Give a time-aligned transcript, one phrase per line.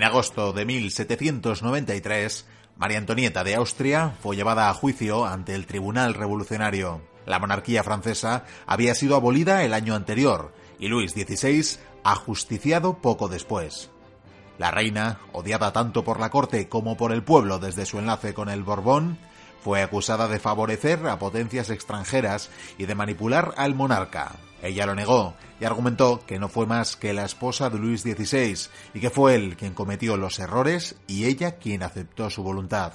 [0.00, 2.46] En agosto de 1793,
[2.78, 7.02] María Antonieta de Austria fue llevada a juicio ante el Tribunal Revolucionario.
[7.26, 13.90] La monarquía francesa había sido abolida el año anterior y Luis XVI ajusticiado poco después.
[14.56, 18.48] La reina, odiada tanto por la corte como por el pueblo desde su enlace con
[18.48, 19.18] el Borbón,
[19.62, 24.36] fue acusada de favorecer a potencias extranjeras y de manipular al monarca.
[24.62, 28.70] Ella lo negó y argumentó que no fue más que la esposa de Luis XVI
[28.94, 32.92] y que fue él quien cometió los errores y ella quien aceptó su voluntad.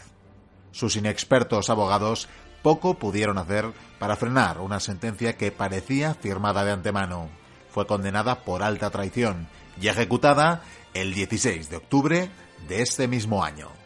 [0.71, 2.27] Sus inexpertos abogados
[2.61, 7.29] poco pudieron hacer para frenar una sentencia que parecía firmada de antemano.
[7.69, 9.47] Fue condenada por alta traición
[9.79, 12.29] y ejecutada el 16 de octubre
[12.67, 13.84] de este mismo año.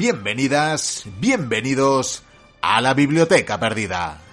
[0.00, 2.22] Bienvenidas, bienvenidos
[2.62, 4.29] a la Biblioteca Perdida.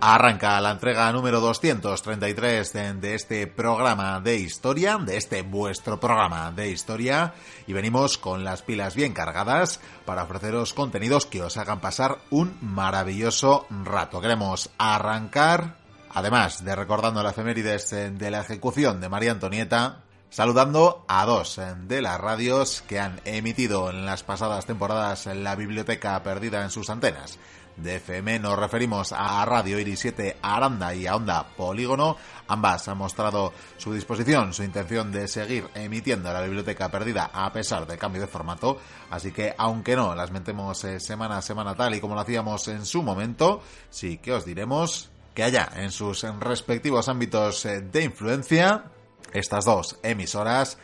[0.00, 6.70] Arranca la entrega número 233 de este programa de historia, de este vuestro programa de
[6.70, 7.34] historia,
[7.66, 12.56] y venimos con las pilas bien cargadas para ofreceros contenidos que os hagan pasar un
[12.60, 14.20] maravilloso rato.
[14.20, 15.78] Queremos arrancar,
[16.10, 22.02] además de recordando la efemérides de la ejecución de María Antonieta, saludando a dos de
[22.02, 27.36] las radios que han emitido en las pasadas temporadas la biblioteca perdida en sus antenas
[27.82, 32.16] de FM nos referimos a Radio Iris 7 Aranda y a Onda Polígono.
[32.48, 37.86] Ambas han mostrado su disposición, su intención de seguir emitiendo la biblioteca perdida a pesar
[37.86, 38.78] del cambio de formato.
[39.10, 42.66] Así que, aunque no las metemos eh, semana a semana tal y como lo hacíamos
[42.68, 48.02] en su momento, sí que os diremos que allá en sus respectivos ámbitos eh, de
[48.02, 48.84] influencia,
[49.32, 50.78] estas dos emisoras,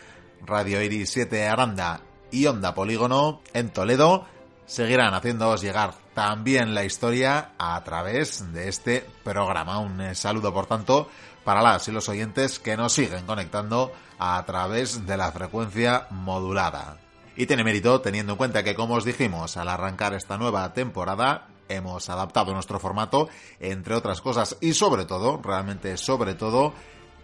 [0.47, 4.27] Radio Iris 7 Aranda y Onda Polígono en Toledo,
[4.67, 9.79] seguirán haciéndoos llegar también la historia a través de este programa.
[9.79, 11.09] Un eh, saludo, por tanto,
[11.45, 16.99] para las y los oyentes que nos siguen conectando a través de la frecuencia modulada.
[17.37, 21.49] Y tiene mérito teniendo en cuenta que, como os dijimos, al arrancar esta nueva temporada,
[21.69, 26.75] hemos adaptado nuestro formato, entre otras cosas, y sobre todo, realmente sobre todo,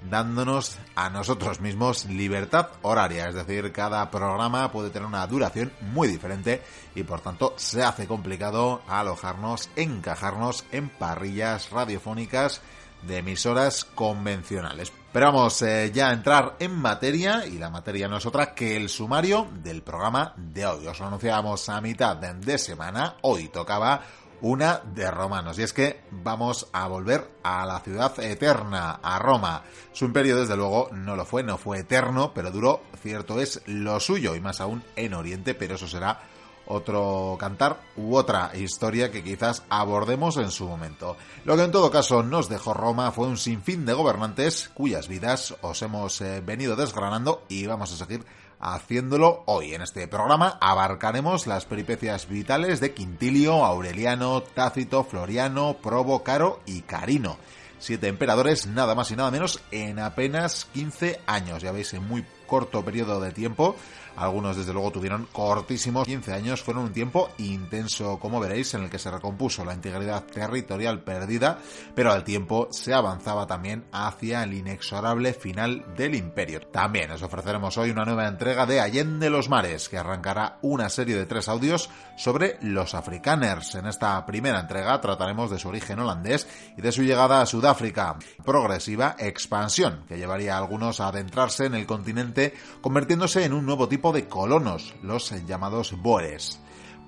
[0.09, 6.09] dándonos a nosotros mismos libertad horaria, es decir, cada programa puede tener una duración muy
[6.09, 6.62] diferente
[6.94, 12.62] y por tanto se hace complicado alojarnos, encajarnos en parrillas radiofónicas
[13.03, 14.93] de emisoras convencionales.
[15.12, 18.77] Pero vamos eh, ya a entrar en materia y la materia no es otra que
[18.77, 20.87] el sumario del programa de hoy.
[20.87, 24.03] Os lo anunciábamos a mitad de semana, hoy tocaba
[24.41, 25.59] una de romanos.
[25.59, 29.62] Y es que vamos a volver a la ciudad eterna, a Roma.
[29.93, 34.01] Su imperio, desde luego, no lo fue, no fue eterno, pero duró, cierto es, lo
[34.01, 36.21] suyo, y más aún en Oriente, pero eso será
[36.71, 41.17] otro cantar u otra historia que quizás abordemos en su momento.
[41.45, 45.55] Lo que en todo caso nos dejó Roma fue un sinfín de gobernantes cuyas vidas
[45.62, 48.25] os hemos eh, venido desgranando y vamos a seguir
[48.60, 49.75] haciéndolo hoy.
[49.75, 56.82] En este programa abarcaremos las peripecias vitales de Quintilio, Aureliano, Tácito, Floriano, Probo, Caro y
[56.82, 57.38] Carino.
[57.78, 61.62] Siete emperadores, nada más y nada menos, en apenas 15 años.
[61.62, 63.75] Ya veis, en muy corto periodo de tiempo
[64.16, 66.62] algunos, desde luego, tuvieron cortísimos 15 años.
[66.62, 71.59] Fueron un tiempo intenso, como veréis, en el que se recompuso la integridad territorial perdida,
[71.94, 76.60] pero al tiempo se avanzaba también hacia el inexorable final del imperio.
[76.60, 81.16] También os ofreceremos hoy una nueva entrega de Allende los Mares, que arrancará una serie
[81.16, 83.74] de tres audios sobre los afrikaners.
[83.74, 86.47] En esta primera entrega trataremos de su origen holandés
[86.77, 88.16] y de su llegada a Sudáfrica.
[88.45, 93.89] Progresiva expansión, que llevaría a algunos a adentrarse en el continente, convirtiéndose en un nuevo
[93.89, 96.60] tipo de colonos, los llamados boers.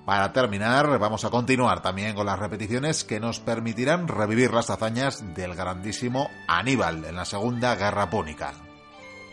[0.04, 5.34] Para terminar, vamos a continuar también con las repeticiones que nos permitirán revivir las hazañas
[5.34, 8.52] del grandísimo Aníbal en la Segunda Guerra Púnica.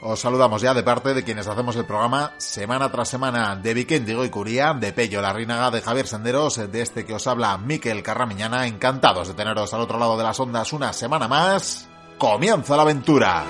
[0.01, 4.23] Os saludamos ya de parte de quienes hacemos el programa semana tras semana de Vikendigo
[4.23, 8.65] y Curía, de Pello Larrínaga, de Javier Senderos, de este que os habla Miquel Carramiñana.
[8.65, 11.89] Encantados de teneros al otro lado de las ondas una semana más.
[12.17, 13.43] ¡Comienza la aventura!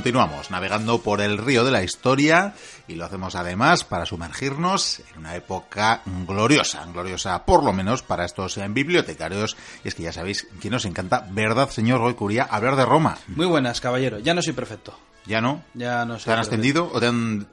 [0.00, 2.54] Continuamos navegando por el río de la historia
[2.88, 8.24] y lo hacemos además para sumergirnos en una época gloriosa, gloriosa por lo menos para
[8.24, 9.58] estos eh, bibliotecarios.
[9.84, 13.18] Y es que ya sabéis que nos encanta, ¿verdad, señor Goicuría, hablar de Roma?
[13.26, 14.18] Muy buenas, caballero.
[14.20, 14.98] Ya no soy perfecto.
[15.26, 15.64] ¿Ya no?
[15.74, 16.54] Ya no soy ¿Te han perfecto.
[16.54, 17.46] ascendido o te han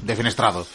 [0.00, 0.66] defenestrado?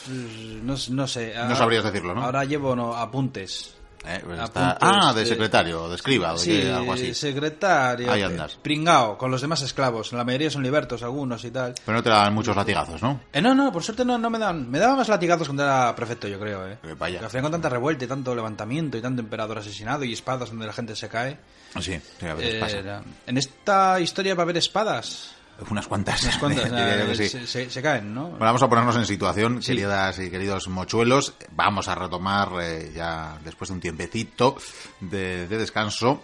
[0.62, 1.34] No, no sé.
[1.36, 2.22] No sabrías decirlo, ¿no?
[2.24, 3.75] Ahora llevo no, apuntes.
[4.08, 7.14] Eh, pues está- Ah, de secretario, de escriba, o de Sí, que- algo así.
[7.14, 8.12] secretario.
[8.12, 8.58] Ahí andas.
[8.62, 10.14] Pringao, con los demás esclavos.
[10.14, 11.74] La mayoría son libertos, algunos y tal.
[11.86, 13.22] Pero no te dan muchos latigazos, ¿no?
[13.34, 14.70] Eh, no, no, por suerte no, no me dan.
[14.70, 16.78] Me daban más latigazos cuando era prefecto, yo creo, eh.
[16.84, 17.20] Eh, vaya.
[17.22, 20.66] Al final con tanta revuelta y tanto levantamiento y tanto emperador asesinado y espadas donde
[20.68, 21.38] la gente se cae.
[21.80, 23.04] Sí, sí, a veces eh, pasa.
[23.28, 25.35] en esta historia va a haber espadas.
[25.70, 26.22] Unas cuantas.
[26.24, 27.30] Unas cuantas, que eh, sí.
[27.30, 28.24] se, se- se caen, ¿no?
[28.30, 29.72] Bueno, vamos a ponernos en situación, Sí.
[29.74, 31.34] queridas y queridos mochuelos.
[31.52, 34.58] Vamos a retomar eh, ya después de un tiempecito
[35.00, 36.22] de, de descanso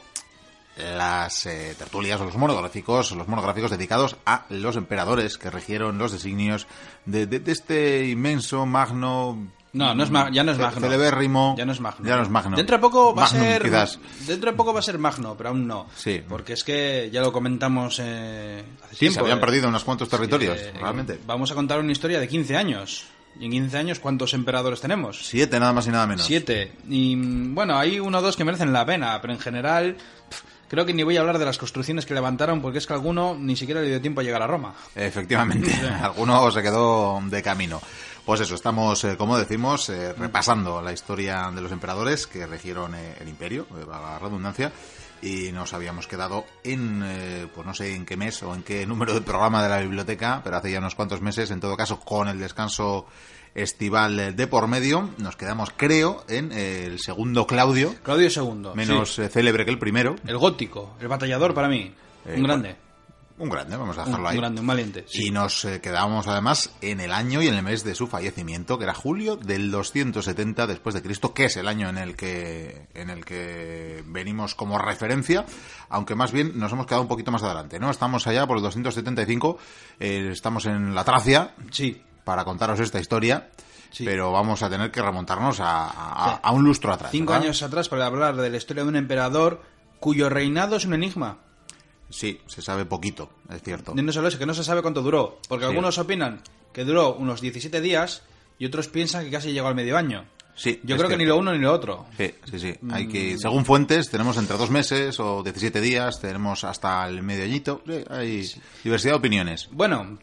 [0.77, 6.11] las eh, tertulias o los monográficos, los monográficos dedicados a los emperadores que regieron los
[6.13, 6.65] designios
[7.05, 9.47] de, de- de este inmenso, magno...
[9.73, 10.81] No, no es ya no es magno.
[10.81, 11.55] Celebérrimo.
[11.57, 12.05] Ya no es magno.
[12.05, 12.57] Ya no es magno.
[12.57, 13.61] Dentro de poco va Magnum, a ser.
[13.63, 13.99] quizás.
[14.27, 15.87] Dentro de poco va a ser magno, pero aún no.
[15.95, 16.21] Sí.
[16.27, 19.15] Porque es que ya lo comentamos eh, hace Sí, tiempo.
[19.15, 21.19] se habían eh, perdido unos cuantos territorios, eh, realmente.
[21.25, 23.05] Vamos a contar una historia de 15 años.
[23.39, 25.25] Y en 15 años, ¿cuántos emperadores tenemos?
[25.25, 26.25] Siete, nada más y nada menos.
[26.25, 26.73] Siete.
[26.89, 29.95] Y mm, bueno, hay uno o dos que merecen la pena, pero en general.
[30.67, 33.35] Creo que ni voy a hablar de las construcciones que levantaron porque es que alguno
[33.37, 34.73] ni siquiera le dio tiempo a llegar a Roma.
[34.95, 35.69] Efectivamente,
[36.01, 37.81] alguno se quedó de camino.
[38.25, 42.95] Pues eso, estamos, eh, como decimos, eh, repasando la historia de los emperadores que regieron
[42.95, 44.71] eh, el imperio, eh, la redundancia,
[45.21, 48.85] y nos habíamos quedado en, eh, pues no sé en qué mes o en qué
[48.85, 51.99] número de programa de la biblioteca, pero hace ya unos cuantos meses, en todo caso,
[51.99, 53.05] con el descanso
[53.53, 58.69] estival de por medio, nos quedamos, creo, en eh, el segundo Claudio, Claudio II.
[58.75, 59.27] menos sí.
[59.27, 60.15] célebre que el primero.
[60.25, 61.93] El gótico, el batallador para mí.
[62.25, 62.75] Eh, un grande.
[63.41, 64.37] Un grande, vamos a Un, dejarlo un ahí.
[64.37, 65.05] grande, un valiente.
[65.07, 65.27] sí.
[65.27, 68.77] Y nos eh, quedábamos además en el año y en el mes de su fallecimiento,
[68.77, 72.87] que era julio del 270 después de Cristo, que es el año en el que
[72.93, 75.45] en el que venimos como referencia,
[75.89, 77.89] aunque más bien nos hemos quedado un poquito más adelante, ¿no?
[77.89, 79.57] Estamos allá por el 275,
[79.99, 82.01] eh, estamos en la Tracia Sí.
[82.23, 83.49] para contaros esta historia,
[83.89, 84.05] Sí.
[84.05, 87.09] pero vamos a tener que remontarnos a, a- un lustro atrás.
[87.11, 87.45] Cinco ¿verdad?
[87.47, 89.63] años atrás para hablar de la historia de un emperador
[89.99, 91.39] cuyo reinado es un enigma.
[92.11, 93.93] Sí, se sabe poquito, es cierto.
[93.95, 95.39] No solo eso, que no se sabe cuánto duró.
[95.47, 95.69] Porque Sí.
[95.69, 96.41] algunos opinan
[96.73, 98.21] que duró unos 17 días
[98.59, 100.25] y otros piensan que casi llegó al medio año.
[100.53, 102.05] Sí, Yo creo que ni lo uno ni lo otro.
[102.17, 102.73] Sí, sí, sí.
[102.91, 103.11] Hay Mm.
[103.11, 107.81] que, según fuentes, tenemos entre dos meses o 17 días, tenemos hasta el medio añito.
[107.87, 108.45] Sí, hay
[108.83, 109.69] diversidad de opiniones.
[109.71, 110.19] Bueno,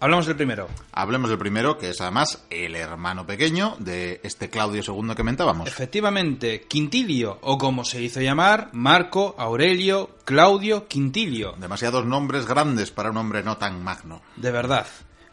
[0.00, 0.68] hablamos del primero.
[0.92, 5.66] Hablemos del primero, que es además el hermano pequeño de este Claudio II que comentábamos.
[5.68, 11.54] Efectivamente, Quintilio, o como se hizo llamar, Marco, Aurelio, Claudio, Quintilio.
[11.58, 14.20] Demasiados nombres grandes para un hombre no tan magno.
[14.36, 14.86] De verdad.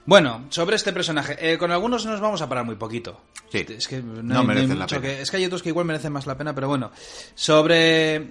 [0.06, 3.22] Bueno, sobre este personaje, eh, con algunos nos vamos a parar muy poquito.
[3.52, 3.66] Sí.
[3.70, 5.02] Es que no, No hay- hay merecen la pena.
[5.02, 6.92] que- es que hay otros que igual merecen más la pena, pero bueno.
[7.36, 8.30] Sobre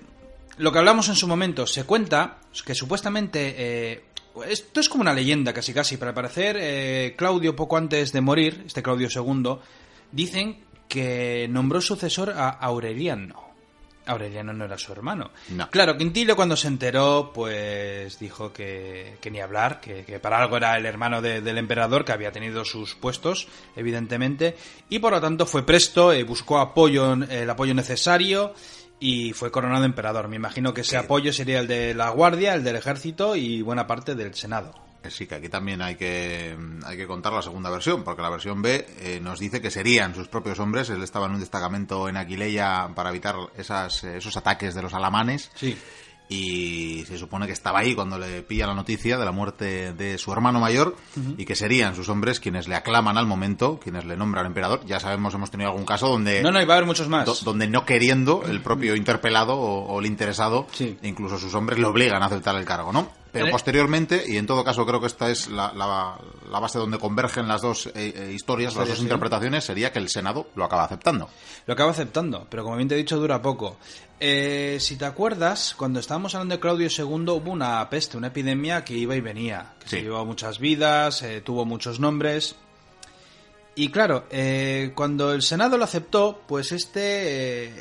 [0.59, 3.55] lo que hablamos en su momento, se cuenta que supuestamente...
[3.57, 4.05] eh,
[4.47, 8.65] esto es como una leyenda casi casi, para parecer eh, Claudio poco antes de morir,
[8.67, 9.57] este Claudio II,
[10.13, 13.49] dicen que nombró sucesor a Aureliano.
[14.07, 15.31] Aureliano no era su hermano.
[15.51, 15.71] No.
[15.71, 20.57] Claro, Quintilio cuando se enteró, pues dijo que, que ni hablar, que, que para algo
[20.57, 23.47] era el hermano de- del emperador, que había tenido sus puestos,
[23.77, 24.57] evidentemente,
[24.89, 28.53] y por lo tanto fue presto, eh, buscó apoyo, el apoyo necesario
[29.01, 30.29] y fue coronado emperador.
[30.29, 33.87] Me imagino que ese apoyo sería el de la guardia, el del ejército y buena
[33.87, 34.75] parte del senado.
[35.09, 36.55] Sí, que aquí también hay que,
[36.85, 40.15] hay que contar la segunda versión, porque la versión B eh, nos dice que serían
[40.15, 40.91] sus propios hombres.
[40.91, 44.93] Él estaba en un destacamento en Aquileia para evitar esas, eh, esos ataques de los
[44.93, 45.51] alamanes.
[45.55, 45.75] Sí.
[46.33, 50.17] Y se supone que estaba ahí cuando le pilla la noticia de la muerte de
[50.17, 50.97] su hermano mayor
[51.37, 54.81] y que serían sus hombres quienes le aclaman al momento, quienes le nombran emperador.
[54.87, 57.27] Ya sabemos, hemos tenido algún caso donde No, no, y va a haber muchos más.
[57.27, 60.97] do- donde no queriendo el propio interpelado o, o el interesado, Sí.
[61.03, 63.11] incluso sus hombres le obligan a aceptar el cargo, ¿no?
[63.33, 63.51] Pero Eh.
[63.51, 66.19] posteriormente, y en todo caso creo que esta es la, la-
[66.51, 69.05] la base donde convergen las dos eh, eh, historias, las dos sí.
[69.05, 71.29] interpretaciones, sería que el Senado lo acaba aceptando.
[71.67, 73.77] Lo acaba aceptando, pero como bien te he dicho, dura poco.
[74.19, 78.85] Eh, si te acuerdas, cuando estábamos hablando de Claudio II, hubo una peste, una epidemia
[78.85, 79.97] que iba y venía, que Sí.
[79.97, 82.57] se llevó muchas vidas, eh, tuvo muchos nombres.
[83.77, 87.73] Y claro, eh, cuando el Senado lo aceptó, pues este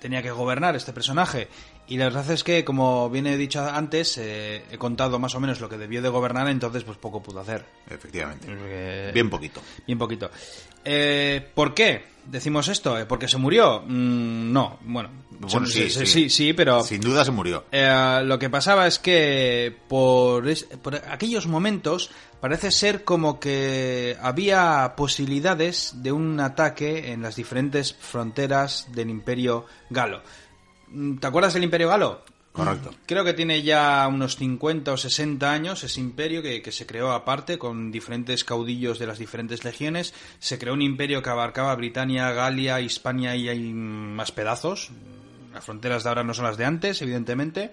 [0.00, 1.48] tenía que gobernar, este personaje.
[1.90, 5.40] Y la verdad es que, como bien he dicho antes, eh, he contado más o
[5.40, 7.64] menos lo que debió de gobernar, entonces pues poco pudo hacer.
[7.90, 8.46] Efectivamente.
[8.46, 9.60] Porque- Bien poquito.
[9.86, 10.30] Bien poquito.
[10.84, 12.96] Eh, ¿Por qué decimos esto?
[12.98, 13.82] ¿Eh, ¿Porque se murió?
[13.84, 15.10] Mm, no, bueno.
[15.40, 16.12] Bueno, se- sí, se- sí.
[16.24, 16.82] sí, sí, pero...
[16.84, 17.64] Sin duda se murió.
[17.72, 24.16] Eh, lo que pasaba es que por, es- por aquellos momentos parece ser como que
[24.22, 30.22] había posibilidades de un ataque en las diferentes fronteras del Imperio Galo.
[30.90, 32.22] Mm, ¿Te acuerdas del Imperio Galo?
[32.52, 32.90] Correcto.
[33.06, 37.12] Creo que tiene ya unos 50 o 60 años ese imperio que, que se creó
[37.12, 40.12] aparte con diferentes caudillos de las diferentes legiones.
[40.40, 44.90] Se creó un imperio que abarcaba Britania, Galia, Hispania y hay más pedazos.
[45.52, 47.72] Las fronteras de ahora no son las de antes, evidentemente.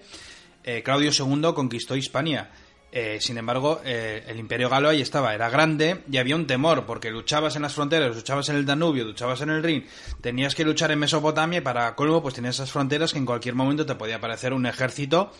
[0.62, 2.50] Eh, Claudio II conquistó Hispania.
[2.90, 6.86] Eh, sin embargo, eh, el imperio galo ahí estaba, era grande y había un temor,
[6.86, 9.86] porque luchabas en las fronteras, luchabas en el Danubio, luchabas en el Rin,
[10.22, 13.54] tenías que luchar en Mesopotamia y para colmo pues tenías esas fronteras que en cualquier
[13.54, 15.32] momento te podía aparecer un ejército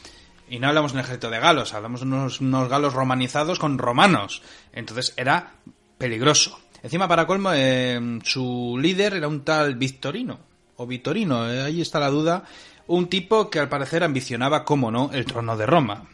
[0.50, 4.42] y no hablamos de un ejército de galos, hablamos de unos, galos romanizados con romanos.
[4.72, 5.54] Entonces era
[5.96, 6.60] peligroso.
[6.82, 10.38] Encima, para colmo, eh, su líder era un tal Victorino,
[10.76, 12.44] o Vitorino, eh, ahí está la duda,
[12.86, 16.08] un tipo que al parecer ambicionaba, como no, el trono de Roma.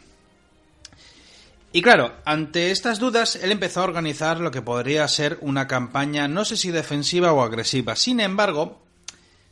[1.75, 6.25] Y claro, ante estas dudas, él empezó a organizar lo que podría ser una campaña,
[6.25, 7.97] no sé si defensiva o agresiva.
[7.97, 8.81] Sin embargo,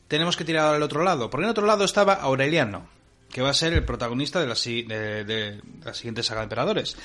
[0.07, 2.87] tenemos que tirar al otro lado, porque en otro lado estaba Aureliano,
[3.29, 6.95] que va a ser el protagonista de la, de la siguiente saga de emperadores.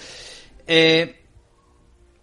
[0.69, 1.25] Eh,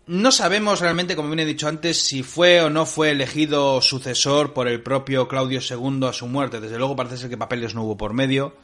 [0.08, 4.54] no sabemos realmente, como bien he dicho antes, si fue o no fue elegido sucesor
[4.54, 6.62] por el propio Claudio II a su muerte.
[6.62, 8.56] Desde luego parece ser que papeles no hubo por medio.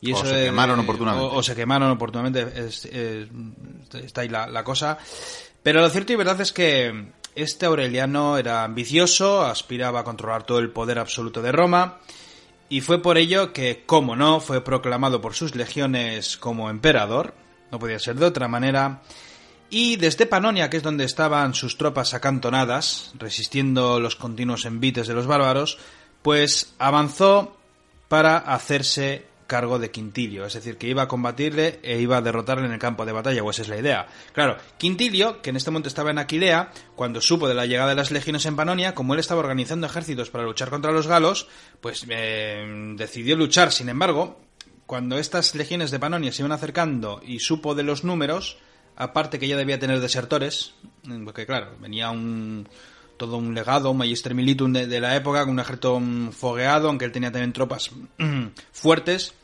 [0.00, 1.26] Y O eso se quemaron oportunamente.
[1.26, 2.46] O, o se quemaron oportunamente.
[2.56, 3.28] es- es-
[3.94, 4.98] está ahí la, la cosa.
[5.62, 10.58] Pero lo cierto y verdad es que este Aureliano era ambicioso, aspiraba a controlar todo
[10.58, 11.98] el poder absoluto de Roma.
[12.68, 17.34] Y fue por ello que, como no, fue proclamado por sus legiones como emperador.
[17.70, 19.02] No podía ser de otra manera.
[19.70, 25.14] Y desde Panonia, que es donde estaban sus tropas acantonadas, resistiendo los continuos envites de
[25.14, 25.78] los bárbaros,
[26.22, 27.56] pues avanzó
[28.08, 32.66] para hacerse cargo de Quintilio, es decir, que iba a combatirle e iba a derrotarle
[32.66, 34.06] en el campo de batalla, o esa es la idea.
[34.32, 37.96] Claro, Quintilio, que en este momento estaba en Aquilea, cuando supo de la llegada de
[37.96, 41.48] las legiones en Panonia, como él estaba organizando ejércitos para luchar contra los galos,
[41.80, 43.72] pues eh, decidió luchar.
[43.72, 44.40] Sin embargo,
[44.86, 48.58] cuando estas legiones de Panonia se iban acercando y supo de los números,
[48.96, 50.74] aparte que ya debía tener desertores,
[51.24, 52.68] porque claro, venía un
[53.16, 56.00] todo un legado, un magister militum de, la época, con un ejército
[56.32, 57.90] fogueado, aunque él tenía también tropas
[58.72, 59.34] fuertes,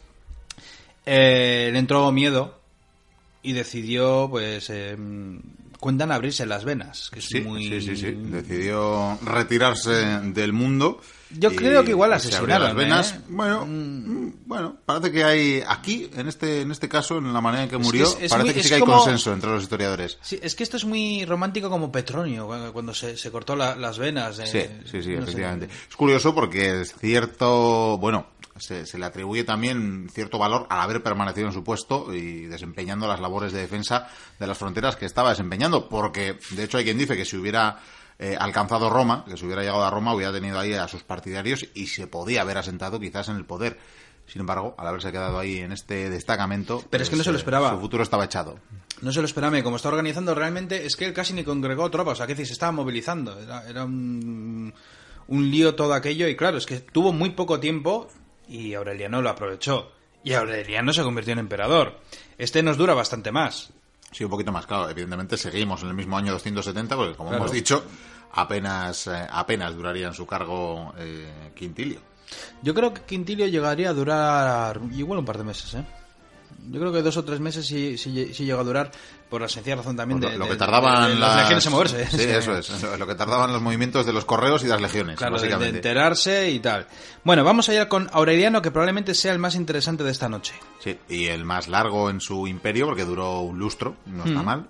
[1.06, 2.58] eh, le entró miedo
[3.42, 4.96] y decidió, pues, eh,
[5.82, 7.68] cuentan abrirse las venas, que es Sí, muy...
[7.68, 8.12] sí, sí, sí.
[8.12, 11.00] Decidió retirarse del mundo.
[11.34, 13.12] Yo creo que igual asesinaron, las venas.
[13.14, 13.20] ¿eh?
[13.30, 17.64] Bueno, mm, bueno, parece que hay aquí, en este, en este caso, en la manera
[17.64, 19.50] en que que murió, es- es parece muy- que sí que hay como- consenso entre
[19.50, 20.18] los historiadores.
[20.20, 23.98] Sí, es que esto es muy romántico como Petronio, cuando- se, se cortó la- las
[23.98, 24.38] venas.
[24.38, 24.60] eh, Sí,
[24.90, 25.22] sí, sí, no sé.
[25.22, 25.68] efectivamente.
[25.90, 28.26] Es curioso porque es cierto, bueno,
[28.58, 33.06] se, se le atribuye también cierto valor al haber permanecido en su puesto y desempeñando
[33.08, 36.98] las labores de defensa de las fronteras que estaba desempeñando, porque de hecho hay quien
[36.98, 37.80] dice que si hubiera
[38.18, 41.66] eh, alcanzado Roma, que si hubiera llegado a Roma, hubiera tenido ahí a sus partidarios
[41.74, 43.78] y se podía haber asentado quizás en el poder.
[44.26, 47.32] Sin embargo, al haberse quedado ahí en este destacamento, Pero es que no pues, se
[47.32, 47.70] lo eh, esperaba.
[47.72, 48.60] Su futuro estaba echado.
[49.00, 51.90] No se lo esperaba, y como está organizando realmente, es que él casi ni congregó
[51.90, 53.38] tropas, o sea, que se estaba movilizando.
[53.40, 54.72] Era, era un,
[55.26, 58.08] un lío todo aquello, y claro, es que tuvo muy poco tiempo
[58.52, 59.92] y Aureliano lo aprovechó.
[60.24, 61.98] Y Aureliano se convirtió en emperador.
[62.38, 63.70] Este nos dura bastante más.
[64.12, 64.88] Sí, un poquito más, claro.
[64.90, 67.44] Evidentemente seguimos en el mismo año 270, porque como Claro.
[67.44, 67.84] hemos dicho,
[68.32, 72.00] apenas, eh, apenas duraría en su cargo eh, Quintilio.
[72.62, 75.84] Yo creo que Quintilio llegaría a durar igual un par de meses, ¿eh?
[76.70, 78.90] Yo creo que dos o tres meses sí, sí, sí llega a durar
[79.28, 81.72] por la sencilla razón también de, lo, que tardaban de- de las las legiones en
[81.72, 82.06] moverse.
[82.08, 82.98] Sí, eso es.
[82.98, 85.48] Lo que tardaban los movimientos de los correos y de las legiones, Claro, de, de
[85.48, 85.76] básicamente.
[85.78, 86.86] enterarse y tal.
[87.24, 90.54] Bueno, vamos allá con Aureliano, que probablemente sea el más interesante de esta noche.
[90.80, 94.28] Sí, y el más largo en su imperio, porque duró un lustro, no Mm.
[94.28, 94.66] está mal.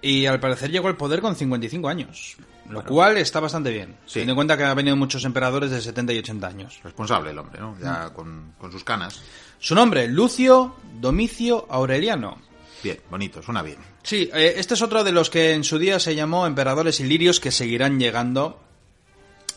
[0.00, 2.36] Y al parecer llegó al poder con 55 años,
[2.68, 3.96] lo cual está bastante bien.
[4.04, 4.14] Sí.
[4.14, 6.78] Teniendo en cuenta que ha venido muchos emperadores de 70 y 80 años.
[6.84, 7.72] Responsable el hombre, ¿no?
[7.72, 7.80] Mm.
[7.82, 9.22] Ya con, con sus canas.
[9.64, 12.36] Su nombre, Lucio Domicio Aureliano.
[12.82, 13.78] Bien, bonito, suena bien.
[14.02, 17.40] Sí, eh, este es otro de los que en su día se llamó emperadores ilirios
[17.40, 18.60] que seguirán llegando.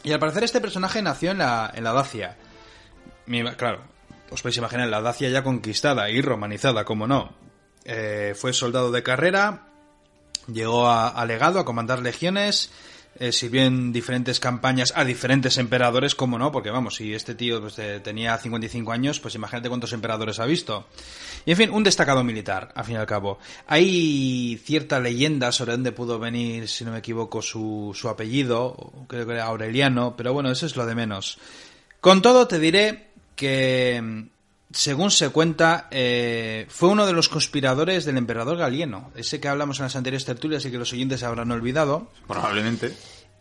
[0.06, 2.38] Y al parecer este personaje nació en la, en la Dacia.
[3.26, 3.82] Mi- Claro,
[4.32, 7.34] os podéis imaginar la Dacia ya conquistada y romanizada, como no.
[7.84, 9.68] Eh, fue soldado de carrera,
[10.50, 12.72] llegó a, a legado a comandar legiones,
[13.20, 17.62] eh, sirvió en diferentes campañas a diferentes emperadores, como no, porque vamos, si este tío
[17.62, 20.88] pues, tenía 55 años, pues imagínate cuántos emperadores ha visto.
[21.46, 23.40] Y en fin, un destacado militar, al fin y al cabo.
[23.68, 29.26] Hay cierta leyenda sobre dónde pudo venir, si no me equivoco, su, su apellido, creo
[29.26, 31.38] que era Aureliano, pero bueno, eso es lo de menos.
[32.02, 34.30] Con todo, te diré que
[34.72, 39.80] según se cuenta, eh, fue uno de los conspiradores del emperador Galieno, ese que hablamos
[39.80, 42.10] en las anteriores tertulias y que los oyentes habrán olvidado.
[42.28, 42.94] Probablemente.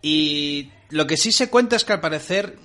[0.02, 2.58] Y lo que sí se cuenta es que al parecer,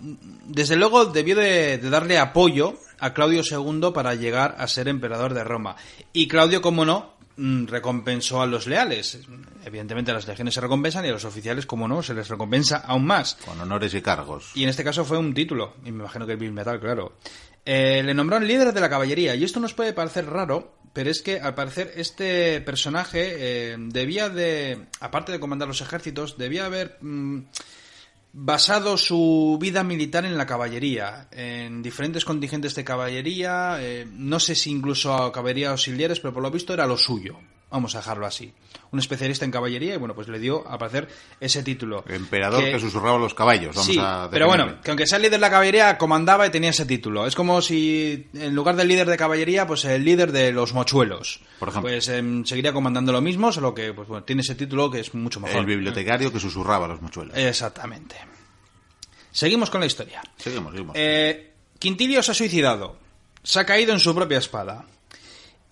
[0.46, 5.44] desde luego debió de, darle apoyo a Claudio II para llegar a ser emperador de
[5.44, 5.76] Roma.
[6.14, 9.22] Y Claudio, como no, mm, recompensó a los leales.
[9.66, 13.06] Evidentemente las legiones se recompensan y a los oficiales, como no, se les recompensa aún
[13.06, 13.40] más.
[13.44, 14.52] Con honores y cargos.
[14.54, 17.14] Y en este caso fue un título, y me imagino que el Bill Metal, claro.
[17.66, 21.22] Eh, le nombró líder de la caballería, y esto nos puede parecer raro, pero es
[21.22, 26.98] que al parecer este personaje eh, debía de, aparte de comandar los ejércitos, debía haber
[27.02, 27.42] mm,
[28.34, 34.56] basado su vida militar en la caballería, en diferentes contingentes de caballería, eh, no sé
[34.56, 37.38] si incluso caballería auxiliares, pero por lo visto era lo suyo.
[37.72, 38.54] Vamos a dejarlo así.
[38.92, 41.08] Un especialista en caballería y bueno, pues le dio a parecer
[41.40, 42.04] ese título.
[42.08, 43.74] emperador que, susurraba los caballos.
[43.76, 44.00] Vamos sí,
[44.30, 47.26] pero bueno, que aunque sea el líder de la caballería, comandaba y tenía ese título.
[47.26, 51.40] Es como si en lugar del líder de caballería, pues el líder de los mochuelos.
[51.60, 51.90] Por ejemplo.
[51.90, 55.14] Pues em, seguiría comandando lo mismo, solo que pues, bueno, tiene ese título que es
[55.14, 55.60] mucho mejor.
[55.60, 57.38] El bibliotecario que susurraba los mochuelos.
[57.38, 58.18] Exactamente.
[59.32, 60.22] Seguimos con la historia.
[60.36, 60.96] Seguimos, seguimos.
[60.98, 62.98] Eh, Quintilio se ha suicidado.
[63.44, 64.86] Se ha caído en su propia espada.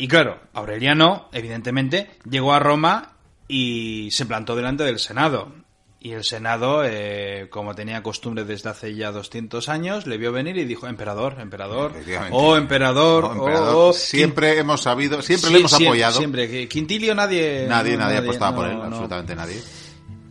[0.02, 3.18] Y claro, Aureliano, evidentemente, llegó a Roma
[3.50, 5.52] y se plantó delante del Senado.
[6.00, 10.56] Y el Senado, eh, como tenía costumbre desde hace ya 200 años, le vio venir
[10.58, 11.92] y dijo, emperador, emperador,
[12.32, 13.76] oh emperador, oh, emperador.
[13.76, 16.18] Oh, siempre hemos sabido, siempre le hemos apoyado.
[16.18, 17.66] Siempre, Quintilio nadie...
[17.68, 19.62] Nadie, nadie, apostaba por él, absolutamente nadie.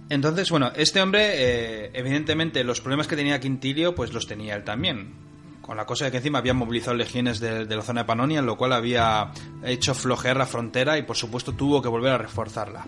[0.09, 4.64] Entonces, bueno, este hombre, eh, evidentemente, los problemas que tenía Quintilio, pues los tenía él
[4.64, 5.28] también
[5.68, 8.57] con la cosa de que encima había movilizado legiones de, la zona de Panonia, lo
[8.57, 12.87] cual había hecho flojear la frontera y por supuesto tuvo que volver a reforzarla.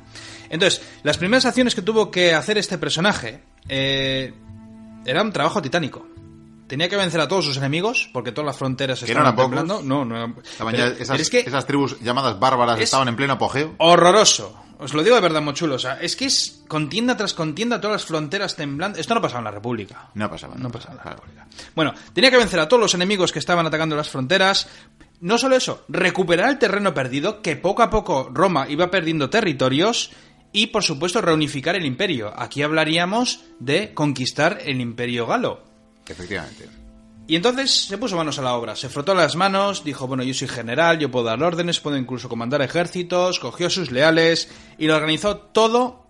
[0.48, 4.32] Entonces, las primeras acciones que tuvo que hacer este personaje eh,
[5.04, 6.06] era un trabajo titánico.
[6.68, 9.82] Tenía que vencer a todos sus enemigos, porque todas las fronteras estaban temblando.
[9.82, 10.36] No, no,
[10.98, 13.74] esas, esas tribus llamadas bárbaras estaban en pleno apogeo.
[13.76, 14.58] Horroroso.
[14.80, 15.74] Os lo digo de verdad, muy chulo.
[15.74, 18.98] O sea, es que es contienda tras contienda, todas las fronteras temblando.
[18.98, 20.10] Esto no pasaba en la República.
[20.14, 20.54] No pasaba.
[20.56, 21.46] No, pasaba en la República.
[21.74, 24.68] Bueno, tenía que vencer a todos los enemigos que estaban atacando las fronteras.
[25.20, 30.10] No solo eso, recuperar el terreno perdido, que poco a poco Roma iba perdiendo territorios.
[30.52, 32.32] Y, por supuesto, reunificar el imperio.
[32.36, 35.62] Aquí hablaríamos de conquistar el imperio galo.
[36.08, 36.79] Efectivamente.
[37.30, 40.34] Y entonces se puso manos a la obra, se frotó las manos, dijo, bueno, yo
[40.34, 44.88] soy general, yo puedo dar órdenes, puedo incluso comandar ejércitos, cogió a sus leales y
[44.88, 46.08] lo organizó todo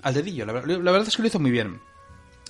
[0.00, 0.46] al dedillo.
[0.46, 1.82] La, verdad es que lo hizo muy bien.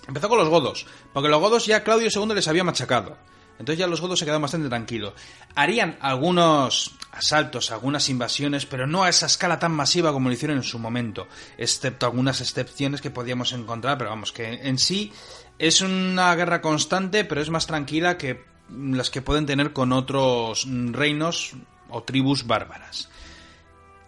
[0.06, 3.16] Empezó con los godos, porque los godos ya Claudio II les había machacado.
[3.58, 5.14] Entonces ya los godos se quedaron bastante tranquilos.
[5.54, 10.58] Harían algunos asaltos, algunas invasiones, pero no a esa escala tan masiva como lo hicieron
[10.58, 15.10] en su momento, excepto algunas excepciones que podíamos encontrar, pero vamos, que en sí
[15.58, 20.66] es una guerra constante, pero es más tranquila que las que pueden tener con otros
[20.90, 21.52] reinos
[21.88, 23.08] o tribus bárbaras.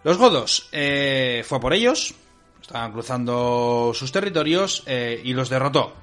[0.03, 2.15] Los godos eh, fue por ellos,
[2.61, 6.00] estaban cruzando sus territorios eh, y los derrotó.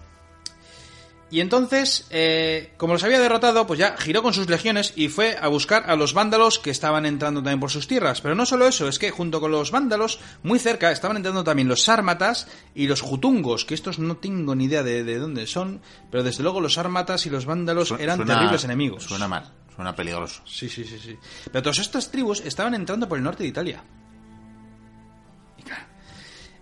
[1.31, 5.37] Y entonces, eh, como los había derrotado, pues ya giró con sus legiones y fue
[5.41, 8.21] a buscar a los vándalos que estaban entrando también por sus tierras.
[8.21, 11.69] Pero no solo eso, es que junto con los vándalos, muy cerca, estaban entrando también
[11.69, 16.23] los sármatas y los jutungos, que estos no tengo ni idea de, dónde son, pero
[16.23, 19.05] desde luego los sármatas y los vándalos eran terribles enemigos.
[19.05, 20.43] Suena mal, suena peligroso.
[20.47, 21.17] Sí, sí, sí, sí.
[21.53, 23.85] Pero todas estas tribus estaban entrando por el norte de Italia.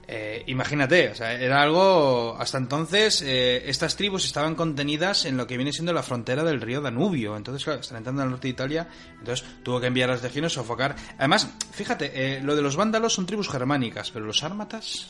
[0.08, 2.36] Eh, imagínate, o sea, era algo.
[2.38, 6.60] Hasta entonces, eh, estas tribus estaban contenidas en lo que viene siendo la frontera del
[6.60, 7.36] río Danubio.
[7.36, 8.88] Entonces, claro, están entrando al norte de Italia.
[9.18, 10.94] Entonces, tuvo que enviar a las legiones a sofocar.
[11.18, 15.08] Además, fíjate, eh, lo de los vándalos son tribus germánicas, pero los ármatas.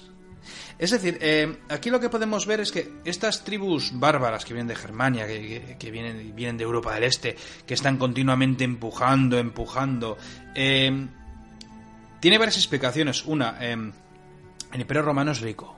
[0.79, 1.19] Es decir,
[1.71, 5.91] aquí lo que podemos ver es que estas tribus bárbaras que vienen de Germania, que,
[5.91, 7.35] vienen, vienen de Europa del Este,
[7.67, 10.19] que están continuamente empujando, empujando,
[10.55, 11.09] tiene
[12.39, 13.25] varias explicaciones.
[13.25, 13.59] Una,
[14.77, 15.77] el Imperio Romano es rico.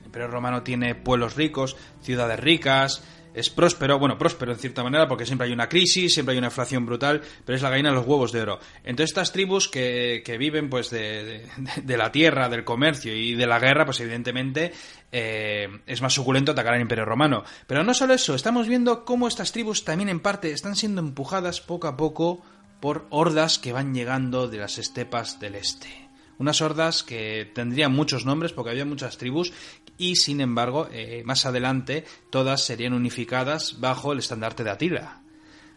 [0.00, 5.06] El Imperio Romano tiene pueblos ricos, ciudades ricas, es próspero, bueno, próspero en cierta manera
[5.06, 7.94] porque siempre hay una crisis, siempre hay una inflación brutal, pero es la gallina de
[7.94, 8.58] los huevos de oro.
[8.82, 11.46] Entonces estas tribus que, viven pues de,
[11.86, 14.72] la tierra, del comercio y de la guerra, pues evidentemente
[15.12, 17.44] eh, es más suculento atacar al Imperio Romano.
[17.68, 21.60] Pero no solo eso, estamos viendo cómo estas tribus también en parte están siendo empujadas
[21.60, 22.42] poco a poco
[22.80, 26.09] por hordas que van llegando de las estepas del este
[26.40, 29.52] unas hordas que tendrían muchos nombres porque había muchas tribus
[29.98, 35.20] y, sin embargo, eh, más adelante todas serían unificadas bajo el estandarte de Atila.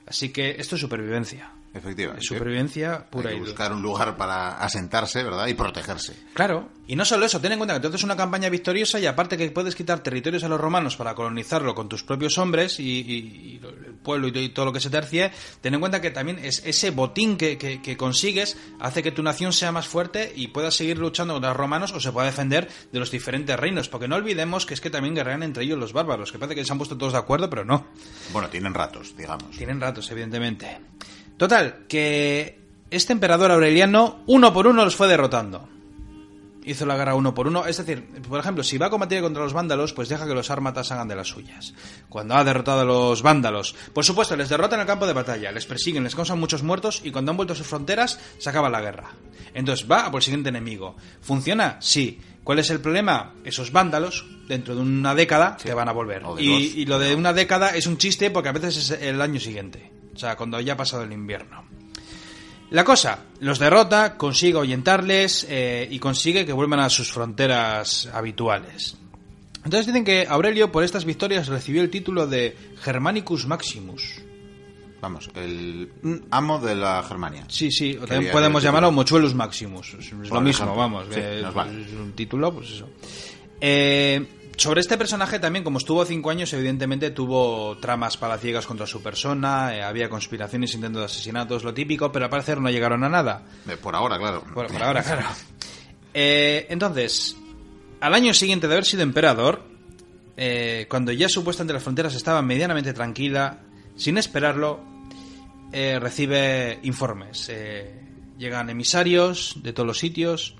[0.08, 1.52] Así que esto es supervivencia.
[1.73, 2.23] Efectivamente.
[2.25, 3.51] Supervivencia pura Hay y que dura.
[3.51, 5.47] buscar un lugar para asentarse, ¿verdad?
[5.47, 6.13] Y protegerse.
[6.33, 9.05] Claro, y no solo eso, ten en cuenta que tú haces una campaña victoriosa y
[9.07, 12.83] aparte que puedes quitar territorios a los romanos para colonizarlo con tus propios hombres y,
[12.83, 15.31] y- y el pueblo y, todo lo que se tercie,
[15.62, 19.23] ten en cuenta que también es ese botín que, que- que consigues hace que tu
[19.23, 22.69] nación sea más fuerte y puedas seguir luchando contra los romanos o se pueda defender
[22.91, 25.93] de los diferentes reinos, porque no olvidemos que es que también guerrean entre ellos los
[25.93, 27.88] bárbaros, que parece que se han puesto todos de acuerdo, pero no.
[28.31, 29.57] Bueno, tienen ratos, digamos.
[29.57, 30.77] Tienen ratos, evidentemente.
[31.37, 32.59] Total, que
[32.91, 35.67] este emperador Aureliano uno por uno los fue derrotando.
[36.65, 37.65] Hizo la guerra uno por uno.
[37.65, 40.49] Es decir, por ejemplo, si va a combatir contra los vándalos, pues deja que los
[40.49, 41.73] ármatas hagan de las suyas.
[42.07, 45.51] Cuando ha derrotado a los vándalos, por supuesto, les derrota en el campo de batalla,
[45.51, 48.69] les persiguen, les causan muchos muertos y cuando han vuelto a sus fronteras, se acaba
[48.69, 49.09] la guerra.
[49.53, 50.95] Entonces va a por el siguiente enemigo.
[51.21, 51.77] ¿Funciona?
[51.81, 52.19] Sí.
[52.43, 53.33] ¿Cuál es el problema?
[53.43, 56.23] Esos vándalos, dentro de una década, te van a volver.
[56.39, 59.91] Y lo de una década es un chiste porque a veces es el año siguiente.
[60.13, 61.63] O sea, cuando ya ha pasado el invierno.
[62.69, 68.97] La cosa, los derrota, consigue ahuyentarles eh, y consigue que vuelvan a sus fronteras habituales.
[69.58, 74.21] Entonces dicen que Aurelio por estas victorias recibió el título de Germanicus Maximus.
[75.02, 75.91] Vamos, el
[76.32, 77.45] amo de la Germania.
[77.49, 78.91] Sí, sí, o también podemos llamarlo.
[78.91, 79.95] Mochuelus Maximus.
[79.99, 80.76] Es, lo mismo, ejemplo.
[80.76, 81.06] vamos.
[81.12, 81.82] Sí, eh, nos vale.
[81.82, 82.89] es un título, pues eso.
[83.60, 84.26] Eh,
[84.57, 89.75] sobre este personaje también, como estuvo cinco años, evidentemente tuvo tramas palaciegas contra su persona,
[89.75, 93.43] eh, había conspiraciones, intentos de asesinatos, lo típico, pero al parecer no llegaron a nada.
[93.67, 94.43] Eh, Por ahora, claro.
[94.53, 95.23] Bueno, por ahora, claro.
[96.13, 97.35] Eh, entonces,
[97.99, 99.63] al año siguiente de haber sido emperador,
[100.87, 103.61] cuando ya supuestamente las fronteras estaban medianamente tranquila,
[103.95, 104.79] sin esperarlo,
[105.71, 107.51] recibe informes.
[108.37, 110.55] Llegan emisarios de todos los sitios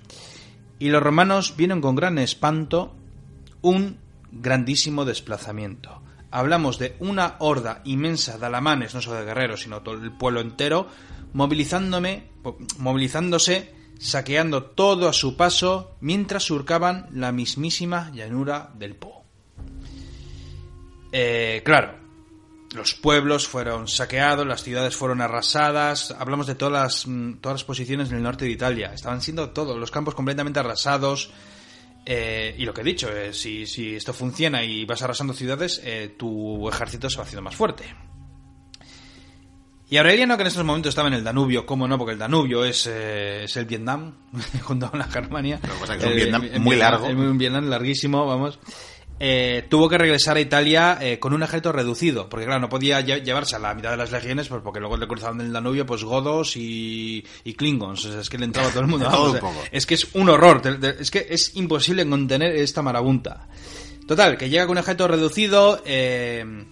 [0.80, 2.96] y los romanos vieron con gran espanto
[3.64, 3.98] un
[4.32, 6.04] grandísimo desplazamiento.
[6.30, 10.42] Hablamos de una horda inmensa de alamanes, no solo de guerreros, sino todo el pueblo
[10.42, 10.88] entero,
[11.34, 19.24] movilizándose, saqueando todo a su paso, mientras surcaban la mismísima llanura del Po.
[21.12, 22.04] Eh, claro,
[22.74, 26.10] los pueblos fueron saqueados, las ciudades fueron arrasadas.
[26.18, 28.92] Hablamos de todas las, mm, todas las posiciones en el norte de Italia.
[28.92, 31.30] Estaban siendo todos los campos completamente arrasados.
[32.06, 35.82] Eh, y lo que he dicho, eh, si, si esto funciona y vas arrasando ciudades,
[35.84, 37.86] eh, tu ejército se va haciendo más fuerte.
[39.90, 41.98] Y Aureliano, que en estos momentos estaba en el Danubio, ¿cómo no?
[41.98, 44.16] Porque el Danubio es, eh, es el Vietnam,
[44.64, 45.60] junto con la Germania.
[45.80, 47.08] Pasa es que es un El- Vietnam muy largo.
[47.08, 48.60] el- un Vietnam larguísimo, vamos.
[49.26, 53.00] Eh, tuvo que regresar a Italia eh, con un ejército reducido, porque claro, no podía
[53.00, 55.86] lle- llevarse a la mitad de las legiones, pues porque luego le cruzaban el Danubio,
[55.86, 59.10] pues godos y, y klingons, o sea, es que le entraba todo el mundo.
[59.12, 59.64] Todo poco.
[59.72, 60.62] Es que es un horror,
[61.00, 63.48] es que es imposible contener esta marabunta.
[64.06, 66.66] Total, que llega con un ejército reducido eh,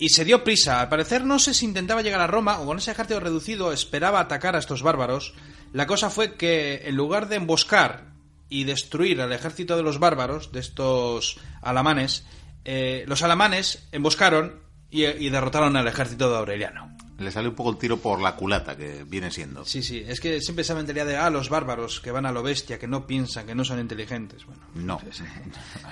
[0.00, 0.80] y se dio prisa.
[0.80, 4.18] Al parecer no sé si intentaba llegar a Roma o con ese ejército reducido esperaba
[4.18, 5.34] atacar a estos bárbaros.
[5.72, 8.11] La cosa fue que en lugar de emboscar
[8.52, 12.26] y destruir al ejército de los bárbaros, de estos alamanes,
[12.64, 14.60] eh, los alamanes emboscaron
[14.90, 16.94] y, y derrotaron al ejército de Aureliano.
[17.18, 19.64] Le sale un poco el tiro por la culata, que viene siendo.
[19.64, 22.42] Sí, sí, es que siempre esa mentalidad de, ah, los bárbaros que van a lo
[22.42, 24.44] bestia, que no piensan, que no son inteligentes.
[24.44, 25.00] Bueno, No.
[25.08, 25.24] Esa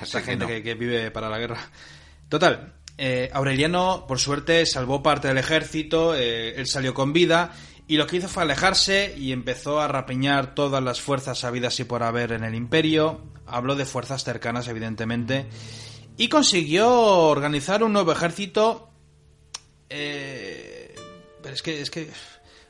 [0.01, 0.49] Así que gente no.
[0.49, 1.61] que, que vive para la guerra.
[2.29, 7.53] Total, eh, Aureliano, por suerte, salvó parte del ejército, eh, él salió con vida
[7.93, 11.85] y lo que hizo fue alejarse y empezó a rapiñar todas las fuerzas habidas y
[11.85, 13.21] por haber en el imperio.
[13.47, 15.47] Habló de fuerzas cercanas, evidentemente,
[16.17, 18.91] y consiguió organizar un nuevo ejército.
[19.89, 20.95] eh,
[21.43, 22.11] pero es que, es que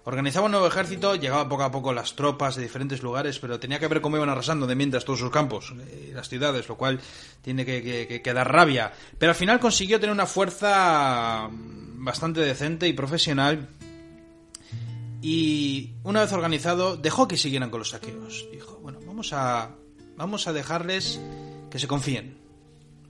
[0.04, 3.78] organizaba un nuevo ejército, llegaba poco a poco las tropas de diferentes lugares, pero tenía
[3.78, 5.74] que ver cómo iban arrasando de mientras todos sus campos
[6.08, 6.98] y las ciudades, lo cual
[7.42, 8.92] tiene que, que- que- dar rabia.
[9.18, 13.68] Pero al final consiguió tener una fuerza bastante decente y profesional.
[15.22, 18.46] Y una vez organizado, dejó que siguieran con los saqueos.
[18.52, 19.76] Dijo, bueno, vamos a,
[20.16, 21.20] vamos a dejarles
[21.70, 22.38] que se confíen.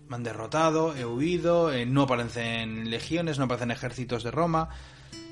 [0.08, 4.70] Me han derrotado, he huido, eh, no aparecen legiones, no aparecen ejércitos de Roma.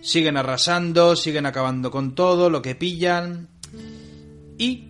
[0.02, 3.48] Siguen arrasando, siguen acabando con todo, lo que pillan.
[4.56, 4.87] Y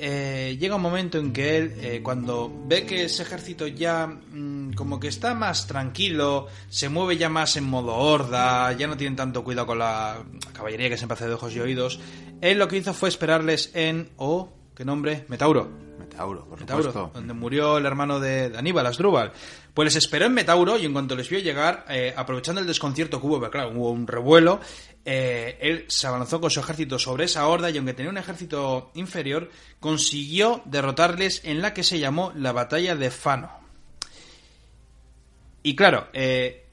[0.00, 4.72] eh, llega un momento en que él, eh, cuando ve que ese ejército ya mm,
[4.72, 9.16] como que está más tranquilo, se mueve ya más en modo horda, ya no tienen
[9.16, 12.00] tanto cuidado con la caballería que siempre hace de ojos y oídos,
[12.40, 15.24] él lo que hizo fue esperarles en, oh, ¿qué nombre?
[15.28, 15.68] Metauro.
[15.98, 17.10] Metauro, por Metauro, supuesto.
[17.14, 19.32] donde murió el hermano de de Aníbal, Asdrúbal.
[19.74, 23.20] Pues les esperó en Metauro y en cuanto les vio llegar, eh, aprovechando el desconcierto
[23.20, 24.60] que hubo, pero claro, hubo un revuelo,
[25.04, 28.90] eh, él se avanzó con su ejército sobre esa horda y aunque tenía un ejército
[28.94, 33.50] inferior, consiguió derrotarles en la que se llamó la batalla de Fano.
[35.62, 36.66] Y claro, eh,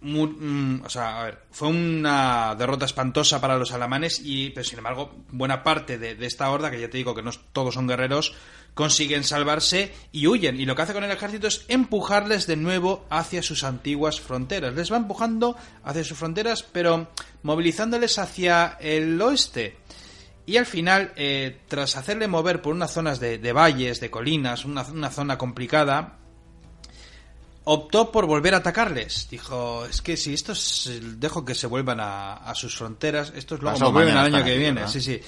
[0.00, 4.78] mm, o sea, a ver, fue una derrota espantosa para los alamanes y, pero sin
[4.78, 8.34] embargo, buena parte de, esta horda, que ya te digo que no todos son guerreros,
[8.74, 10.60] consiguen salvarse y huyen.
[10.60, 14.74] Y lo que hace con el ejército es empujarles de nuevo hacia sus antiguas fronteras.
[14.74, 17.08] Les va empujando hacia sus fronteras, pero
[17.42, 19.76] movilizándoles hacia el oeste.
[20.46, 24.64] Y al final, eh, tras hacerle mover por unas zonas de, de valles, de colinas,
[24.64, 26.19] una zona complicada,
[27.64, 29.28] optó por volver a atacarles.
[29.30, 33.74] Dijo, es que si estos dejo que se vuelvan a, a sus fronteras, estos luego
[33.76, 34.80] Pasado me vuelven al año que aquí, viene.
[34.80, 34.92] ¿verdad?
[34.92, 35.20] Sí, sí.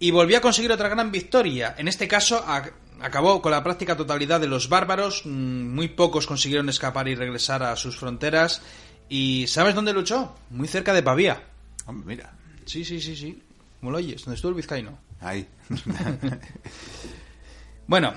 [0.00, 1.74] Y volvió a conseguir otra gran victoria.
[1.78, 2.68] En este caso, a-
[3.00, 5.22] acabó con la práctica totalidad de los bárbaros.
[5.24, 8.60] Mm, Muy pocos consiguieron escapar y regresar a sus fronteras.
[9.08, 10.34] ¿Y sabes dónde luchó?
[10.50, 11.42] Muy cerca de Pavía.
[11.86, 12.32] Hombre, mira,
[12.66, 13.42] Sí, sí, sí, sí.
[13.78, 14.98] Como lo oyes, donde estuvo el vizcaíno.
[15.20, 15.46] ahí.
[17.86, 18.14] Bueno,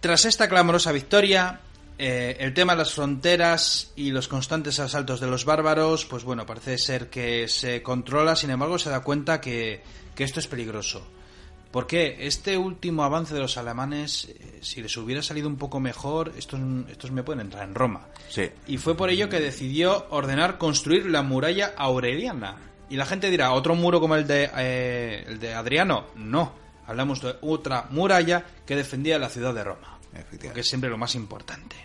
[0.00, 1.60] tras esta clamorosa victoria,
[1.98, 6.46] eh, el tema de las fronteras y los constantes asaltos de los bárbaros, pues bueno,
[6.46, 9.82] parece ser que se controla, sin embargo se da cuenta que,
[10.14, 11.06] que esto es peligroso.
[11.72, 16.34] Porque este último avance de los alemanes, eh, si les hubiera salido un poco mejor,
[16.36, 18.08] estos, estos me pueden entrar en Roma.
[18.28, 18.50] Sí.
[18.66, 22.58] Y fue por ello que decidió ordenar construir la muralla aureliana.
[22.90, 26.08] Y la gente dirá, ¿otro muro como el de, eh, el de Adriano?
[26.14, 26.52] No,
[26.86, 29.91] hablamos de otra muralla que defendía la ciudad de Roma.
[30.14, 30.52] Efectivamente.
[30.54, 31.76] Que es siempre lo más importante.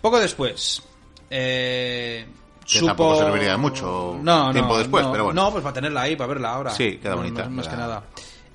[0.00, 0.82] Poco después,
[1.30, 2.26] eh,
[2.66, 2.86] Que supo...
[2.88, 5.42] tampoco serviría de mucho no, tiempo no, después, no, pero bueno.
[5.44, 6.70] No, pues para tenerla ahí, para verla ahora.
[6.72, 8.04] Sí, queda bonita, más queda- que nada.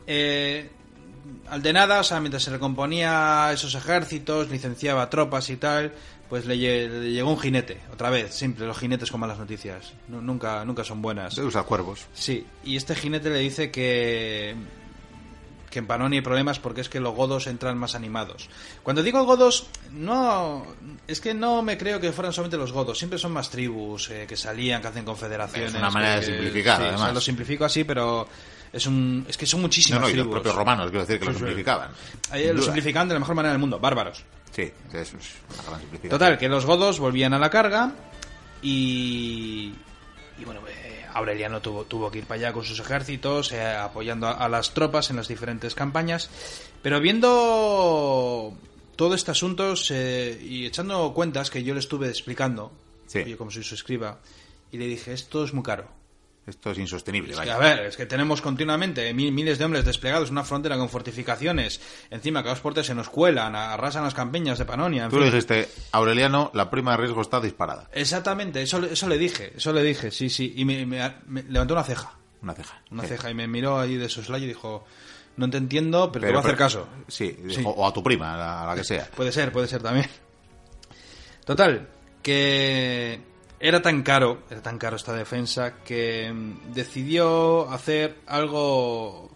[0.05, 0.69] Eh,
[1.49, 5.93] al de nada, o sea, mientras se recomponía esos ejércitos, licenciaba tropas y tal,
[6.27, 9.93] pues le, lle- le llegó un jinete, otra vez, siempre los jinetes con malas noticias,
[10.09, 11.33] Nu- nunca, nunca son buenas.
[11.33, 12.05] Se usa cuervos.
[12.13, 14.53] Sí, y este jinete le dice que
[15.69, 18.49] que en Panonia hay problemas porque es que los godos entran más animados.
[18.83, 20.65] Cuando digo godos, no
[21.07, 24.25] es que no me creo que fueran solamente los godos, siempre son más tribus eh,
[24.27, 25.71] que salían, que hacen confederaciones.
[25.73, 27.13] Es una manera de simplificar, sí, o sea, además.
[27.13, 28.27] lo simplifico así, pero
[28.71, 31.25] es un es que son No, muchísimas no, y los propios romanos, quiero decir, que
[31.25, 31.91] lo Sí, simplificaban.
[32.31, 32.63] Lo duda.
[32.63, 34.23] simplificaban de la mejor manera del mundo, bárbaros.
[34.55, 36.09] Sí, eso es una gran simplificación.
[36.09, 37.91] Total, que los godos volvían a la carga
[38.61, 39.73] y.
[40.39, 40.86] Y bueno, eh,
[41.17, 44.73] Aureliano tuvo, tuvo que ir para allá con sus ejércitos, eh, apoyando a, a las
[44.73, 46.29] tropas en las diferentes campañas.
[46.81, 48.53] Pero viendo
[48.95, 52.71] todo este asunto y echando cuentas que yo le estuve explicando,
[53.07, 53.23] Sí.
[53.25, 54.19] yo como soy su escriba,
[54.71, 55.87] y le dije: Esto es muy caro.
[56.47, 57.55] Esto es insostenible, Es que, vaya.
[57.55, 60.87] a ver, es que tenemos continuamente mil- miles de hombres desplegados en una frontera con
[60.87, 61.81] fortificaciones.
[62.09, 65.03] Encima que los portes se nos cuelan, arrasan las campiñas de Panonia.
[65.03, 65.25] en Tú fin.
[65.25, 67.89] le dijiste, Aureliano, la prima de riesgo está disparada.
[67.91, 70.53] Exactamente, eso, eso le dije, eso le dije, sí, sí.
[70.55, 72.81] Y me, me- me levantó una ceja, Una ceja.
[72.91, 73.09] una Sí.
[73.09, 74.85] ceja, y me miró ahí de soslayo y dijo,
[75.35, 76.87] no te entiendo, pero, te Pero- voy a hacer pero- caso.
[77.09, 79.05] Sí, o a tu prima, a la, a la que sea.
[79.13, 80.07] Puede ser, puede ser también.
[81.45, 81.87] Total,
[82.23, 83.19] que
[83.59, 89.31] era tan caro, era tan caro esta defensa que mm, decidió hacer algo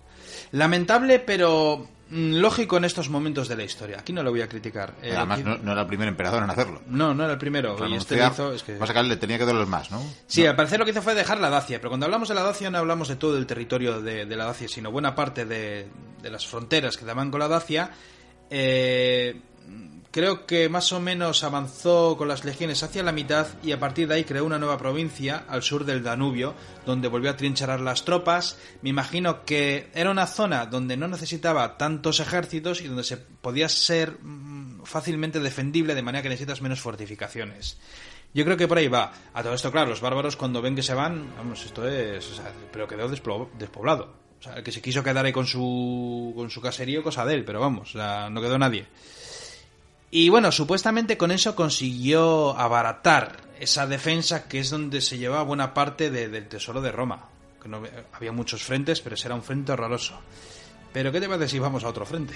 [0.51, 3.99] lamentable, pero mm, lógico en estos momentos de la historia.
[3.99, 4.93] Aquí no lo voy a criticar.
[5.01, 6.81] Eh, Además, aquí- no, no era el primer emperador en hacerlo.
[6.87, 7.75] no, no era el primero.
[7.87, 8.73] Y este lo hizo, es que...
[8.73, 10.03] Pasa que a él le tenía que doler más, ¿no?
[10.27, 12.43] Sí, al parecer lo que hizo fue dejar la Dacia, pero cuando hablamos de la
[12.43, 15.87] Dacia no hablamos de todo el territorio de, de la Dacia, sino buena parte de,
[16.21, 17.91] de las fronteras que daban con la Dacia.
[18.49, 19.39] Eh,
[20.11, 24.07] creo que más o menos avanzó con las legiones hacia la mitad y a partir
[24.07, 26.53] de ahí creó una nueva provincia al sur del Danubio,
[26.85, 28.57] donde volvió a trincharar las tropas.
[28.81, 33.69] Me imagino que era una zona donde no necesitaba tantos ejércitos y donde se podía
[33.69, 37.77] ser mm, fácilmente defendible de manera que necesitas menos fortificaciones.
[38.33, 39.13] Yo creo que por ahí va.
[39.33, 42.29] A todo esto, claro, los bárbaros cuando ven que se van, vamos, esto es.
[42.31, 44.21] o sea, pero quedó despoblado.
[44.39, 47.35] O sea, el que se quiso quedar ahí con su, con su caserío, cosa de
[47.35, 48.87] él, pero vamos, no quedó nadie.
[50.11, 55.73] Y bueno, supuestamente con eso consiguió abaratar esa defensa que es donde se llevaba buena
[55.73, 57.29] parte de- del tesoro de Roma.
[57.61, 57.81] Que no,
[58.13, 60.19] había muchos frentes, pero ese era un frente horroroso.
[60.91, 62.33] Pero ¿qué te parece si vamos a otro frente?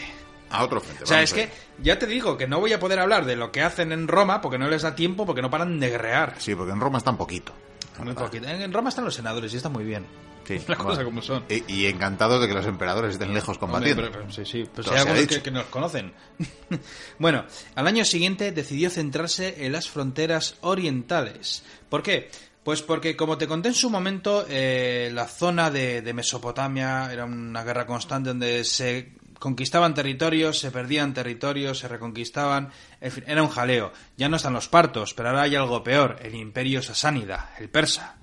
[0.51, 1.03] A otro frente.
[1.03, 1.49] O sea, es que
[1.81, 4.39] ya te digo que no voy a poder hablar de lo que hacen en Roma
[4.39, 6.35] porque no les da tiempo, porque no paran de guerrear.
[6.37, 7.51] Sí, porque en Roma está un poquito.
[7.99, 8.47] Muy poquito.
[8.47, 10.05] En en Roma están los senadores y está muy bien.
[10.45, 11.05] Sí, Las cosas bueno.
[11.05, 11.43] como son.
[11.49, 14.03] Y, y encantado de que los emperadores estén lejos combatiendo.
[14.03, 16.13] Hombre, pero- pero- sí, sí, hay algunos que nos conocen.
[17.19, 21.63] bueno, al año siguiente decidió centrarse en las fronteras orientales.
[21.89, 22.29] ¿Por qué?
[22.63, 27.25] Pues porque, como te conté en su momento, eh, la zona de, de Mesopotamia era
[27.25, 33.43] una guerra constante donde se conquistaban territorios, se perdían territorios, se reconquistaban, en fin, era
[33.43, 33.91] un jaleo.
[34.17, 38.14] Ya no están los partos, pero ahora hay algo peor, el imperio sasánida, el persa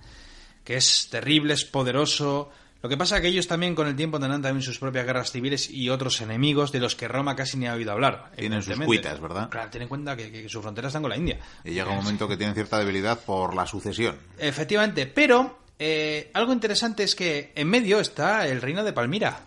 [0.65, 2.51] que es terrible, es poderoso,
[2.83, 5.31] Lo que pasa es que ellos también con el tiempo tendrán también sus propias guerras
[5.31, 8.33] civiles y otros enemigos de los que Roma casi ni ha oído hablar.
[8.37, 9.49] Tienen sus cuitas, ¿verdad?
[9.51, 11.39] Claro, ten en cuenta que, que sus fronteras están con la India.
[11.65, 14.17] Y llega un momento que tienen cierta debilidad por la sucesión.
[14.37, 19.41] Efectivamente, pero eh, algo interesante es que en medio está el reino de Palmira,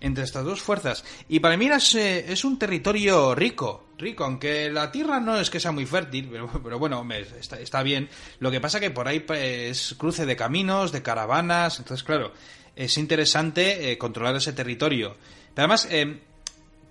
[0.00, 1.04] entre estas dos fuerzas.
[1.28, 5.60] Y Palmira es, eh, es un territorio rico, rico, aunque la tierra no es que
[5.60, 6.28] sea muy fértil,
[6.62, 8.08] pero, bueno, hombre, está, está bien.
[8.38, 12.32] Lo que pasa que por ahí pues, es cruce de caminos, de caravanas, entonces claro,
[12.74, 15.16] es interesante eh, controlar ese territorio.
[15.54, 16.20] Pero además, eh,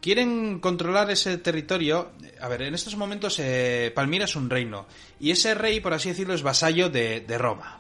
[0.06, 2.12] quieren controlar ese territorio.
[2.40, 4.86] A ver, en estos momentos eh, Palmira es un reino.
[5.20, 7.80] Y ese rey, por así decirlo, es vasallo de, de Roma.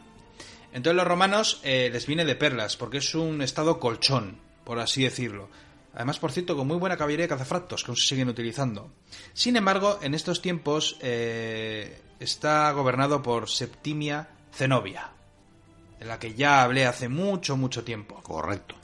[0.73, 5.03] Entonces los romanos eh, les viene de perlas, porque es un estado colchón, por así
[5.03, 5.49] decirlo.
[5.93, 8.91] Además, por cierto, con muy buena caballería de cazafractos, que aún se siguen utilizando.
[9.33, 15.11] Sin embargo, en estos tiempos eh, está gobernado por Septimia Zenobia,
[15.97, 18.21] de la que ya hablé hace mucho, mucho tiempo.
[18.21, 18.75] Correcto.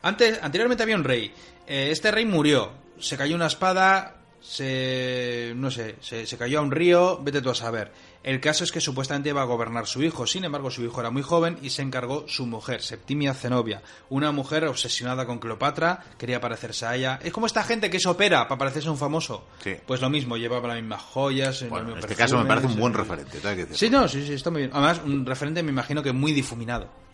[0.00, 1.32] Antes, anteriormente había un rey.
[1.66, 2.72] Eh, este rey murió.
[2.98, 4.16] Se cayó una espada.
[4.40, 5.52] Se.
[5.56, 5.96] No sé.
[6.00, 7.18] Se, se cayó a un río.
[7.22, 7.92] Vete tú a saber.
[8.24, 10.26] El caso es que supuestamente iba a gobernar su hijo.
[10.26, 13.82] Sin embargo, su hijo era muy joven y se encargó su mujer, Septimia Zenobia.
[14.08, 16.02] Una mujer obsesionada con Cleopatra.
[16.18, 17.20] Quería parecerse a ella.
[17.22, 19.46] Es como esta gente que se opera para parecerse a un famoso.
[19.62, 19.76] Sí.
[19.86, 20.38] Pues lo mismo.
[20.38, 21.68] Llevaba las mismas joyas.
[21.68, 23.38] Bueno, en este caso me parece un buen referente.
[23.40, 23.74] que.
[23.76, 24.70] Sí, no, sí, sí, está muy bien.
[24.72, 26.88] Además, un referente me imagino que muy difuminado.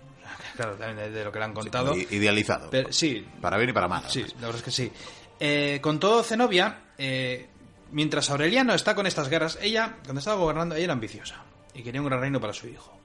[0.56, 1.96] Claro, también de, lo que le han contado.
[1.96, 2.68] I- Idealizado.
[2.70, 4.04] Pero- sí, Para bien y para mal.
[4.08, 4.92] Sí, la verdad es que sí.
[5.40, 7.48] Eh, con todo, Zenobia, eh,
[7.92, 11.42] mientras Aureliano está con estas guerras, ella, cuando estaba gobernando, ella era ambiciosa
[11.74, 12.96] y quería un gran reino para su hijo.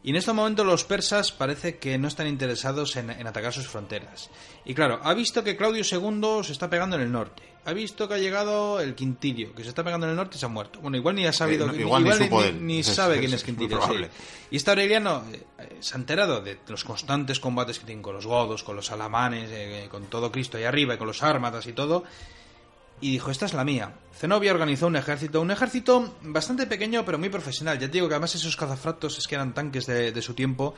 [0.00, 3.66] Y en este momento los persas parece que no están interesados en, en atacar sus
[3.66, 4.30] fronteras.
[4.64, 7.42] Y claro, ha visto que Claudio II se está pegando en el norte.
[7.64, 10.38] Ha visto que ha llegado el Quintilio, que se está pegando en el norte y
[10.40, 10.80] se ha muerto.
[10.80, 12.04] Bueno, igual ni ha sabido, Eh, no, ni- igual
[12.64, 13.82] ni sabe es- quién es Quintilio.
[13.82, 13.94] sí.
[14.52, 18.24] Y este Aureliano eh, se ha enterado de los constantes combates que tienen con los
[18.24, 21.72] godos, con los alamanes, eh, con todo Cristo ahí arriba y con los ármatas y
[21.72, 22.04] todo.
[23.00, 23.92] Y dijo, esta es la mía.
[24.18, 27.78] Zenobia organizó un ejército, un ejército bastante pequeño pero muy profesional.
[27.78, 30.74] Ya te digo que además esos cazafractos es que eran tanques de, su tiempo.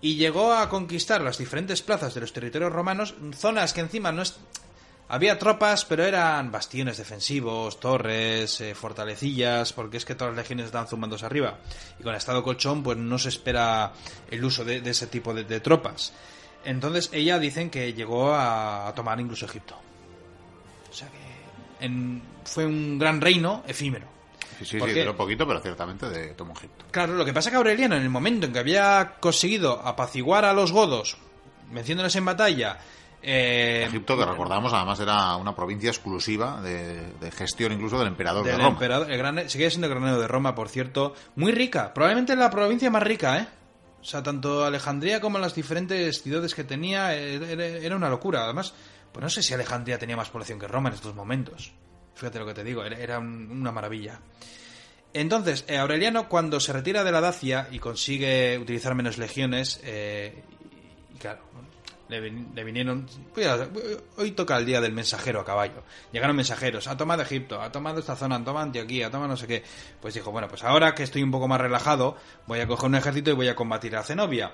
[0.00, 4.22] Y llegó a conquistar las diferentes plazas de los territorios romanos, zonas que encima no
[4.22, 4.36] es...
[5.08, 10.66] Había tropas, pero eran bastiones defensivos, torres, eh, fortalecillas, porque es que todas las legiones
[10.66, 11.60] estaban zumbándose arriba.
[12.00, 13.92] Y con el estado colchón, pues no se espera
[14.30, 16.12] el uso de, ese tipo de, de tropas.
[16.64, 19.76] Entonces ella dicen que llegó a, a tomar incluso Egipto.
[20.90, 21.25] O sea que
[21.80, 24.06] en- fue un gran reino efímero.
[24.58, 24.78] Sí, sí,
[25.16, 26.86] poquito, pero ciertamente de Tomo Egipto.
[26.90, 30.46] Claro, lo que pasa es que Aureliano, en el momento en que había conseguido apaciguar
[30.46, 31.18] a los godos,
[31.70, 32.78] venciéndoles en batalla,
[33.22, 38.44] eh, Egipto, que recordamos, además era una provincia exclusiva de, de gestión incluso del emperador
[38.44, 38.68] de Roma.
[38.68, 42.48] emperador, el gran, sigue siendo el granero de Roma, por cierto, muy rica, probablemente la
[42.50, 43.46] provincia más rica, ¿eh?
[44.00, 48.44] O sea, tanto Alejandría como las diferentes ciudades que tenía, eh, era una locura.
[48.44, 48.72] Además,
[49.16, 51.72] pues no sé si Alejandría tenía más población que Roma en estos momentos.
[52.14, 54.20] Fíjate lo que te digo, era, era un- una maravilla.
[55.14, 60.42] Entonces, eh, Aureliano, cuando se retira de la Dacia y consigue utilizar menos legiones, eh,
[61.14, 61.40] y claro,
[62.10, 63.06] le, vin- le vinieron.
[64.18, 65.82] hoy toca el día del mensajero a caballo.
[66.12, 69.36] Llegaron mensajeros, ha tomado Egipto, ha tomado esta zona, ha tomado Antioquía, ha tomado no
[69.38, 69.62] sé qué.
[70.02, 72.96] Pues dijo, bueno, pues ahora que estoy un poco más relajado, voy a coger un
[72.96, 74.52] ejército y voy a combatir a Zenobia.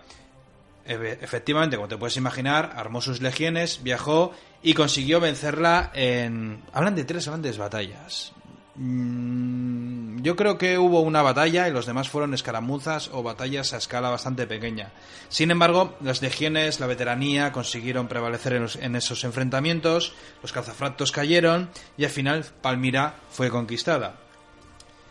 [0.86, 6.62] Efe- Efectivamente, como te puedes imaginar, armó sus legiones, viajó y consiguió vencerla en...
[6.72, 8.32] Hablan de tres grandes batallas.
[8.74, 13.76] Mm, Yo creo que hubo una batalla y los demás fueron escaramuzas o batallas a
[13.76, 14.90] escala bastante pequeña.
[15.28, 22.04] Sin embargo, las legiones, la veteranía consiguieron prevalecer en, esos enfrentamientos, los cazafractos cayeron y
[22.04, 24.14] al final Palmira fue conquistada.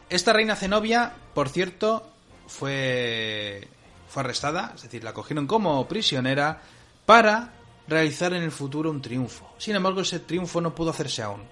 [0.09, 2.07] Esta reina Zenobia, por cierto,
[2.47, 3.67] fue,
[4.12, 6.62] fue arrestada, es decir, la cogieron como prisionera
[7.05, 7.53] para
[7.88, 9.49] realizar en el futuro un triunfo.
[9.57, 11.43] Sin embargo, ese triunfo no pudo hacerse aún.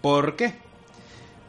[0.00, 0.54] ¿Por qué?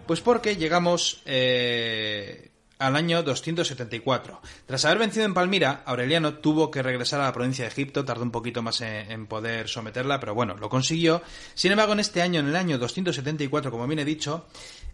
[0.08, 2.50] Pues porque llegamos eh,
[2.80, 4.42] al año 274.
[4.66, 8.24] Tras haber vencido en Palmira, Aureliano tuvo que regresar a la provincia de Egipto, tardó
[8.24, 11.22] un poquito más en, en poder someterla, pero bueno, lo consiguió.
[11.54, 14.48] Sin embargo, en este año, en el año 274, como bien he dicho,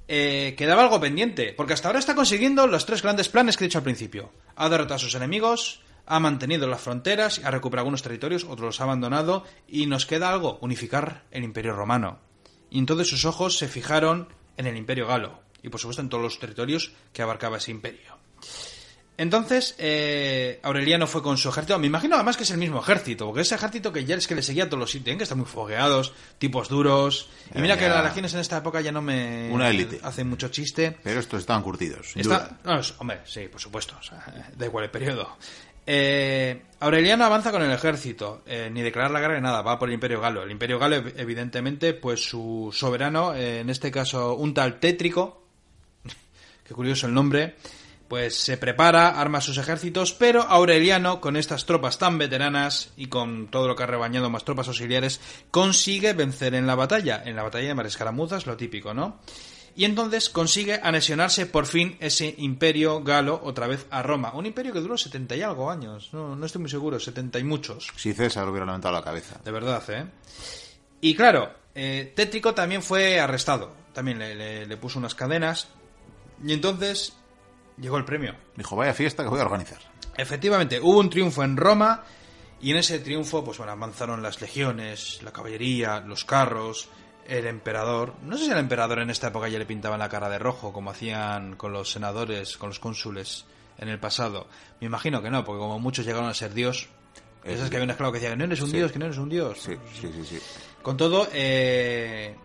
[0.08, 3.68] eh, quedaba algo pendiente, porque hasta ahora está consiguiendo los tres grandes planes que he
[3.68, 4.32] dicho al principio.
[4.56, 8.82] Ha derrotado a sus enemigos, ha mantenido las fronteras, ha recuperado algunos territorios, otros los
[8.82, 12.20] ha abandonado, y nos queda algo, unificar el imperio romano.
[12.70, 14.28] Y entonces sus ojos se fijaron
[14.58, 18.18] en el imperio galo, y por supuesto en todos los territorios que abarcaba ese imperio.
[19.22, 21.78] Entonces, eh, Aureliano fue con su ejército.
[21.78, 24.34] Me imagino además que es el mismo ejército, porque ese ejército que ya es que
[24.34, 25.18] le seguía a todos los sitios, ¿eh?
[25.18, 27.30] que están muy fogueados, tipos duros.
[27.54, 30.00] Y mira que las legiones en esta época ya no me Una élite.
[30.02, 30.98] hacen mucho chiste.
[31.04, 32.14] Pero estos estaban curtidos.
[32.16, 33.96] Está, no, hombre, sí, por supuesto.
[34.00, 34.26] o sea,
[34.58, 35.38] da igual el periodo.
[35.86, 39.88] Eh, Aureliano avanza con el ejército, eh, ni declarar la guerra ni nada, va por
[39.90, 40.42] el Imperio Galo.
[40.42, 45.44] El Imperio Galo, ev- evidentemente, pues su soberano, eh, en este caso un tal Tétrico,
[46.68, 47.56] qué curioso el nombre,
[48.12, 53.48] pues se prepara, arma sus ejércitos, pero Aureliano, con estas tropas tan veteranas y con
[53.48, 57.44] todo lo que ha rebañado más tropas auxiliares, consigue vencer en la batalla, en la
[57.44, 59.18] batalla de Marescaramuzas, lo típico, ¿no?
[59.78, 64.34] Y entonces consigue anexionarse por fin ese imperio galo otra vez a Roma.
[64.34, 67.46] Un imperio que duró 70 y algo años, no, no estoy muy seguro, 70 y
[67.46, 67.88] muchos.
[67.96, 69.40] Si César hubiera levantado la cabeza.
[69.46, 70.06] De verdad, ¿eh?
[71.00, 73.72] Y claro, eh, Tétrico también fue arrestado.
[73.94, 75.70] También le, le- le puso unas cadenas.
[76.46, 77.16] Y entonces
[77.82, 78.36] llegó el premio.
[78.56, 79.80] Dijo, vaya fiesta que voy a organizar.
[80.16, 82.04] Efectivamente, hubo un triunfo en Roma.
[82.62, 86.90] Y en ese triunfo, pues bueno, avanzaron las legiones, la caballería, los carros,
[87.28, 88.14] el emperador.
[88.24, 90.72] No sé si al emperador en esta época ya le pintaban la cara de rojo,
[90.72, 93.46] como hacían con los senadores, con los cónsules
[93.80, 94.48] en el pasado.
[94.80, 96.88] Me imagino que no, porque como muchos llegaron a ser Dios.
[97.44, 98.78] Esas que había un esclavo que decía que no eres un sí.
[98.78, 99.60] Dios, que no eres un Dios.
[99.60, 100.40] Sí, sí, sí, sí.
[100.84, 102.36] Con todo, eh,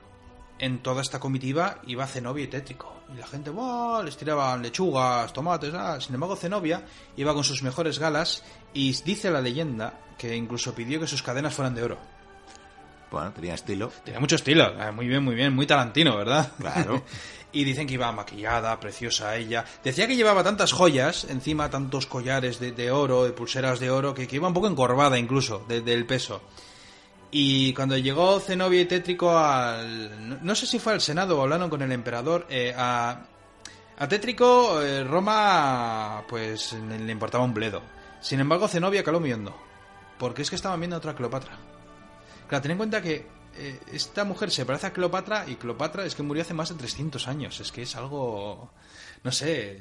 [0.58, 2.94] en toda esta comitiva iba Zenobia y Tétrico.
[3.14, 4.02] Y la gente, ¡buah!
[4.02, 6.00] les tiraban lechugas, tomates, ah.
[6.00, 6.84] Sin embargo, Zenobia
[7.16, 8.42] iba con sus mejores galas
[8.74, 11.98] y dice la leyenda que incluso pidió que sus cadenas fueran de oro.
[13.10, 13.92] Bueno, tenía estilo.
[14.04, 16.50] Tenía mucho estilo, eh, muy bien, muy bien, muy tarantino, ¿verdad?
[16.58, 17.04] Claro.
[17.52, 19.64] y dicen que iba maquillada, preciosa ella.
[19.84, 24.12] Decía que llevaba tantas joyas, encima tantos collares de, de oro, de pulseras de oro,
[24.12, 26.42] que, que iba un poco encorvada incluso de- del peso.
[27.38, 30.42] Y cuando llegó Zenobia y Tétrico al...
[30.42, 33.26] No, sé si fue al Senado o hablaron con el emperador, eh, a,
[33.98, 37.82] a Tétrico eh, Roma pues le, le importaba un bledo.
[38.22, 39.54] Sin embargo, Zenobia caló muy hondo,
[40.18, 41.58] porque es que estaban viendo a otra Cleopatra.
[42.48, 43.26] Claro, ten en cuenta que
[43.58, 46.76] eh, esta mujer se parece a Cleopatra y Cleopatra es que murió hace más de
[46.76, 47.60] 300 años.
[47.60, 48.70] Es que es algo...
[49.22, 49.78] No sé...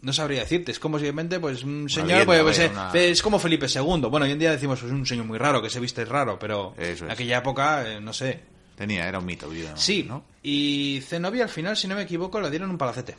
[0.00, 0.70] No sabría decirte.
[0.72, 2.24] Es como simplemente, pues, un señor...
[2.24, 4.02] pues, una- Es como Felipe II.
[4.10, 6.74] Bueno, hoy en día decimos, pues, un señor muy raro, que se viste raro, pero
[6.78, 7.14] Eso en es.
[7.14, 8.40] aquella época, eh, no sé.
[8.76, 9.48] Tenía, era un mito.
[9.48, 10.24] vivo, Sí, ¿no?
[10.42, 13.16] y Zenobia al final, si no me equivoco, le dieron un palacete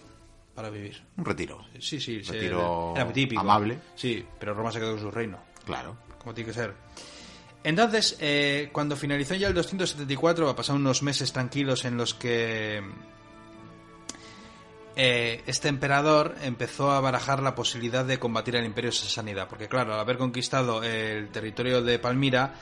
[0.56, 1.02] para vivir.
[1.18, 1.66] Un retiro.
[1.80, 3.42] Sí, sí, Retiro era muy típico.
[3.42, 3.78] amable.
[3.96, 5.98] Sí, pero Roma se quedó con su reino Claro.
[6.18, 6.74] como tiene que ser.
[7.64, 12.14] Entonces, eh, cuando finalizó ya el 274, va a pasar unos meses tranquilos en los
[12.14, 12.82] que
[14.96, 19.94] eh, este emperador empezó a barajar la posibilidad de combatir al imperio sasánida, porque claro,
[19.94, 22.54] al haber conquistado el territorio de Palmira,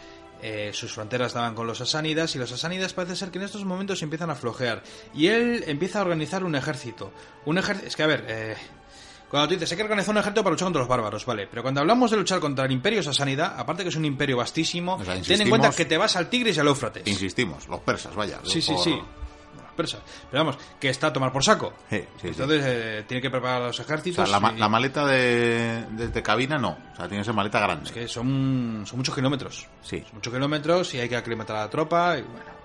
[0.42, 3.66] eh, sus fronteras daban con los sasánidas y los sasánidas parece ser que en estos
[3.66, 4.84] momentos empiezan a flojear
[5.16, 7.12] y él empieza a organizar un ejército.
[7.46, 8.56] Un ejército, es que a ver, eh,
[9.32, 11.48] cuando tú dices, hay que organizar un ejército para luchar contra los bárbaros, vale.
[11.48, 14.94] Pero cuando hablamos de luchar contra el imperio sasánida, aparte que es un imperio vastísimo,
[14.96, 17.08] O sea, ten en cuenta que te vas al Tigris y al Éufrates.
[17.08, 18.40] Insistimos, los persas, vaya.
[18.44, 18.92] Sí, sí, por- sí.
[18.92, 19.06] Los
[19.78, 20.02] persas.
[20.30, 21.72] Pero vamos, que está a tomar por saco.
[21.90, 22.28] Sí, sí, sí.
[22.28, 24.28] Entonces eh, tiene que preparar los O ejércitos.
[24.28, 26.78] sea, la, ma- y- la maleta de, de, de cabina no.
[26.92, 27.86] O sea, tiene que ser maleta grande.
[27.86, 29.66] Es que son, son muchos kilómetros.
[29.84, 30.02] Sí.
[30.02, 32.58] Son muchos kilómetros y hay que aclimatar a la tropa y bueno.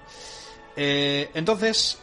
[0.76, 2.00] Eh, entonces,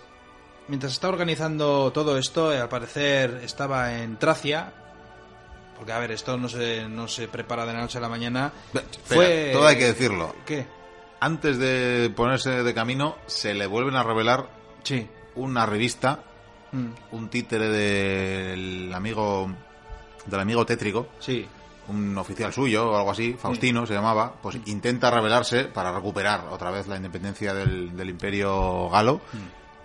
[0.67, 4.73] mientras está organizando todo esto, eh, al parecer estaba en Tracia.
[5.77, 8.51] Porque, a ver, esto no se, no se prepara de la noche a la mañana.
[9.05, 9.51] Fue...
[9.53, 10.35] todo hay que decirlo.
[10.45, 10.67] ¿Qué?
[11.21, 14.47] Antes de ponerse de camino, se le vuelven a revelar
[14.83, 15.07] Sí.
[15.35, 16.23] una revista,
[16.71, 19.51] Mm, un títere del amigo
[20.27, 21.47] del amigo tétrico, Sí.
[21.87, 26.69] un oficial suyo o algo así, Faustino se llamaba, pues intenta rebelarse para recuperar otra
[26.69, 29.21] vez la independencia del, del imperio galo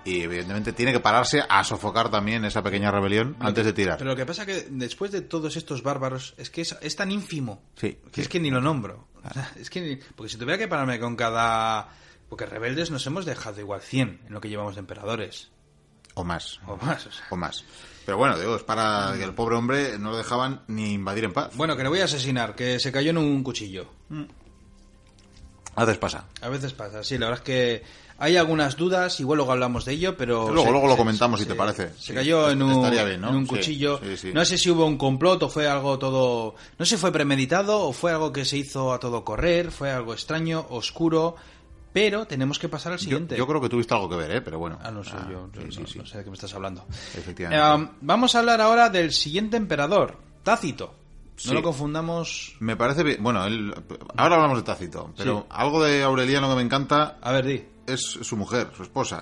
[0.04, 3.96] y evidentemente tiene que pararse a sofocar también esa pequeña rebelión antes de tirar.
[3.96, 7.10] Pero lo que pasa que después de todos estos bárbaros, es que es, es tan
[7.10, 7.62] ínfimo.
[7.76, 8.20] Sí, que sí.
[8.20, 9.06] es que ni lo nombro.
[9.24, 11.88] O sea, Es que ni- porque si tuviera que pararme con cada...
[12.34, 15.50] Porque rebeldes nos hemos dejado igual 100 en lo que llevamos de emperadores.
[16.14, 16.58] O más.
[16.66, 17.06] O más.
[17.06, 17.24] o sea.
[17.30, 17.62] O más.
[18.04, 21.32] Pero bueno, digo, es para que el pobre hombre no lo dejaban ni invadir en
[21.32, 21.52] paz.
[21.54, 23.86] Bueno, que le voy a asesinar, que se cayó en un cuchillo.
[25.76, 26.24] A veces pasa.
[26.40, 27.82] A veces pasa, sí, la verdad es que
[28.18, 30.48] hay algunas dudas, igual luego hablamos de ello, pero...
[30.52, 31.90] Luego- se- luego lo se- comentamos, si te parece.
[31.94, 33.28] Se Sí, cayó en un, estaría bien, ¿no?
[33.28, 34.00] en un cuchillo.
[34.02, 34.32] sí, sí.
[34.32, 36.54] No sé si hubo un complot o fue algo todo...
[36.78, 39.90] No sé si fue premeditado o fue algo que se hizo a todo correr, fue
[39.90, 41.34] algo extraño, oscuro,
[41.94, 43.36] pero tenemos que pasar al siguiente.
[43.36, 44.40] yo creo que tuviste algo que ver, ¿eh?
[44.42, 44.78] Pero bueno.
[44.82, 45.98] Ah, no sé, Ah, yo, yo sí, no, sí, sí.
[46.00, 46.84] no sé de qué me estás hablando.
[47.16, 47.84] Efectivamente.
[47.84, 50.94] Eh, vamos a hablar ahora del siguiente emperador, Tácito.
[51.46, 52.54] No lo confundamos...
[52.60, 53.22] Me parece bien.
[53.22, 53.74] Bueno, él-
[54.16, 57.64] ahora hablamos de Tácito, pero algo de Aureliano que me encanta A ver, di.
[57.86, 59.16] es su mujer, su esposa.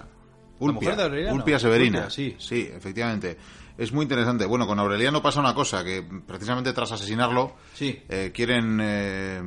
[0.61, 1.35] ¿La Ulpia, mujer de Aureliano?
[1.37, 1.99] Ulpia Severina.
[2.01, 2.37] Ulpia, sí.
[2.39, 3.37] Sí, efectivamente.
[3.79, 4.45] Es muy interesante.
[4.47, 8.03] Bueno, con Aureliano pasa una cosa, que precisamente tras asesinarlo, Sí.
[8.09, 9.43] eh, quieren eh,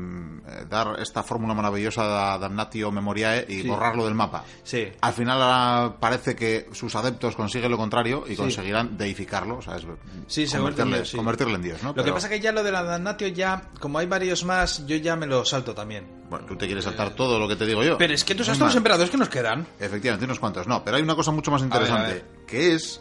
[0.69, 3.67] dar esta fórmula maravillosa de Damnatio Memoriae y Sí.
[3.67, 4.43] borrarlo del mapa.
[4.63, 4.88] Sí.
[5.01, 9.86] Al final ahora parece que sus adeptos consiguen lo contrario y conseguirán deificarlo, ¿sabes?
[10.28, 11.17] Sí, convertirle, Dios, sí.
[11.17, 11.93] convertirle en Dios, ¿no?
[11.95, 14.95] Lo que pasa que ya lo de la Damnatio ya, como hay varios más, yo
[14.97, 16.26] ya me lo salto también.
[16.30, 17.97] Bueno, tú te quieres saltar todo lo que te digo yo.
[17.99, 19.67] Pero es que tú sabes Es todos los emperadores que nos quedan.
[19.80, 20.67] Efectivamente, unos cuantos.
[20.67, 22.26] No, pero hay una cosa mucho más ver, interesante, a ver.
[22.47, 22.99] que es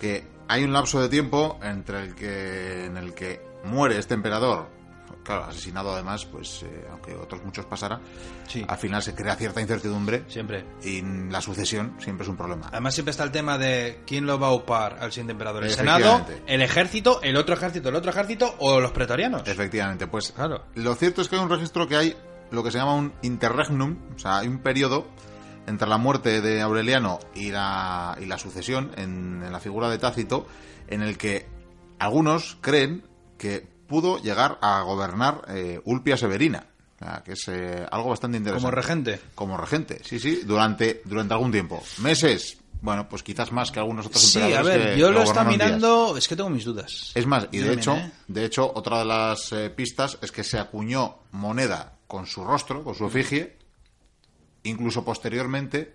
[0.00, 4.68] que hay un lapso de tiempo entre el que en el que muere este emperador,
[5.24, 8.00] claro, asesinado además, pues eh, aunque otros muchos pasara,
[8.48, 8.64] Sí.
[8.66, 10.64] al final se crea cierta incertidumbre Siempre.
[10.82, 12.68] y la sucesión siempre es un problema.
[12.72, 15.64] Además siempre está el tema de quién lo va a upar al siguiente emperador.
[15.64, 19.42] El Senado, el ejército, el otro ejército, el otro ejército o los pretorianos.
[19.46, 20.64] Efectivamente, pues Claro.
[20.74, 22.16] lo cierto es que hay un registro que hay
[22.50, 25.06] lo que se llama un interregnum, o sea, hay un periodo
[25.66, 29.98] entre la muerte de Aureliano y la, y la sucesión en, en la figura de
[29.98, 30.46] Tácito,
[30.88, 31.46] en el que
[31.98, 33.04] algunos creen
[33.38, 36.66] que pudo llegar a gobernar eh, Ulpia Severina,
[37.24, 38.62] que es eh, algo bastante interesante.
[38.64, 39.20] Como regente.
[39.34, 41.82] Como regente, sí, sí, durante, durante algún tiempo.
[41.98, 44.74] Meses, bueno, pues quizás más que algunos otros Sí, emperadores.
[44.74, 45.46] a ver, que- yo que lo días.
[45.46, 47.12] mirando, es que tengo mis dudas.
[47.14, 48.12] Es más, y de hecho, ¿eh?
[48.28, 52.82] de hecho, otra de las eh, pistas es que se acuñó moneda con su rostro,
[52.84, 53.56] con su efigie,
[54.64, 55.94] incluso posteriormente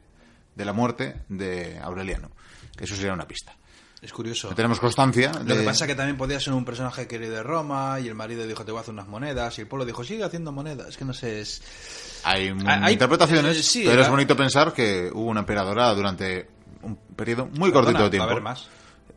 [0.56, 2.32] de la muerte de Aureliano.
[2.76, 3.56] Que eso sería una pista.
[4.02, 4.50] Es curioso.
[4.50, 5.32] No tenemos constancia.
[5.34, 8.08] Lo que de- pasa es que también podía ser un personaje querido de Roma y
[8.08, 10.52] el marido dijo te voy a hacer unas monedas y el pueblo dijo sigue haciendo
[10.52, 10.90] monedas.
[10.90, 12.22] Es que no sé, es...
[12.24, 16.48] Hay, Hay- interpretaciones, sí, pero es bonito pensar que hubo una emperadora durante
[16.84, 18.26] un periodo muy cortito de tiempo.
[18.28, 18.68] Va a haber más.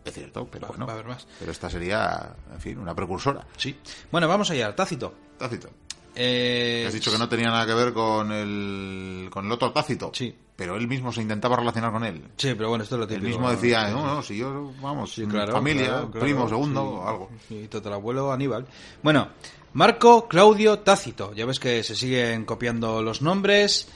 [0.03, 0.87] Es cierto, pero Va- bueno.
[0.87, 1.27] va a haber más.
[1.39, 3.47] Pero esta sería, en fin, una precursora.
[3.59, 3.79] Sí.
[4.11, 5.15] Bueno, vamos allá, Tácito.
[5.37, 5.69] Tácito.
[6.15, 10.11] Eh, Has dicho que no tenía nada que ver con el, con el otro Tácito.
[10.15, 10.35] Sí.
[10.57, 12.23] Pero él mismo se intentaba relacionar con él.
[12.37, 13.29] Sí, pero bueno, esto es lo Él típico.
[13.29, 17.09] mismo decía, no, no, si yo, vamos, Sí, claro, familia, claro, claro, primo, segundo, sí.
[17.09, 17.31] algo.
[17.49, 18.67] Sí, tatarabuelo Aníbal.
[19.03, 19.29] Bueno,
[19.73, 21.33] Marco Claudio Tácito.
[21.35, 23.89] Ya ves que se siguen copiando los nombres.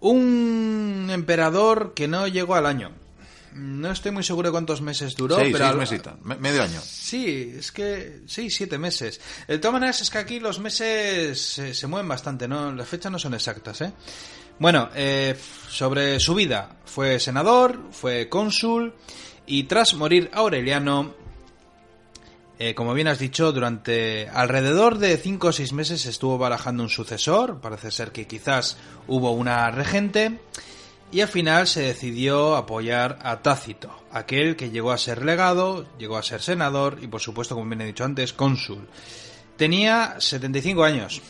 [0.00, 2.90] Un emperador que no llegó al año.
[3.54, 6.62] No estoy muy seguro de cuántos meses duró, seis, pero seis al- mesitas, me- medio
[6.62, 6.80] año.
[6.82, 9.20] Sí, es que seis, siete meses.
[9.46, 12.72] De todas maneras, es que aquí los meses se, se mueven bastante, ¿no?
[12.72, 13.92] Las fechas no son exactas, ¿eh?
[14.58, 15.36] Bueno, eh,
[15.68, 16.76] sobre su vida.
[16.84, 18.94] Fue senador, fue cónsul
[19.46, 21.14] y tras morir Aureliano,
[22.58, 26.88] eh, como bien has dicho, durante alrededor de cinco o seis meses estuvo barajando un
[26.88, 27.60] sucesor.
[27.60, 28.76] Parece ser que quizás
[29.06, 30.40] hubo una regente.
[31.10, 36.18] Y al final se decidió apoyar a Tácito, aquel que llegó a ser legado, llegó
[36.18, 38.86] a ser senador y por supuesto, como bien he dicho antes, cónsul.
[39.56, 41.22] Tenía 75 años.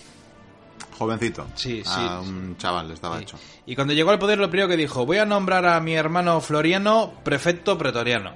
[0.98, 1.46] Jovencito.
[1.54, 2.28] Sí, A sí.
[2.28, 3.22] un chaval le estaba Sí.
[3.22, 3.38] hecho.
[3.66, 6.40] Y cuando llegó al poder lo primero que dijo, voy a nombrar a mi hermano
[6.40, 8.32] Floriano prefecto pretoriano.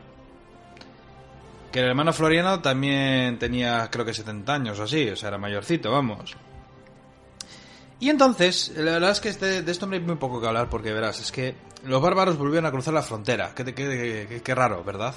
[1.73, 5.39] Que el hermano Floriano también tenía creo que 70 años o así, o sea, era
[5.39, 6.37] mayorcito, vamos.
[8.03, 10.69] Y entonces, la verdad es que este- de esto me hay muy poco que hablar
[10.69, 13.53] porque verás, es que los bárbaros volvieron a cruzar la frontera.
[13.55, 15.15] Qué, qué- qué- qué raro, ¿verdad?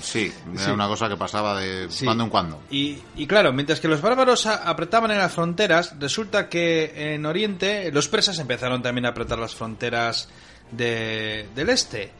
[0.00, 0.70] Sí, era Sí.
[0.70, 2.04] una cosa que pasaba de Sí.
[2.04, 2.62] cuando en cuando.
[2.70, 7.90] Y, y claro, mientras que los bárbaros apretaban en las fronteras, resulta que en Oriente
[7.90, 10.28] los persas empezaron también a apretar las fronteras
[10.70, 12.12] de- del este.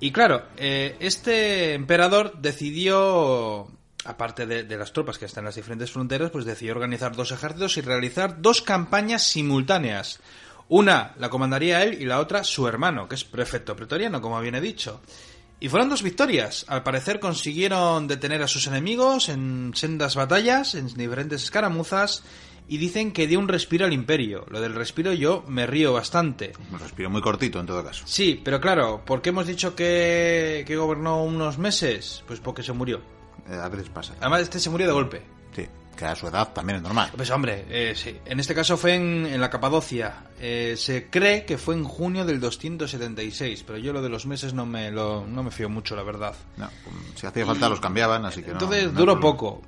[0.00, 3.68] Y claro, eh, este emperador decidió,
[4.04, 7.32] aparte de, de las tropas que están en las diferentes fronteras, pues decidió organizar dos
[7.32, 10.20] ejércitos y realizar dos campañas simultáneas.
[10.68, 14.54] Una la comandaría él y la otra su hermano, que es prefecto pretoriano, como bien
[14.54, 15.00] he dicho.
[15.60, 16.64] Y fueron dos victorias.
[16.68, 22.24] Al parecer consiguieron detener a sus enemigos en sendas batallas, en diferentes escaramuzas,
[22.66, 24.46] y dicen que dio un respiro al imperio.
[24.48, 26.52] Lo del respiro yo me río bastante.
[26.72, 28.04] Un respiro muy cortito en todo caso.
[28.06, 32.24] Sí, pero claro, ¿por qué hemos dicho que, que gobernó unos meses?
[32.26, 33.13] Pues porque se murió.
[33.48, 34.14] Eh, a veces pasa.
[34.20, 35.22] Además, este se murió de golpe.
[35.54, 35.66] Sí,
[35.96, 37.10] que a su edad también es normal.
[37.16, 38.16] Pues hombre, eh, sí.
[38.24, 40.24] En este caso fue en, en la Capadocia.
[40.40, 44.54] Eh, se cree que fue en junio del 276, pero yo lo de los meses
[44.54, 46.34] no me, lo, no me fío mucho, la verdad.
[46.56, 46.68] No,
[47.14, 49.20] si hacía falta los cambiaban, así que no- Entonces no duró problema.
[49.36, 49.62] poco.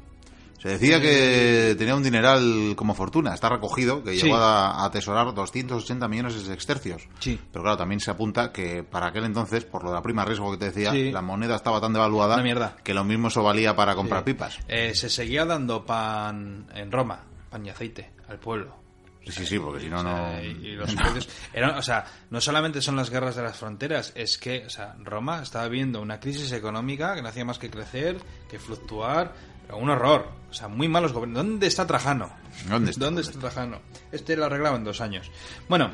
[0.58, 4.22] Se decía que tenía un dineral como fortuna, está recogido, que Sí.
[4.26, 7.02] llegó a a atesorar 280 millones de sextercios.
[7.20, 7.38] Sí.
[7.52, 10.50] Pero claro, también se apunta que para aquel entonces, por lo de la prima riesgo
[10.52, 11.10] que te decía, Sí.
[11.12, 12.76] la moneda estaba tan devaluada mierda.
[12.82, 14.58] que lo mismo eso valía para comprar pipas.
[14.68, 18.76] Eh, se seguía dando pan en Roma, pan y aceite, al pueblo.
[19.24, 20.40] Sí, sí, sí, porque si no, no...
[20.40, 24.38] y- los precios eran- o sea, no solamente son las guerras de las fronteras, es
[24.38, 28.18] que, o sea, Roma estaba viendo una crisis económica que no hacía más que crecer,
[28.48, 29.34] que fluctuar,
[29.74, 30.28] un horror.
[30.50, 31.44] O sea, muy malos gobiernos.
[31.44, 32.30] ¿Dónde está Trajano?
[32.68, 33.04] ¿Dónde está?
[33.04, 33.80] ¿Dónde está Trajano?
[34.12, 35.30] Este lo arreglaba en dos años.
[35.68, 35.90] Bueno,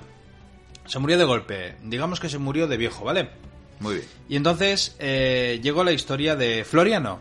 [0.87, 1.77] se murió de golpe.
[1.83, 3.31] Digamos que se murió de viejo, ¿vale?
[3.81, 4.07] Muy bien.
[4.29, 7.21] Y entonces eh, llegó la historia de Floriano,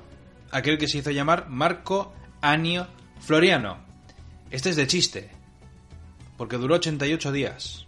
[0.52, 2.88] aquel que se hizo llamar Marco Anio
[3.20, 3.78] Floriano.
[4.52, 5.30] Este es de chiste,
[6.38, 7.86] porque duró 88 días.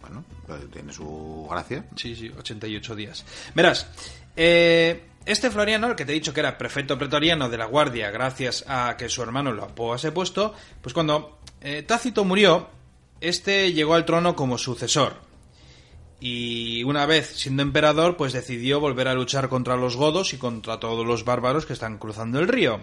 [0.00, 1.84] Bueno, pues tiene su gracia.
[1.96, 3.24] Sí, sí, 88 días.
[3.54, 3.86] Verás,
[4.36, 8.10] eh, este Floriano, el que te he dicho que era prefecto pretoriano de la Guardia
[8.10, 12.68] gracias a que su hermano lo apoyase puesto, pues cuando eh, Tácito murió,
[13.20, 15.16] este llegó al trono como sucesor.
[16.20, 20.78] Y una vez siendo emperador, pues decidió volver a luchar contra los godos y contra
[20.78, 22.80] todos los bárbaros que están cruzando el río.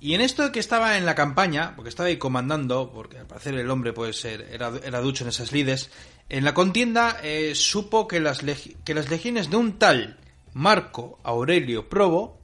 [0.00, 3.54] Y en esto que estaba en la campaña, porque estaba ahí comandando, porque al parecer
[3.54, 5.90] el hombre pues era, era ducho en esas lides,
[6.28, 8.40] en la contienda eh, supo que las,
[8.84, 10.18] que las legiones de un tal
[10.54, 12.38] Marco Aurelio Probo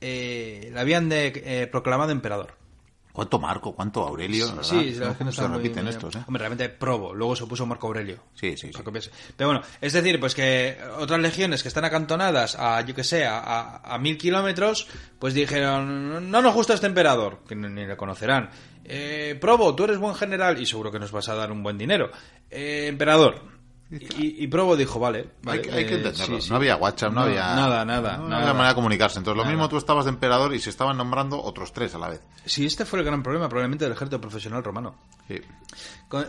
[0.00, 2.58] eh, le habían de, eh, proclamado emperador.
[3.18, 3.74] ¿Cuánto Marco?
[3.74, 4.46] ¿Cuánto Aurelio?
[4.62, 6.20] Sí, sí no, se repiten estos, ¿eh?
[6.24, 8.18] Hombre, realmente Probo, luego se puso Marco Aurelio.
[8.32, 8.70] Sí, sí,
[9.36, 13.26] Pero bueno, es decir, pues que otras legiones que están acantonadas a, yo que sé,
[13.26, 14.86] a, a, mil kilómetros,
[15.18, 18.50] pues dijeron, no nos gusta este emperador, que ni, le conocerán.
[18.84, 21.76] Eh, Probo, tú eres buen general y seguro que nos vas a dar un buen
[21.76, 22.12] dinero.
[22.48, 23.42] Eh, emperador,
[23.90, 25.30] y, Probo dijo, vale.
[25.46, 26.38] hay, que, eh, entenderlo.
[26.50, 27.54] No había WhatsApp, no, había.
[27.54, 28.18] Nada, nada.
[28.18, 29.18] No, había manera de comunicarse.
[29.18, 32.10] Entonces, lo mismo tú estabas de emperador y se estaban nombrando otros tres a la
[32.10, 32.20] vez.
[32.44, 34.94] Sí, este fue el gran problema, probablemente, del ejército profesional romano.
[35.26, 35.40] Sí.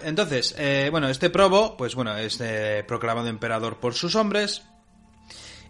[0.03, 4.64] Entonces, eh, bueno, este Probo, pues bueno, es eh, proclamado emperador por sus hombres.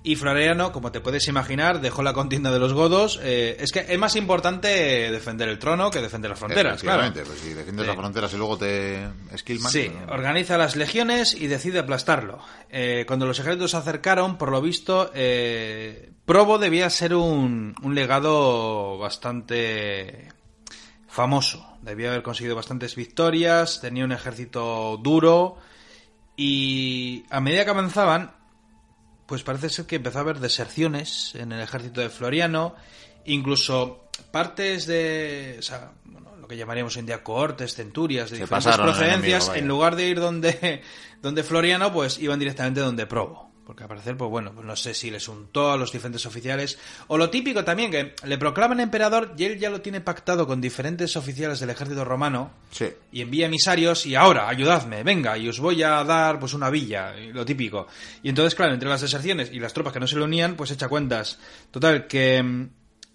[0.02, 3.20] Y Floriano, como te puedes imaginar, dejó la contienda de los godos.
[3.22, 4.68] Eh, es que es más importante
[5.12, 7.12] defender el trono que defender las fronteras, claro.
[7.14, 9.70] pues si defiendes las fronteras y luego te esquilman...
[9.70, 12.40] Sí, organiza las legiones y decide aplastarlo.
[12.70, 17.96] Eh, cuando los ejércitos se acercaron, por lo visto, eh, Probo debía ser un, un
[17.96, 20.30] legado bastante
[21.10, 21.78] famoso.
[21.82, 25.58] Debía haber conseguido bastantes victorias, tenía un ejército duro
[26.38, 28.39] y a medida que avanzaban
[29.30, 32.76] pues parece ser que empezó a haber deserciones en el ejército de Floriano,
[33.26, 35.92] incluso partes de, o sea,
[36.42, 40.20] lo que llamaríamos hoy en día cohortes, centurias, de diferentes procedencias, en lugar de ir
[40.20, 40.82] donde,
[41.22, 43.49] donde Floriano, pues iban directamente donde Probo.
[43.70, 46.80] Porque al parecer, pues bueno, pues no sé si les untó a los diferentes oficiales.
[47.06, 50.60] O lo típico también, que le proclaman emperador y él ya lo tiene pactado con
[50.60, 52.50] diferentes oficiales del ejército romano.
[52.72, 52.88] Sí.
[53.12, 57.14] Y envía emisarios y ahora, ayudadme, venga, y os voy a dar pues una villa,
[57.32, 57.86] lo típico.
[58.24, 60.72] Y entonces, claro, entre las deserciones y las tropas que no se le unían, pues
[60.72, 61.38] echa cuentas.
[61.70, 62.70] Total, que mm,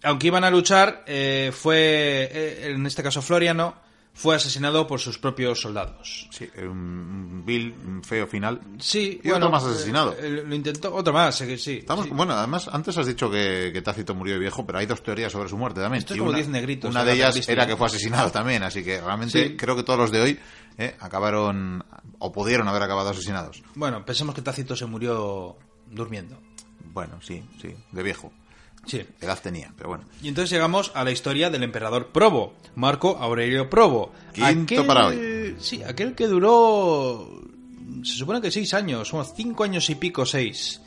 [0.05, 3.75] aunque iban a luchar, eh, fue, eh, en este caso Floriano,
[4.15, 6.29] fue asesinado por sus propios soldados.
[6.31, 8.61] Sí, un vil, feo final.
[8.79, 10.15] Sí, y otro más asesinado.
[10.17, 11.79] Eh, lo intentó, otro más, sí.
[11.79, 15.49] Estamos, Bueno, además, antes has dicho que, Tácito murió viejo, pero hay dos teorías sobre
[15.49, 15.99] su muerte también.
[15.99, 16.91] Esto es como una, negritos.
[16.91, 20.11] Una de ellas era que fue asesinado también, así que realmente creo que todos los
[20.13, 20.39] de hoy
[20.79, 21.85] eh, acabaron,
[22.21, 23.63] o pudieron haber acabado asesinados.
[23.75, 25.57] Bueno, pensemos que Tácito se murió
[25.91, 26.39] durmiendo.
[26.93, 28.33] Bueno, sí, sí, de viejo.
[28.87, 29.05] Sí.
[29.21, 30.05] Edad tenía, pero bueno.
[30.23, 34.13] Y entonces llegamos a la historia del emperador Probo, Marco Aurelio Probo.
[34.33, 35.57] Quinto para hoy.
[35.59, 37.43] Sí, aquel que duró.
[38.03, 40.81] Se supone que seis años, unos cinco años y pico, seis.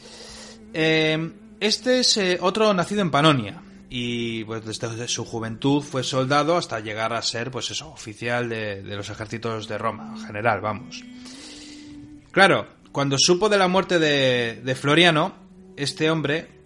[0.74, 3.62] Eh, este es eh, otro nacido en Panonia.
[3.90, 8.82] Y pues desde su juventud fue soldado hasta llegar a ser, pues eso, oficial de,
[8.84, 11.06] los ejércitos de Roma, general, vamos.
[12.32, 15.34] Claro, cuando supo de la muerte de, de Floriano,
[15.78, 16.57] este hombre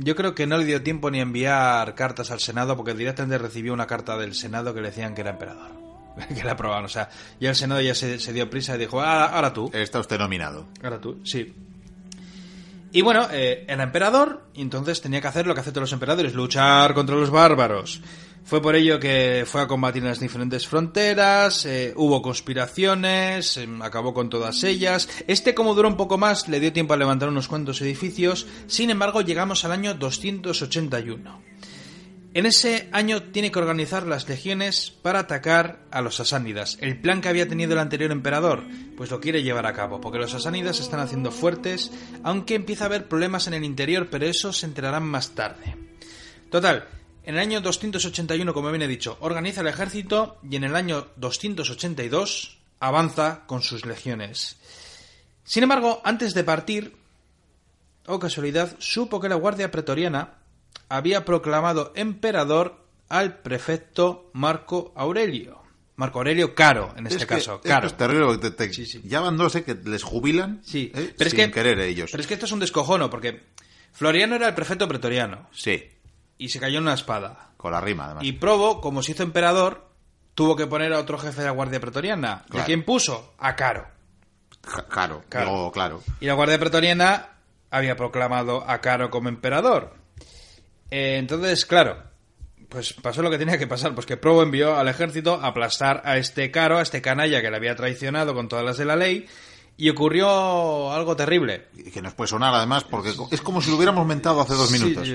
[0.00, 3.72] yo creo que no le dio tiempo ni enviar cartas al Senado porque directamente recibió
[3.72, 5.70] una carta del Senado que le decían que era emperador.
[6.34, 6.84] que la aprobaban.
[6.84, 7.08] O sea,
[7.40, 9.70] ya el Senado ya se, dio prisa y dijo, ah, ahora tú.
[9.72, 10.66] Está usted nominado.
[10.82, 11.54] Ahora tú, sí.
[12.90, 15.92] Y bueno, eh, era emperador y entonces tenía que hacer lo que hacen todos los
[15.92, 18.00] emperadores, luchar contra los bárbaros.
[18.48, 23.82] Fue por ello que fue a combatir en las diferentes fronteras, eh, hubo conspiraciones, em,
[23.82, 25.06] acabó con todas ellas.
[25.26, 28.46] Este, como duró un poco más, le dio tiempo a levantar unos cuantos edificios.
[28.66, 31.42] Sin embargo, llegamos al año 281.
[32.32, 36.78] En ese año tiene que organizar las legiones para atacar a los sasánidas.
[36.80, 38.62] El plan que había tenido el anterior emperador,
[38.96, 41.92] pues lo quiere llevar a cabo, porque los sasánidas se están haciendo fuertes,
[42.22, 45.76] aunque empieza a haber problemas en el interior, pero eso se enterarán más tarde.
[46.50, 46.88] Total,
[47.28, 51.08] en el año 281, como bien he dicho, organiza el ejército y en el año
[51.16, 54.56] 282 avanza con sus legiones.
[55.44, 56.96] Sin embargo, antes de partir,
[58.06, 60.38] o oh casualidad, supo que la Guardia Pretoriana
[60.88, 65.60] había proclamado emperador al prefecto Marco Aurelio.
[65.96, 67.60] Marco Aurelio Caro, en este caso.
[67.60, 67.88] Caro.
[67.88, 68.38] es terrible,
[69.04, 70.90] ya van dos que les jubilan sí.
[70.94, 71.12] ¿eh?
[71.14, 72.10] pero sin querer ellos.
[72.10, 73.42] Pero es que esto es un descojono, porque
[73.92, 75.50] Floriano era el prefecto pretoriano.
[75.52, 75.97] Sí
[76.38, 77.50] y se cayó en una espada.
[77.56, 78.24] Con la rima, además.
[78.24, 79.88] Y Probo, como se hizo emperador,
[80.34, 82.44] tuvo que poner a otro jefe de la Guardia Pretoriana.
[82.52, 83.34] ¿Y quién puso?
[83.38, 83.86] A Caro.
[84.64, 85.50] Ja- Claro, Claro.
[85.50, 86.02] digo, claro.
[86.20, 87.30] Y la Guardia Pretoriana
[87.70, 89.94] había proclamado a Caro como emperador.
[90.90, 92.02] Eh, entonces, claro,
[92.68, 96.02] pues pasó lo que tenía que pasar, pues que Probo envió al ejército a aplastar
[96.04, 98.96] a este Caro, a este canalla que le había traicionado con todas las de la
[98.96, 99.26] ley,
[99.80, 101.68] y ocurrió algo terrible.
[101.74, 104.70] Y que nos puede sonar además, porque es como si lo hubiéramos mentado hace dos
[104.72, 105.08] minutos.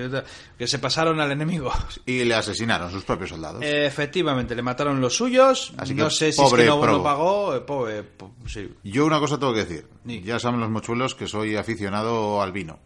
[0.58, 1.72] que se pasaron al enemigo.
[2.06, 3.62] Y le asesinaron sus propios soldados.
[3.64, 5.74] Efectivamente, le mataron los suyos.
[5.78, 7.56] Así que no sé si es que no lo pagó.
[7.56, 8.74] eh, pobre, po- sí.
[8.84, 9.88] Yo una cosa tengo que decir.
[10.24, 12.80] Ya saben los mochuelos que soy aficionado al vino.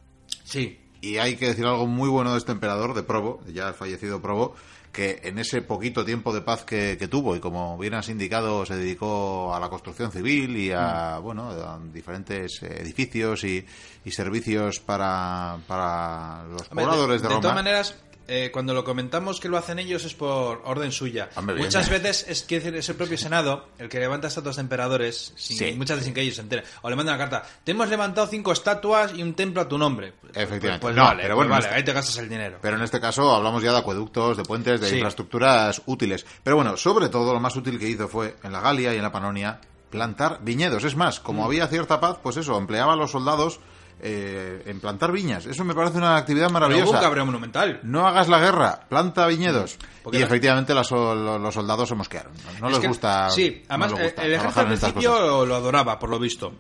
[0.43, 0.80] Sí.
[0.99, 4.55] Y hay que decir algo muy bueno de este emperador, de Probo, ya fallecido Probo,
[4.98, 8.66] que en ese poquito tiempo de paz que, que tuvo y como bien has indicado
[8.66, 10.76] se dedicó a la construcción civil y Mm.
[10.76, 13.64] a bueno a diferentes edificios y,
[14.04, 17.41] y servicios para, para los pobladores de, de Roma.
[17.41, 17.95] todas maneras,
[18.28, 21.30] eh, cuando lo comentamos que lo hacen ellos es por orden suya.
[21.36, 21.65] Hombre, bien.
[21.67, 25.57] muchas veces es, decir, es el propio Senado el que levanta estatuas de emperadores, sin-
[25.57, 25.73] Sí.
[25.78, 26.65] muchas veces sin que ellos se enteren.
[26.82, 29.78] O le mandan una carta, te hemos levantado cinco estatuas y un templo a tu
[29.78, 30.13] nombre.
[30.19, 30.82] Pues- Efectivamente.
[30.82, 32.57] Pues, No, vale, pero pues bueno, vale, este- ahí te gastas el dinero.
[32.61, 34.95] Pero en este caso hablamos ya de acueductos, de puentes, de Sí.
[34.95, 36.25] infraestructuras útiles.
[36.43, 39.03] Pero bueno, sobre todo lo más útil que hizo fue en la Galia y en
[39.03, 39.59] la Panonia
[39.89, 40.84] plantar viñedos.
[40.84, 41.45] Es más, como Mm.
[41.45, 43.59] había cierta paz, pues eso, empleaba a los soldados
[44.00, 45.45] eh, en plantar viñas.
[45.45, 47.00] Eso me parece una actividad un maravillosa.
[47.00, 47.80] cabreo monumental.
[47.84, 49.78] No hagas la guerra, planta viñedos.
[50.04, 52.32] Porque y la- efectivamente las- los soldados se mosquearon.
[52.34, 53.30] No, no Es les que- gusta.
[53.32, 56.54] Sí, además gusta el ejército al principio lo adoraba, por lo visto.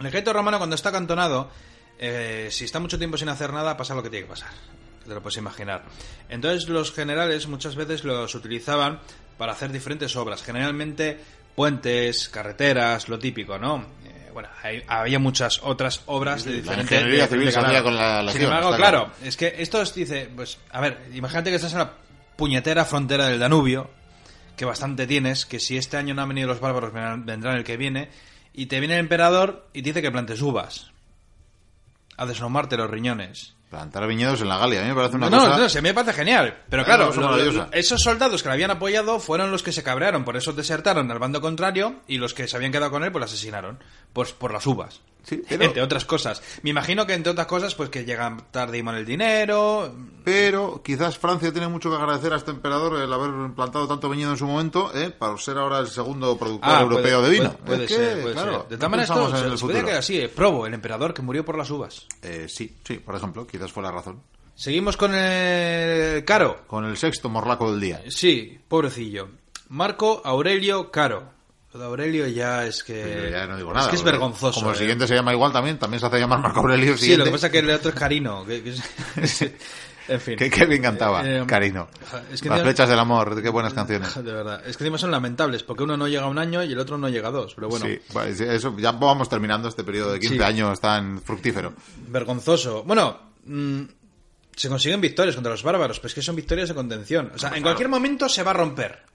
[0.00, 1.50] El ejército romano cuando está acantonado,
[1.98, 4.50] eh, si está mucho tiempo sin hacer nada, pasa lo que tiene que pasar.
[5.06, 5.84] Te lo puedes imaginar.
[6.28, 9.00] Entonces los generales muchas veces los utilizaban
[9.38, 10.42] para hacer diferentes obras.
[10.42, 11.18] Generalmente
[11.54, 13.84] puentes, carreteras, lo típico, ¿no?
[14.30, 16.90] Eh, bueno, hay- había muchas otras obras de La diferentes...
[16.92, 17.52] ingeniería de civil
[17.82, 19.12] con la Sin embargo, claro, claro.
[19.24, 21.92] es que esto os dice, pues, a ver, imagínate que estás en la
[22.36, 23.90] puñetera frontera del Danubio,
[24.56, 27.76] que bastante tienes, que si este año no han venido los bárbaros, vendrán, el que
[27.76, 28.10] viene,
[28.54, 30.90] y te viene el emperador y te dice que plantes uvas.
[32.16, 33.54] A deslomarte los riñones.
[33.70, 34.80] Plantar viñedos en la Galia.
[34.80, 35.56] A mí me parece una no, cosa.
[35.56, 36.64] no, se me parece genial.
[36.68, 40.24] Pero claro, lo- lo- esos soldados que le habían apoyado fueron los que se cabrearon,
[40.24, 43.20] por eso desertaron al bando contrario, y los que se habían quedado con él, pues
[43.20, 43.78] lo asesinaron.
[44.12, 45.00] Pues por las uvas.
[45.22, 46.42] Sí, pero- Entre otras cosas.
[46.62, 49.94] Me imagino que entre otras cosas, pues que llegan tarde y mal el dinero.
[50.24, 54.32] Pero quizás Francia tiene mucho que agradecer a este emperador el haber plantado tanto viñedo
[54.32, 55.10] en su momento, ¿eh?
[55.10, 57.52] para ser ahora el segundo productor Ah, europeo puede- de vino.
[57.52, 58.68] Puede, puede Es que, ser, puede claro, ser.
[58.68, 60.20] De no maneras, pensamos esto se puede quedar así.
[60.20, 62.06] eh, Probo, el emperador que murió por las uvas.
[62.22, 64.22] Eh, sí, sí, por ejemplo, quizás fue la razón.
[64.54, 66.62] Seguimos con el Caro.
[66.66, 68.02] Con el sexto morlaco del día.
[68.08, 69.28] Sí, pobrecillo.
[69.70, 71.30] Marco Aurelio Caro.
[71.72, 73.00] Lo de Aurelio ya es que.
[73.04, 73.84] Pero ya no digo nada.
[73.86, 74.58] Es que es vergonzoso.
[74.60, 74.78] Como el eh.
[74.80, 76.92] siguiente se llama igual también, también se hace llamar Marco Aurelio.
[76.92, 77.18] el Sí, siguiente.
[77.20, 78.44] lo que pasa es que el otro es Carino.
[78.44, 79.42] que- que es-
[80.08, 80.36] en fin.
[80.36, 81.86] Que, que bien cantaba, Eh, Carino.
[82.32, 84.12] es que Las flechas del amor, qué buenas canciones.
[84.16, 84.60] De verdad.
[84.66, 86.98] Es que encima son lamentables, porque uno no llega a un año y el otro
[86.98, 87.54] no llega a dos.
[87.54, 88.00] Pero bueno, Sí,
[88.44, 90.42] eso, ya vamos terminando este periodo de 15 Sí.
[90.42, 91.72] años tan fructífero.
[92.08, 92.82] vergonzoso.
[92.82, 93.82] Bueno, mm,
[94.56, 97.30] se consiguen victorias contra los bárbaros, pero es que son victorias de contención.
[97.32, 99.08] O sea, en cualquier momento se va a romper.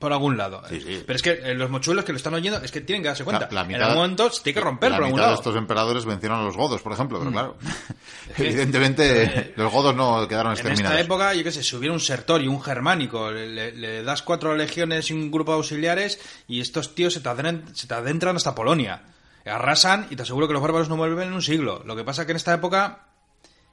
[0.00, 0.62] Por algún lado.
[0.68, 1.04] Sí, sí.
[1.06, 3.22] Pero es que eh, los mochuelos que lo están oyendo es que tienen que darse
[3.22, 3.46] cuenta.
[3.52, 5.40] La- la en algún momento se tiene que romper La por algún mitad de lado.
[5.42, 7.56] estos emperadores vencieron a los godos, por ejemplo, pero claro.
[8.38, 10.98] Evidentemente, los godos no quedaron En exterminados.
[10.98, 14.22] esta época, yo qué sé, si hubiera un sertorio, un germánico, le, le- le das
[14.22, 17.94] cuatro legiones y un grupo de auxiliares y estos tíos se te, adentran, se te
[17.94, 19.02] adentran hasta Polonia.
[19.44, 21.82] Arrasan y te aseguro que los bárbaros no vuelven en un siglo.
[21.84, 23.06] Lo que pasa que en esta época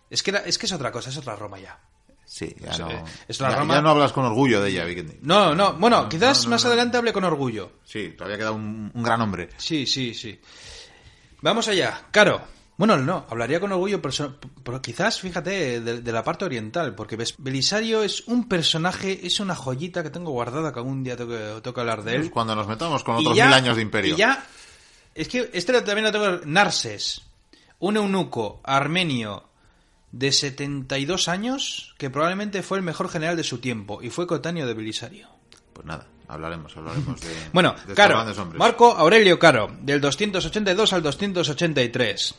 [0.09, 1.77] es que, era- es, que es otra cosa, es otra Roma ya.
[2.29, 2.89] Sí, ya, no,
[3.27, 5.17] es la ya, no hablas con orgullo de ella, Vikendi.
[5.21, 7.71] No, no, bueno, quizás más adelante hable con orgullo.
[7.85, 9.49] Sí, todavía queda un, un gran hombre.
[9.57, 10.37] Sí, sí, sí.
[11.41, 12.01] Vamos allá.
[12.11, 12.41] Caro.
[12.75, 17.17] Bueno, no, hablaría con orgullo, pero, pero quizás, fíjate, de, de la parte oriental, porque
[17.39, 21.61] Belisario es un personaje, es una joyita que tengo guardada que algún día tengo que,
[21.63, 22.19] tengo que hablar de él.
[22.19, 24.13] Pues cuando nos metamos con otros ya- mil años de imperio.
[24.13, 24.45] Y ya,
[25.15, 27.23] es que este también lo tengo, Narses,
[27.79, 29.46] un eunuco armenio
[30.17, 34.65] de 72 años, que probablemente fue el mejor general de su tiempo, y fue coetáneo
[34.65, 35.27] de Belisario.
[35.73, 38.25] Pues nada, hablaremos, hablaremos de, Bueno, de Caro.
[38.55, 42.35] Marco Aurelio Caro, del 282 al 283.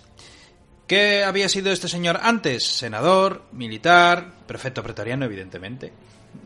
[0.89, 2.67] ¿Qué había sido este señor antes?
[2.67, 5.93] Senador, militar, prefecto pretoriano, evidentemente.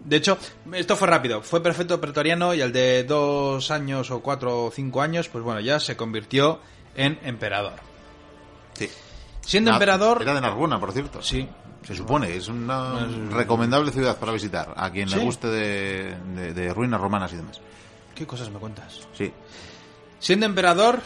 [0.05, 0.37] De hecho,
[0.75, 1.43] esto fue rápido.
[1.43, 5.61] Fue prefecto pretoriano y al de dos años o cuatro o cinco años, pues bueno,
[5.61, 6.61] ya se convirtió
[6.95, 7.75] en emperador.
[8.75, 8.91] Sí.
[9.43, 10.23] Siendo emperador...
[10.23, 11.21] Era de Narbona, por cierto.
[11.23, 11.49] Sí.
[11.85, 14.73] Se supone, es una recomendable ciudad para visitar.
[14.77, 15.17] A quien Sí.
[15.17, 17.61] le guste de, de- de ruinas romanas y demás.
[18.15, 19.01] ¿Qué cosas me cuentas?
[19.19, 19.33] Sí.
[20.21, 21.01] Siendo emperador,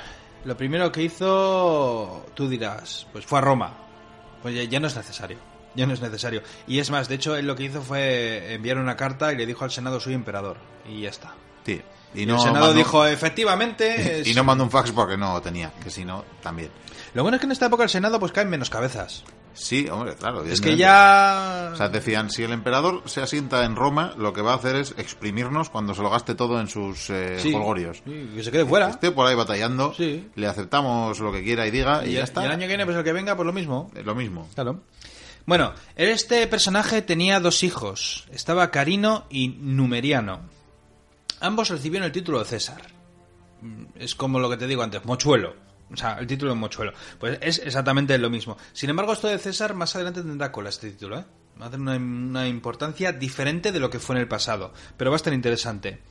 [0.45, 3.72] lo primero que hizo, tú dirás, pues fue a Roma.
[4.43, 5.39] Pues ya, ya no es necesario.
[5.74, 6.43] Ya no es necesario.
[6.66, 9.47] Y es más, de hecho, él lo que hizo fue enviar una carta y le
[9.47, 10.59] dijo al Senado soy emperador.
[10.89, 11.34] Y ya está.
[11.64, 11.80] Sí.
[12.17, 14.23] Y Y no el Senado mandó- dijo, efectivamente...
[14.27, 16.71] Y no mandó un fax porque no tenía, que si no, también.
[17.14, 19.23] Lo bueno es que en esta época el Senado pues caen menos cabezas.
[19.55, 20.45] Sí, hombre, claro.
[20.45, 21.71] Es que ya...
[21.73, 24.77] O sea, decían, si el emperador se asienta en Roma, lo que va a hacer
[24.77, 27.53] es exprimirnos cuando se lo gaste todo en sus eh, Sí,
[28.35, 28.91] que se quede fuera.
[28.91, 30.29] Esté por ahí batallando, Sí.
[30.35, 32.45] le aceptamos lo que quiera y diga y, y, ya y está.
[32.45, 33.91] el año que viene, pues el que venga, pues lo mismo.
[34.05, 34.47] Lo mismo.
[34.55, 34.81] Claro.
[35.47, 38.27] Bueno, este personaje tenía dos hijos.
[38.33, 40.41] Estaba Carino y Numeriano.
[41.41, 42.83] Ambos recibieron el título de César.
[43.61, 45.55] Mm, Es como lo que te digo antes, mochuelo.
[45.93, 46.93] O sea, el título de mochuelo.
[47.18, 48.57] Pues es exactamente lo mismo.
[48.72, 51.24] Sin embargo, esto de César más adelante tendrá cola este título, ¿eh?
[51.61, 54.74] Va a tener una, importancia diferente de lo que fue en el pasado.
[54.97, 56.03] Pero va a estar interesante.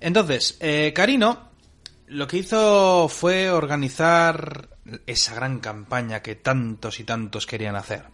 [0.00, 1.48] Entonces, eh, Carino
[2.08, 4.70] lo que hizo fue organizar
[5.06, 8.04] esa gran campaña que tantos y tantos querían hacer.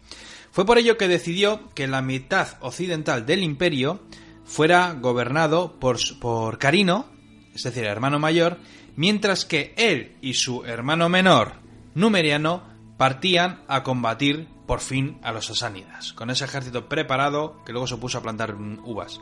[0.50, 4.00] Fue por ello que decidió que la mitad occidental del imperio
[4.44, 7.06] fuera gobernado por, por Carino,
[7.54, 8.58] es decir, el hermano mayor,
[8.96, 11.64] mientras que él y su hermano menor,
[11.94, 12.62] Numeriano,
[12.96, 17.96] partían a combatir por fin a los sasánidas, con ese ejército preparado que luego se
[17.96, 19.20] puso a plantar mm, uvas.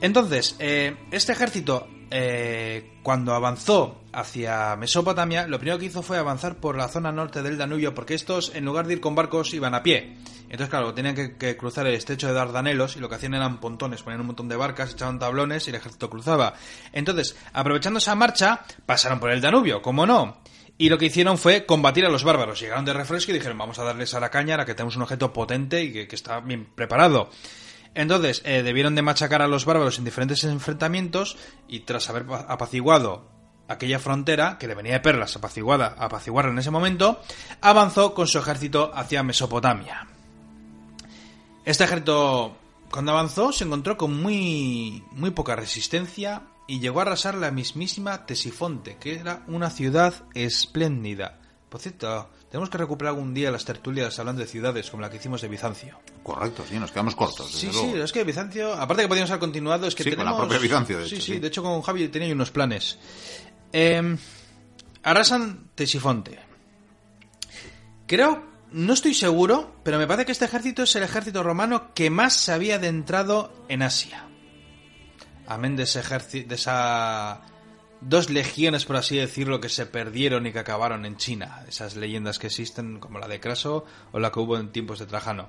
[0.00, 6.56] Entonces, eh, este ejército, eh, cuando avanzó hacia Mesopotamia, lo primero que hizo fue avanzar
[6.56, 9.74] por la zona norte del Danubio, porque estos, en lugar de ir con barcos, iban
[9.74, 10.16] a pie.
[10.44, 13.58] Entonces, claro, tenían que, que cruzar el estrecho de Dardanelos y lo que hacían eran
[13.58, 16.54] pontones, ponían un montón de barcas, echaban tablones y el ejército cruzaba.
[16.92, 20.38] Entonces, aprovechando esa marcha, pasaron por el Danubio, como no.
[20.78, 22.60] Y lo que hicieron fue combatir a los bárbaros.
[22.60, 25.02] Llegaron de refresco y dijeron, vamos a darles a la caña ahora que tenemos un
[25.02, 27.30] objeto potente y que, que está bien preparado.
[27.98, 32.44] Entonces, eh, debieron de machacar a los bárbaros en diferentes enfrentamientos y tras haber pa-
[32.46, 33.26] apaciguado
[33.68, 37.20] aquella frontera, que le venía de perlas apaciguada, apaciguarla en ese momento,
[37.62, 40.06] avanzó con su ejército hacia Mesopotamia.
[41.64, 42.54] Este ejército,
[42.90, 48.26] cuando avanzó, se encontró con muy, muy poca resistencia y llegó a arrasar la mismísima
[48.26, 51.40] Tesifonte, que era una ciudad espléndida.
[51.68, 55.16] Por cierto, tenemos que recuperar algún día las tertulias hablando de ciudades como la que
[55.16, 55.98] hicimos de Bizancio.
[56.22, 57.50] Correcto, sí, nos quedamos cortos.
[57.50, 58.04] Sí, desde sí, luego.
[58.04, 60.38] es que Bizancio, aparte que podíamos haber continuado, es que Sí, con tenemos...
[60.40, 61.38] la propia Bizancio, de sí, hecho, sí, sí.
[61.40, 62.98] de hecho con Javi tenía unos planes.
[63.72, 64.16] Eh,
[65.02, 66.38] arrasan Tesifonte.
[68.06, 72.10] Creo, no estoy seguro, pero me parece que este ejército es el ejército romano que
[72.10, 74.24] más se había adentrado en Asia.
[75.48, 77.40] Amén de ese ejército, de esa
[78.00, 81.64] dos legiones, por así decirlo, que se perdieron y que acabaron en China.
[81.68, 85.06] Esas leyendas que existen, como la de Craso o la que hubo en tiempos de
[85.06, 85.48] Trajano.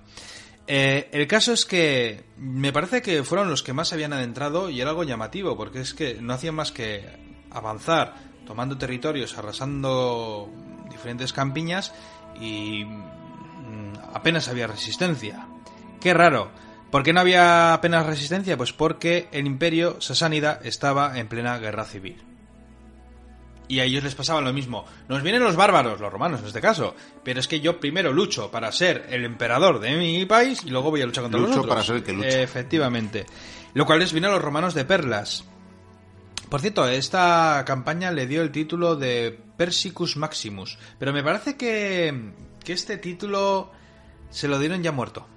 [0.67, 4.81] Eh, el caso es que me parece que fueron los que más habían adentrado y
[4.81, 7.05] era algo llamativo, porque es que no hacían más que
[7.51, 10.49] avanzar, tomando territorios, arrasando
[10.89, 11.93] diferentes campiñas
[12.39, 15.47] y mm, apenas había resistencia.
[16.01, 16.51] Qué raro.
[16.91, 18.57] ¿Por qué no había apenas resistencia?
[18.57, 22.23] Pues porque el imperio sasánida estaba en plena guerra civil.
[23.69, 24.85] Y a ellos les pasaba lo mismo.
[25.09, 26.95] Nos vienen los bárbaros, los romanos en este caso.
[27.23, 30.89] Pero es que yo primero lucho para ser el emperador de mi país y luego
[30.89, 31.73] voy a luchar contra los Lucho otros.
[31.75, 32.41] para ser el que lucha.
[32.41, 33.25] Efectivamente.
[33.73, 35.43] Lo cual les vino a los romanos de perlas.
[36.49, 40.77] Por cierto, esta campaña le dio el título de Persicus Maximus.
[40.97, 42.31] Pero me parece que,
[42.63, 43.69] que este título
[44.29, 45.27] se lo dieron ya muerto.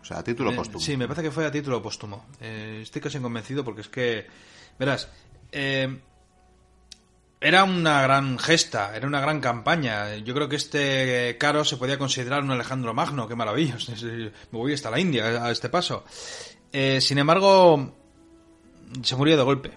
[0.00, 0.80] O sea, a título Eh, póstumo.
[0.80, 2.26] Sí, me parece que fue a título póstumo.
[2.40, 4.26] Eh, estoy casi convencido porque es que,
[4.78, 5.10] verás,
[5.52, 6.00] eh,
[7.44, 10.16] era una gran gesta, era una gran campaña.
[10.16, 13.92] Yo creo que este Caro se podía considerar un Alejandro Magno, qué maravilloso.
[14.02, 16.04] Me voy hasta la India a este paso.
[16.72, 17.94] Eh, sin embargo,
[19.02, 19.70] se murió de golpe.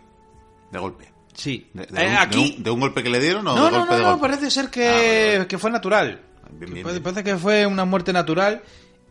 [0.71, 1.11] De golpe.
[1.33, 1.69] Sí.
[1.73, 2.51] De, de Eh, un, aquí...
[2.51, 4.03] de un- de un golpe que le dieron o No, de no, golpe no, de
[4.03, 4.27] no, golpe?
[4.27, 5.47] parece ser que, Ah, vale, vale.
[5.47, 6.21] que fue natural.
[6.51, 7.03] Bien, bien, Que bien.
[7.03, 8.63] Parece que fue una muerte natural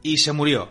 [0.02, 0.70] y se murió.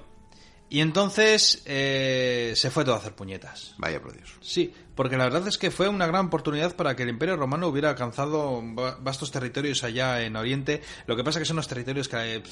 [0.70, 3.76] Y entonces eh, se fue todo a hacer puñetas.
[3.78, 4.30] Vaya por Dios.
[4.41, 7.68] Sí, porque la verdad es que fue una gran oportunidad para que el Imperio Romano
[7.68, 10.82] hubiera alcanzado va- vastos territorios allá en Oriente.
[11.05, 12.43] Lo que pasa que son los territorios que eh,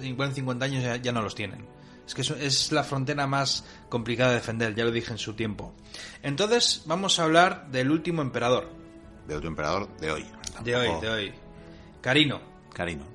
[0.00, 1.64] en 50 años ya, ya no los tienen.
[2.06, 5.34] Es que es, es la frontera más complicada de defender, ya lo dije en su
[5.34, 5.72] tiempo.
[6.22, 8.68] Entonces vamos a hablar del último emperador.
[9.28, 10.26] De otro emperador de hoy.
[10.64, 11.34] De hoy, de hoy.
[12.02, 12.40] Carino.
[12.74, 13.06] Carino.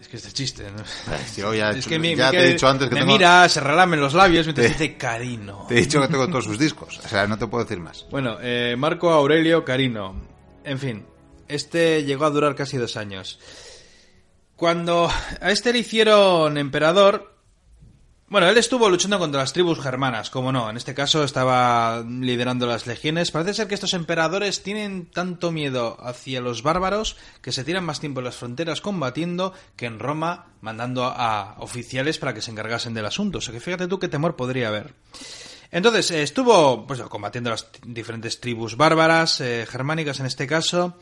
[0.00, 0.82] Es que este chiste, ¿no?
[1.36, 3.60] Yo ya, Es que mi- ya te he dicho antes que me tengo, mira, se
[3.60, 5.66] relamen los labios mientras Te- dice Carino.
[5.68, 6.98] te he dicho que tengo todos sus discos.
[7.04, 8.06] O sea, no te puedo decir más.
[8.10, 10.14] Bueno, eh, Marco Aurelio Carino.
[10.64, 11.06] En fin,
[11.48, 13.38] este llegó a durar casi dos años.
[14.56, 17.29] Cuando a este le hicieron emperador,
[18.30, 22.64] bueno, él estuvo luchando contra las tribus germanas, como no, en este caso estaba liderando
[22.64, 23.32] las legiones.
[23.32, 27.98] Parece ser que estos emperadores tienen tanto miedo hacia los bárbaros que se tiran más
[27.98, 32.94] tiempo en las fronteras combatiendo que en Roma mandando a oficiales para que se encargasen
[32.94, 33.38] del asunto.
[33.38, 34.94] O sea que fíjate tú qué temor podría haber.
[35.72, 40.96] Entonces, eh, estuvo pues, combatiendo las diferentes tribus bárbaras, eh, germánicas en este caso,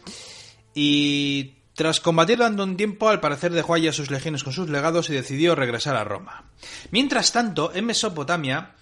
[0.74, 4.68] y tras combatir dando un tiempo, al parecer dejó allí a sus legiones con sus
[4.68, 6.47] legados y decidió regresar a Roma.
[6.91, 8.72] Mientras tanto, en Mesopotamia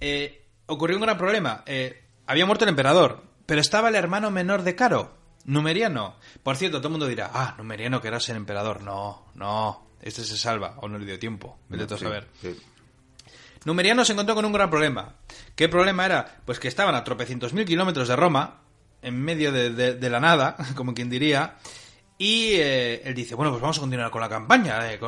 [0.00, 1.62] eh, ocurrió un gran problema.
[2.26, 6.16] había muerto el emperador, pero estaba el hermano menor de Caro, Numeriano.
[6.42, 8.82] Por cierto, todo el mundo dirá, ah, Numeriano que era el emperador.
[8.82, 12.26] No, no, este se salva, o no le dio tiempo, vete a saber.
[13.64, 15.14] Numeriano se encontró con un gran problema.
[15.54, 16.40] ¿Qué problema era?
[16.44, 18.62] Pues que estaban a tropecientos mil kilómetros de Roma,
[19.02, 21.54] en medio de, la nada, como quien diría,
[22.20, 24.92] y eh, él dice, bueno, pues vamos a continuar con la campaña.
[24.92, 25.00] Eh,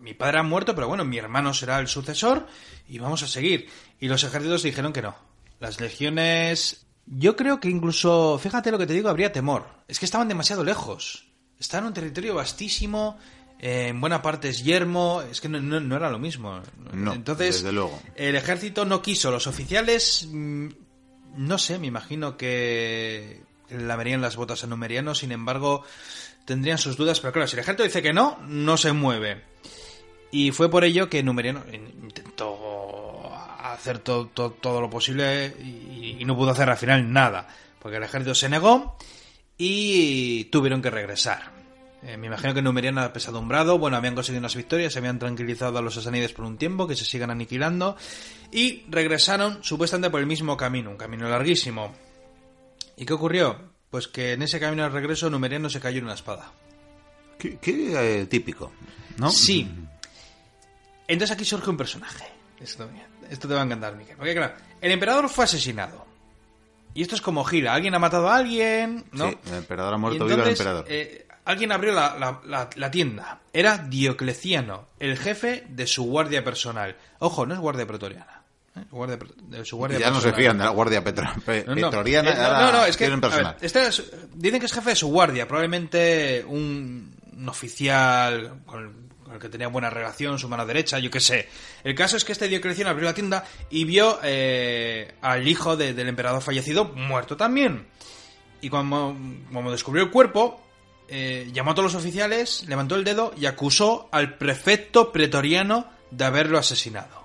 [0.00, 2.46] mi padre ha muerto, pero bueno, mi hermano será el sucesor
[2.88, 3.68] y vamos a seguir.
[3.98, 5.16] Y los ejércitos dijeron que no.
[5.58, 6.86] Las legiones...
[7.04, 9.66] Yo creo que incluso, fíjate lo que te digo, habría temor.
[9.88, 11.26] Es que estaban demasiado lejos.
[11.58, 13.18] Estaban en un territorio vastísimo,
[13.58, 16.62] en buena parte es yermo, es que no, era lo mismo.
[16.92, 17.64] Entonces,
[18.14, 20.68] el ejército no quiso, los oficiales, mm,
[21.38, 25.84] no sé, me imagino que lamerían las botas a Numeriano, sin embargo,
[26.44, 29.42] tendrían sus dudas, pero claro, si el ejército dice que no, no se mueve.
[30.30, 33.30] Y fue por ello que Numeriano intentó
[33.60, 38.34] hacer todo, lo posible y, y no pudo hacer al final nada, porque el ejército
[38.34, 38.96] se negó
[39.58, 41.62] y tuvieron que regresar.
[42.02, 43.78] Eh, me imagino que Numeriano ha pesadumbrado.
[43.78, 46.96] Bueno, habían conseguido unas victorias, se habían tranquilizado a los asanides por un tiempo, que
[46.96, 47.96] se sigan aniquilando.
[48.50, 51.94] Y regresaron supuestamente por el mismo camino, un camino larguísimo.
[52.96, 53.71] ¿Y qué ocurrió?
[53.92, 56.50] Pues que en ese camino de regreso Numeriano se cayó en una espada.
[57.38, 58.72] Qué, eh, típico,
[59.18, 59.30] ¿no?
[59.30, 59.70] Sí.
[61.06, 62.24] Entonces aquí surge un personaje.
[62.58, 62.88] Esto,
[63.28, 64.16] esto te va a encantar, Miguel.
[64.16, 66.06] Porque claro, el emperador fue asesinado.
[66.94, 67.74] Y esto es como gira.
[67.74, 69.28] Alguien ha matado a alguien, ¿no?
[69.28, 70.86] Sí, el emperador ha muerto, vivo el emperador.
[70.88, 73.40] Eh, alguien abrió la, tienda.
[73.52, 76.96] Era Diocleciano, el jefe de su guardia personal.
[77.18, 78.31] Ojo, no es guardia pretoriana.
[78.76, 78.84] ¿Eh?
[78.90, 81.42] Guardia, de su guardia ya no se fían de la guardia pretoriana.
[81.46, 83.12] Eh, no, no, es que
[83.60, 83.80] este
[84.34, 87.14] dicen que es jefe de su guardia, probablemente un,
[87.48, 88.82] oficial con
[89.32, 91.48] el, que tenía buena relación, su mano derecha, yo qué sé.
[91.84, 96.06] El caso es que este Diocleciano abrió la tienda y vio eh, al hijo del
[96.06, 97.86] emperador fallecido muerto también.
[98.60, 99.16] Y cuando,
[99.50, 100.62] cuando descubrió el cuerpo,
[101.08, 106.24] eh, llamó a todos los oficiales, levantó el dedo y acusó al prefecto pretoriano de
[106.24, 107.21] haberlo asesinado.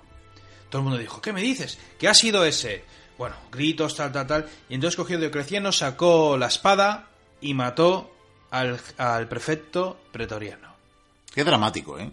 [0.70, 1.78] Todo el mundo dijo, ¿qué me dices?
[1.98, 2.84] ¿Qué ha sido ese?
[3.18, 4.50] Bueno, gritos, tal, tal, tal.
[4.70, 7.08] Y entonces cogió Diocleciano, sacó la espada
[7.42, 8.14] y mató
[8.52, 10.76] al, prefecto pretoriano.
[11.34, 12.12] Qué dramático, ¿eh?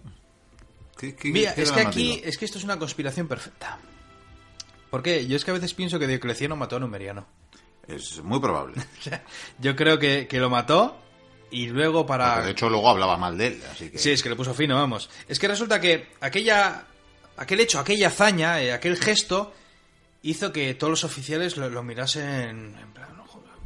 [1.24, 3.78] Mira, es que aquí, es que esto es una conspiración perfecta.
[4.90, 5.26] ¿Por qué?
[5.26, 7.26] Yo es que a veces pienso que Diocleciano mató a Numeriano.
[7.86, 8.76] Es muy probable.
[9.58, 10.96] Yo creo que, que lo mató
[11.50, 12.42] y luego para...
[12.42, 13.98] de hecho luego hablaba mal de él, así que...
[13.98, 15.10] Sí, es que le puso fino, vamos.
[15.28, 16.86] Es que resulta que aquella...
[17.36, 19.52] Aquel hecho, aquella hazaña, eh, aquel gesto,
[20.22, 23.08] hizo que todos los oficiales lo, mirasen en plan,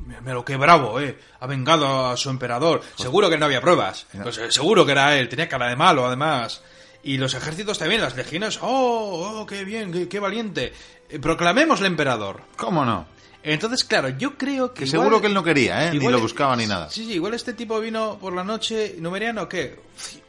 [0.07, 2.81] mira, lo que bravo, eh, ha vengado a su emperador.
[2.81, 4.07] Pues seguro que no había pruebas.
[4.23, 6.63] Pues, eh, seguro que era él, tenía cara de malo, además.
[7.03, 10.73] Y los ejércitos también, las legiones, oh, oh, qué bien, qué, qué valiente.
[11.09, 12.43] Eh, proclamemos el emperador.
[12.57, 13.07] ¿Cómo no?
[13.43, 14.87] Entonces, claro, yo creo que.
[14.87, 15.91] seguro que él no quería, ¿eh?
[15.93, 16.91] Ni lo buscaba ni nada.
[16.91, 19.81] Sí, sí, igual este tipo vino por la noche, numeriano, ¿qué?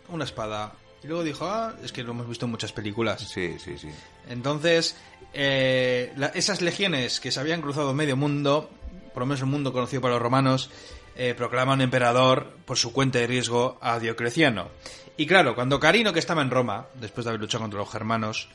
[0.09, 0.71] Una espada.
[1.03, 3.21] Y luego dijo, ah, es que lo hemos visto en muchas películas.
[3.21, 3.89] Sí, sí, sí.
[4.27, 4.97] Entonces,
[5.33, 8.69] eh, esas legiones que se habían cruzado medio mundo,
[9.13, 10.69] por lo menos el mundo conocido por los romanos,
[11.15, 14.69] eh, proclaman emperador por su cuenta de riesgo a Diocleciano.
[15.17, 18.49] Y claro, cuando Carino, que estaba en Roma, después de haber luchado contra los germanos,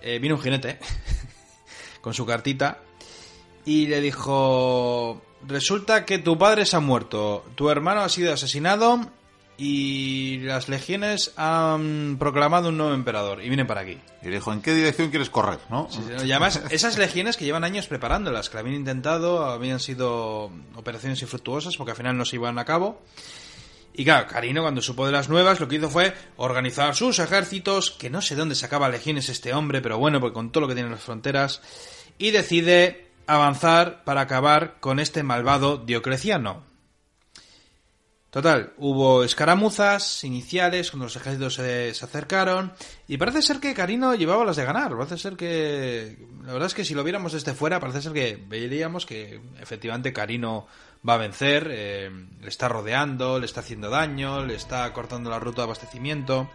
[0.00, 0.78] eh, vino un jinete
[2.00, 2.78] con su cartita
[3.64, 9.10] y le dijo, resulta que tu padre se ha muerto, tu hermano ha sido asesinado
[9.58, 13.98] y las legiones han proclamado un nuevo emperador y vienen para aquí.
[14.22, 15.58] Y le dijo, ¿en qué dirección quieres correr?
[15.70, 15.88] ¿no?
[16.24, 21.22] y además, esas legiones que llevan años preparándolas, que la habían intentado, habían sido operaciones
[21.22, 23.00] infructuosas porque al final no se iban a cabo.
[23.94, 27.90] Y claro, Carino cuando supo de las nuevas lo que hizo fue organizar sus ejércitos,
[27.90, 30.74] que no sé dónde sacaba legiones este hombre, pero bueno, porque con todo lo que
[30.74, 31.62] tiene en las fronteras,
[32.18, 36.75] y decide avanzar para acabar con este malvado Diocleciano.
[38.36, 42.70] Total, hubo escaramuzas iniciales cuando los ejércitos se, acercaron
[43.08, 44.94] y parece ser que Carino llevaba las de ganar.
[44.94, 48.38] Parece ser que, la verdad es que si lo viéramos desde fuera, parece ser que
[48.46, 50.66] veríamos que efectivamente Carino
[51.08, 52.10] va a vencer, eh,
[52.42, 56.46] le está rodeando, le está haciendo daño, le está cortando la ruta de abastecimiento.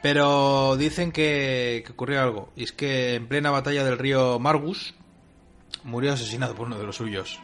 [0.00, 2.52] Pero dicen que, ocurrió algo.
[2.56, 4.94] Y es que en plena batalla del río Margus
[5.82, 7.38] murió asesinado por uno de los suyos.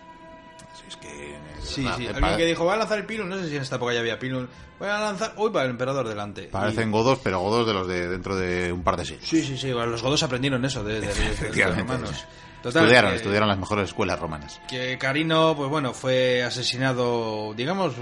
[0.80, 1.39] Si es que...
[1.74, 1.88] Sí, sí.
[2.06, 3.92] Alguien pare- que dijo, voy a lanzar el pilum, no sé si en esta época
[3.94, 4.46] ya había pilum,
[4.78, 6.44] voy a lanzar, uy, para el emperador delante.
[6.44, 9.26] Parecen Y- godos, pero godos de los de dentro de un par de siglos.
[9.28, 12.26] Sí, sí, sí, bueno, los godos aprendieron eso de, de- de- los romanos.
[12.62, 14.60] Total, estudiaron, que- estudiaron las mejores escuelas romanas.
[14.68, 17.94] Que Carino, pues bueno, fue asesinado, digamos,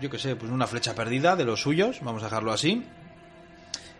[0.00, 2.82] yo que sé, pues una flecha perdida de los suyos, vamos a dejarlo así.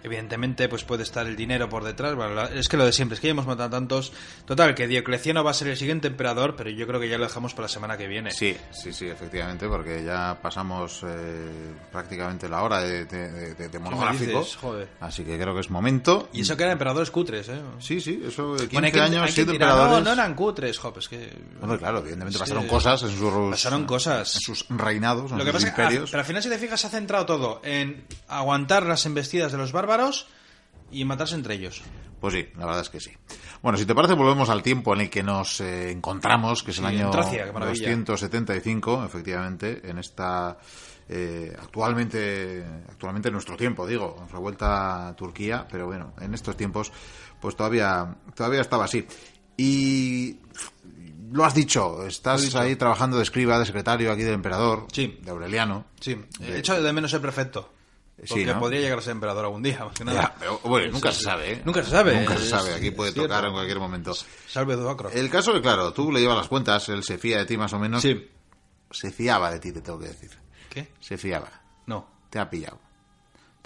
[0.07, 2.15] Evidentemente, pues puede estar el dinero por detrás.
[2.15, 4.13] Bueno, es que lo de siempre, es que ya hemos matado tantos.
[4.47, 7.25] Total, que Diocleciano va a ser el siguiente emperador, pero yo creo que ya lo
[7.25, 8.31] dejamos para la semana que viene.
[8.31, 13.69] Sí, sí, sí, efectivamente, porque ya pasamos eh, prácticamente la hora de, de- de- de
[13.71, 14.39] ¿Qué me monográfico.
[14.41, 14.57] dices?
[14.57, 14.89] Joder.
[15.01, 16.29] Así que creo que es momento.
[16.33, 17.61] Y eso que eran emperadores cutres, ¿eh?
[17.81, 20.05] Sí, sí, eso de 15 Bueno, que- años, que 7 tirar, emperadores.
[20.05, 21.33] No, no eran cutres, jo, es que...
[21.61, 22.41] Hombre, claro, evidentemente Sí.
[22.41, 24.35] pasaron cosas en sus, Pasaron cosas.
[24.37, 26.11] en sus reinados, en Lo que sus pasa que, ah, imperios.
[26.11, 29.59] pero al final, si te fijas, se ha centrado todo en aguantar las embestidas de
[29.59, 29.96] los bárbaros
[30.91, 31.83] y matarse entre ellos.
[32.21, 33.11] Pues sí, la verdad es que sí.
[33.63, 36.79] Bueno, si te parece, volvemos al tiempo en el que nos eh, encontramos, que es
[36.79, 37.89] el Sí, en año Tracia, qué maravilla.
[37.97, 40.57] 275, efectivamente, en esta
[41.09, 46.91] eh, actualmente actualmente en nuestro tiempo, digo, revuelta a Turquía, pero bueno, en estos tiempos,
[47.41, 49.07] pues todavía todavía estaba así.
[49.59, 50.39] Y
[51.33, 52.59] lo has dicho, estás dicho.
[52.59, 55.19] ahí trabajando de escriba, de secretario aquí del emperador, Sí.
[55.23, 55.85] de Aureliano.
[56.01, 57.73] Sí, he hecho de menos el prefecto.
[58.23, 58.59] Sí, Porque ¿no?
[58.61, 60.23] podría llegar a ser emperador algún día, más que nada.
[60.23, 61.63] Ya, pero, bueno, nunca Sí, se sabe, ¿eh?
[61.65, 62.19] Nunca se sabe.
[62.21, 63.29] Nunca se es- sabe, aquí puede cierto.
[63.29, 64.15] tocar en cualquier momento.
[64.49, 65.11] Salve Duacro.
[65.11, 67.73] El caso que, claro, tú le llevas las cuentas, él se fía de ti más
[67.75, 68.01] o menos.
[68.03, 68.31] Sí.
[68.91, 70.31] Se fiaba de ti, te tengo que decir.
[70.71, 70.93] ¿Qué?
[71.01, 71.51] Se fiaba.
[71.87, 72.09] No.
[72.31, 72.79] Te ha pillado.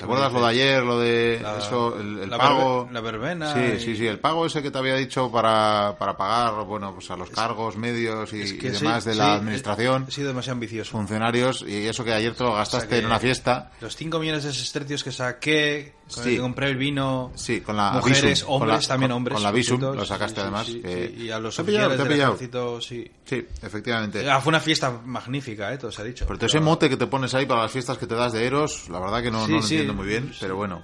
[0.01, 2.87] ¿Te acuerdas lo de ayer, lo de La- eso, el, el la pago?
[2.87, 5.95] verbe- la verbena Sí, y- sí, sí, el pago ese que te había dicho para,
[5.99, 9.13] para pagar, bueno, pues a los cargos medios y, Es y que sí, demás de
[9.13, 10.91] sí, la he- administración, He sido demasiado ambicioso.
[10.93, 13.71] funcionarios, y eso que ayer te lo gastaste O sea en una fiesta.
[13.83, 16.31] Los 5 millones de sestercios que saqué, con Sí.
[16.31, 17.33] el que compré el vino.
[17.35, 19.35] Sí, con la Mujeres, Visum, con hombres, la- también hombres.
[19.35, 21.23] con la Visum, lo sacaste Sí, sí, además, sí, que- sí.
[21.25, 23.11] Y a los Te ha pillado, oficiales te del ejército, sí.
[23.25, 24.31] Sí, efectivamente.
[24.31, 25.79] Ah, fue una fiesta magnífica, ¿eh?
[25.79, 26.27] Todo se ha dicho.
[26.27, 28.47] Pero todo ese mote que te pones ahí para las fiestas que te das de
[28.47, 29.75] Eros, la verdad que no, Sí, no lo sí.
[29.77, 30.83] entiendo muy bien, pero bueno.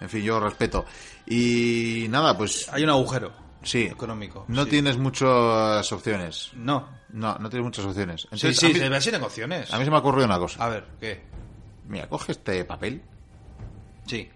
[0.00, 0.84] En fin, yo respeto.
[1.26, 3.32] Y nada, pues Hay un agujero
[3.62, 3.82] sí.
[3.82, 4.44] económico.
[4.48, 4.70] No sí.
[4.70, 6.50] tienes muchas opciones.
[6.54, 6.88] No.
[7.12, 8.22] No, no tienes muchas opciones.
[8.22, 9.72] Sí, Entonces, sí, a, mí, se negociaciones.
[9.72, 10.64] a mí se me ha ocurrido una cosa.
[10.64, 11.20] A ver, ¿qué?
[11.88, 13.02] Mira, coge este papel
[14.06, 14.28] Sí.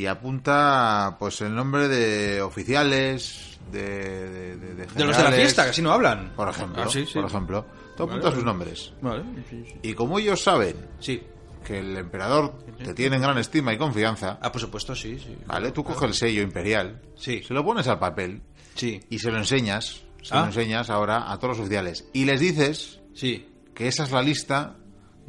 [0.00, 5.32] Y apunta pues el nombre de oficiales, de, de, de, de De los de la
[5.32, 6.32] fiesta, que así no hablan.
[6.34, 7.12] Por ejemplo, Ah, sí, sí.
[7.14, 7.62] por ejemplo.
[7.62, 8.36] Vale, apuntas vale.
[8.36, 8.92] sus nombres.
[9.02, 9.74] Vale, sí, sí.
[9.82, 11.22] Y como ellos saben Sí.
[11.66, 15.36] que el emperador te tiene en gran estima y confianza, Ah, por supuesto, sí, sí.
[15.46, 15.70] ¿vale?
[15.70, 17.42] Tú coges el sello imperial, Sí.
[17.42, 18.40] se lo pones al papel
[18.74, 19.00] Sí.
[19.10, 20.40] y se lo enseñas, se Ah.
[20.40, 23.46] lo enseñas ahora a todos los oficiales y les dices Sí.
[23.74, 24.76] que esa es la lista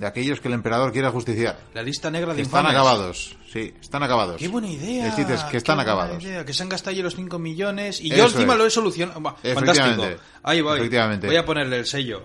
[0.02, 1.60] de aquellos que el emperador quiere justiciar.
[1.76, 4.38] La lista negra de están acabados, sí, están acabados.
[4.42, 5.06] Qué buena idea.
[5.06, 6.24] Les dices que están acabados.
[6.24, 8.60] idea, Que se han gastado ya los 5 millones y Eso yo encima es.
[8.60, 9.22] lo he solucionado.
[9.54, 10.04] Fantástico.
[10.42, 10.80] Ahí voy.
[10.80, 11.28] Efectivamente.
[11.28, 12.24] Voy a ponerle el sello.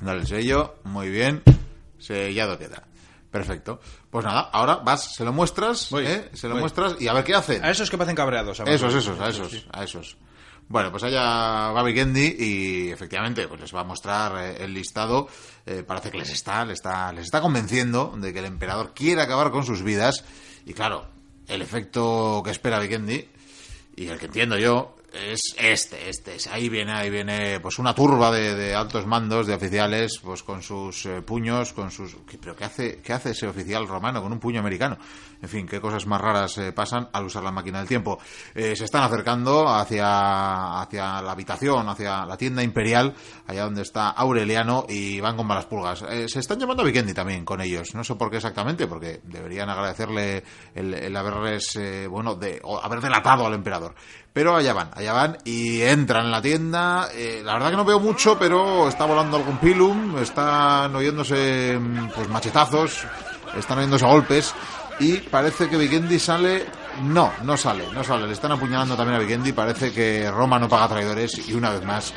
[0.00, 1.40] Dale el sello, muy bien,
[1.98, 2.82] sellado queda.
[3.30, 3.80] Perfecto.
[4.10, 6.30] Pues nada, ahora vas, se lo muestras, Voy, ¿eh?
[6.32, 6.62] se lo voy.
[6.62, 7.64] muestras y a ver qué hacen.
[7.64, 8.58] A esos que parecen cabreados.
[8.58, 8.80] además.
[8.80, 9.64] Esos, esos, a esos, Sí.
[9.72, 10.16] a esos.
[10.68, 15.28] Bueno, pues allá va Vikendi y efectivamente pues les va a mostrar eh, el listado.
[15.66, 19.20] Eh, parece que les está, les está, les está convenciendo de que el emperador quiere
[19.22, 20.24] acabar con sus vidas.
[20.64, 21.06] Y claro,
[21.48, 23.28] el efecto que espera Vikendi
[23.96, 26.36] y el que entiendo yo es este, este.
[26.36, 30.62] es- Ahí viene, ahí viene pues una turba de, altos mandos, de oficiales, pues con
[30.62, 32.16] sus eh, puños, con sus...
[32.28, 34.98] ¿Qué- ¿Pero qué hace, qué hace ese oficial romano con un puño americano?
[35.42, 38.18] En fin, qué cosas más raras eh, pasan al usar la máquina del tiempo.
[38.54, 43.14] Eh, se están acercando hacia, hacia la habitación, hacia la tienda imperial,
[43.46, 46.02] allá donde está Aureliano, y van con malas pulgas.
[46.26, 47.94] Se están llamando a Vikendi también con ellos.
[47.94, 50.42] No sé por qué exactamente, porque deberían agradecerle
[50.74, 51.78] el, el haberles,
[52.08, 53.94] bueno, de, o haber delatado al emperador.
[54.34, 57.08] Pero allá van, allá van y entran en la tienda.
[57.14, 62.08] Eh, la verdad que no veo mucho, pero está volando algún pilum, están oyéndose mm,
[62.08, 63.06] pues machetazos,
[63.56, 64.52] están oyéndose golpes
[64.98, 66.66] y parece que Vikendi sale.
[67.02, 68.26] No, no sale, no sale.
[68.26, 69.52] Le están apuñalando también a Vikendi.
[69.52, 72.12] Parece que Roma no paga traidores y una vez más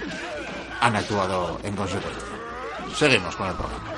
[0.82, 2.24] han actuado en consecuencia.
[2.96, 3.94] Seguimos con el programa.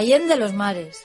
[0.00, 1.04] Allende los mares.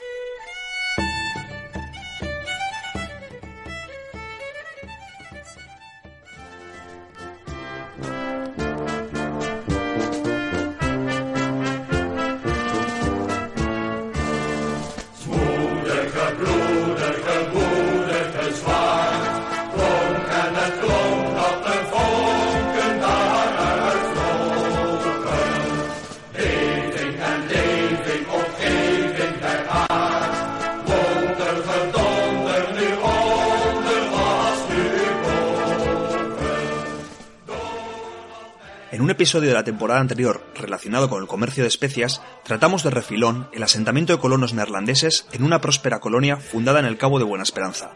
[39.26, 43.64] Episodio de la temporada anterior relacionado con el comercio de especias, tratamos de refilón el
[43.64, 47.94] asentamiento de colonos neerlandeses en una próspera colonia fundada en el Cabo de Buena Esperanza,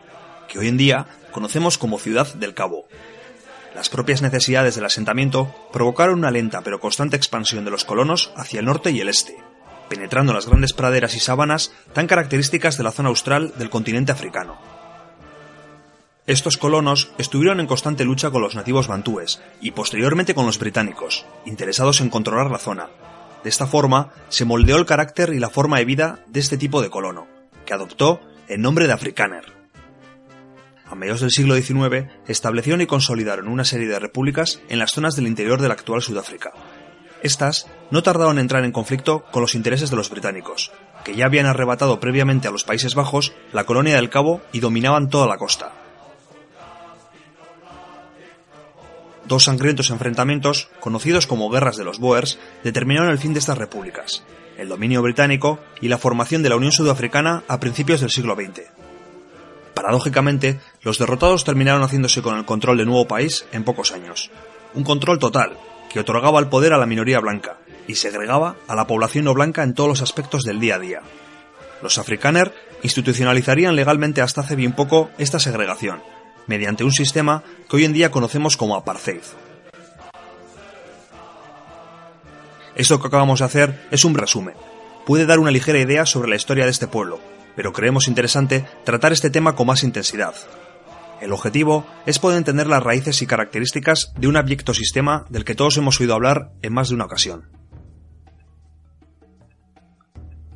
[0.47, 2.87] que hoy en día conocemos como Ciudad del Cabo.
[3.75, 8.61] Las propias necesidades del asentamiento provocaron una lenta pero constante expansión de los colonos hacia
[8.61, 9.37] el norte y el este,
[9.87, 14.78] penetrando las grandes praderas y sabanas tan características de la zona austral del continente africano.
[16.29, 21.25] Estos colonos estuvieron en constante lucha con los nativos bantúes y posteriormente con los británicos,
[21.47, 22.87] interesados en controlar la zona.
[23.43, 26.83] De esta forma, se moldeó el carácter y la forma de vida de este tipo
[26.83, 27.25] de colono,
[27.65, 29.45] que adoptó el nombre de Afrikaner.
[30.85, 35.15] A mediados del siglo XIX establecieron y consolidaron una serie de repúblicas en las zonas
[35.15, 36.51] del interior del actual Sudáfrica.
[37.23, 40.71] Estas no tardaron en entrar en conflicto con los intereses de los británicos,
[41.03, 45.09] que ya habían arrebatado previamente a los Países Bajos la colonia del Cabo y dominaban
[45.09, 45.73] toda la costa.
[49.29, 54.23] Dos sangrientos enfrentamientos, conocidos como Guerras de los Boers, determinaron el fin de estas repúblicas,
[54.57, 58.63] el dominio británico y la formación de la Unión Sudafricana a principios del siglo XX.
[59.75, 64.31] Paradójicamente, los derrotados terminaron haciéndose con el control del nuevo país en pocos años.
[64.73, 65.59] Un control total,
[65.91, 67.57] que otorgaba el poder a la minoría blanca
[67.87, 71.01] y segregaba a la población no blanca en todos los aspectos del día a día.
[71.83, 72.51] Los afrikaner
[72.81, 76.01] institucionalizarían legalmente hasta hace bien poco esta segregación,
[76.49, 79.21] mediante un sistema que hoy en día conocemos como apartheid.
[82.75, 84.55] Esto que acabamos de hacer es un resumen.
[85.05, 87.19] Puede dar una ligera idea sobre la historia de este pueblo,
[87.55, 90.33] pero creemos interesante tratar este tema con más intensidad.
[91.21, 95.55] El objetivo es poder entender las raíces y características de un abyecto sistema del que
[95.55, 97.49] todos hemos oído hablar en más de una ocasión.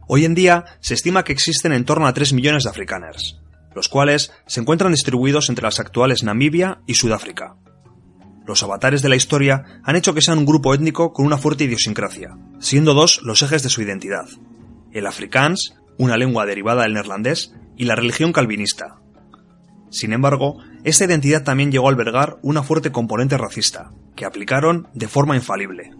[0.07, 3.42] Hoy en día se estima que existen en torno a 3 millones de afrikaners,
[3.75, 7.55] los cuales se encuentran distribuidos entre las actuales Namibia y Sudáfrica.
[8.45, 11.63] Los avatares de la historia han hecho que sean un grupo étnico con una fuerte
[11.63, 14.25] idiosincrasia, siendo dos los ejes de su identidad.
[14.91, 18.97] El afrikaans, una lengua derivada del neerlandés, y la religión calvinista.
[19.89, 25.07] Sin embargo, esta identidad también llegó a albergar una fuerte componente racista, que aplicaron de
[25.07, 25.91] forma infalible.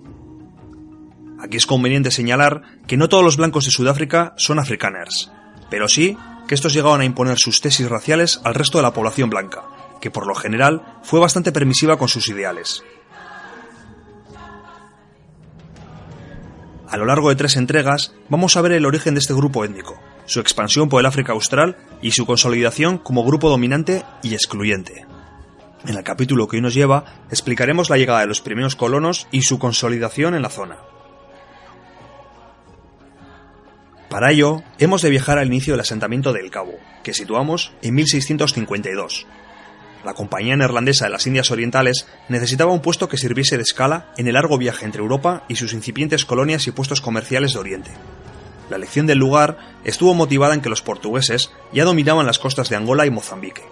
[1.40, 5.32] Aquí es conveniente señalar que no todos los blancos de Sudáfrica son afrikaners,
[5.70, 6.18] pero sí
[6.48, 9.64] que estos llegaban a imponer sus tesis raciales al resto de la población blanca,
[10.02, 12.84] que por lo general fue bastante permisiva con sus ideales.
[16.90, 20.00] A lo largo de tres entregas vamos a ver el origen de este grupo étnico,
[20.26, 25.06] su expansión por el África Austral y su consolidación como grupo dominante y excluyente.
[25.88, 29.42] En el capítulo que hoy nos lleva explicaremos la llegada de los primeros colonos y
[29.42, 30.78] su consolidación en la zona.
[34.14, 37.96] Para ello, hemos de viajar al inicio del asentamiento de El Cabo, que situamos en
[37.96, 39.26] 1652.
[40.06, 44.28] La Compañía Neerlandesa de las Indias Orientales necesitaba un puesto que sirviese de escala en
[44.28, 47.90] el largo viaje entre Europa y sus incipientes colonias y puestos comerciales de Oriente.
[48.70, 52.76] La elección del lugar estuvo motivada en que los portugueses ya dominaban las costas de
[52.76, 53.64] Angola y Mozambique.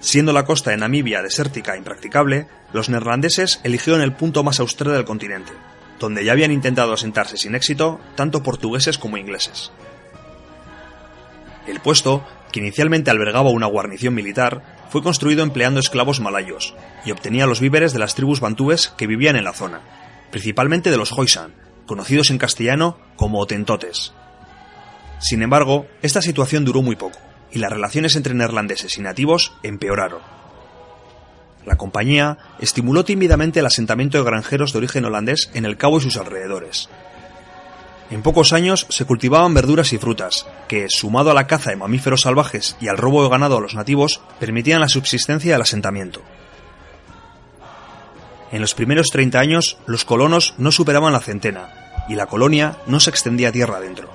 [0.00, 4.94] Siendo la costa de Namibia desértica e impracticable, los neerlandeses eligieron el punto más austral
[4.94, 5.52] del continente,
[5.98, 9.72] donde ya habían intentado asentarse sin éxito tanto portugueses como ingleses.
[11.66, 17.46] El puesto, que inicialmente albergaba una guarnición militar, fue construido empleando esclavos malayos y obtenía
[17.46, 19.80] los víveres de las tribus bantúes que vivían en la zona,
[20.30, 21.54] principalmente de los Hoisan,
[21.86, 24.14] conocidos en castellano como otentotes.
[25.18, 27.18] Sin embargo, esta situación duró muy poco
[27.50, 30.37] y las relaciones entre neerlandeses y nativos empeoraron.
[31.68, 36.00] La compañía estimuló tímidamente el asentamiento de granjeros de origen holandés en el Cabo y
[36.00, 36.88] sus alrededores.
[38.10, 42.22] En pocos años se cultivaban verduras y frutas, que, sumado a la caza de mamíferos
[42.22, 46.22] salvajes y al robo de ganado a los nativos, permitían la subsistencia del asentamiento.
[48.50, 51.68] En los primeros 30 años, los colonos no superaban la centena,
[52.08, 54.08] y la colonia no se extendía tierra adentro.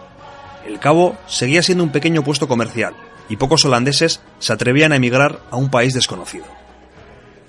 [0.66, 2.96] El Cabo seguía siendo un pequeño puesto comercial,
[3.30, 6.63] y pocos holandeses se atrevían a emigrar a un país desconocido.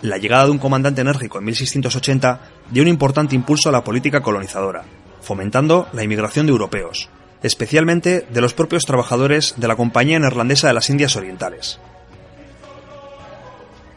[0.05, 2.41] La llegada de un comandante enérgico en 1680
[2.71, 4.85] dio un importante impulso a la política colonizadora,
[5.23, 7.09] fomentando la inmigración de europeos,
[7.43, 11.81] especialmente de los propios trabajadores de la Compañía Neerlandesa de las Indias Orientales.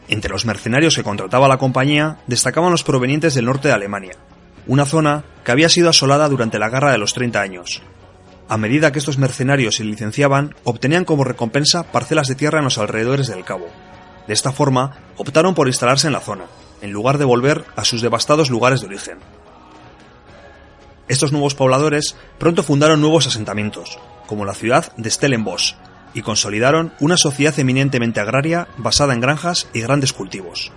[0.08, 4.16] Entre los mercenarios que contrataba la compañía destacaban los provenientes del norte de Alemania,
[4.66, 7.82] una zona que había sido asolada durante la Guerra de los 30 años,
[8.48, 12.78] a medida que estos mercenarios se licenciaban, obtenían como recompensa parcelas de tierra en los
[12.78, 13.68] alrededores del cabo.
[14.28, 16.44] De esta forma, optaron por instalarse en la zona,
[16.82, 19.18] en lugar de volver a sus devastados lugares de origen.
[21.08, 25.74] Estos nuevos pobladores pronto fundaron nuevos asentamientos, como la ciudad de Stellenbosch,
[26.12, 30.72] y consolidaron una sociedad eminentemente agraria basada en granjas y grandes cultivos.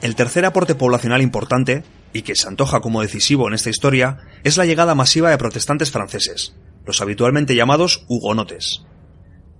[0.00, 1.84] El tercer aporte poblacional importante
[2.14, 5.90] y que se antoja como decisivo en esta historia, es la llegada masiva de protestantes
[5.90, 6.54] franceses,
[6.86, 8.82] los habitualmente llamados hugonotes.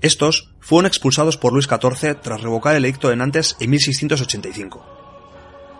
[0.00, 4.86] Estos fueron expulsados por Luis XIV tras revocar el edicto de Nantes en 1685.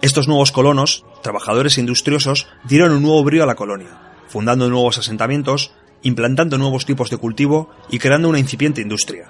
[0.02, 5.72] Estos nuevos colonos, trabajadores industriosos, dieron un nuevo brío a la colonia, fundando nuevos asentamientos,
[6.02, 9.28] implantando nuevos tipos de cultivo y creando una incipiente industria.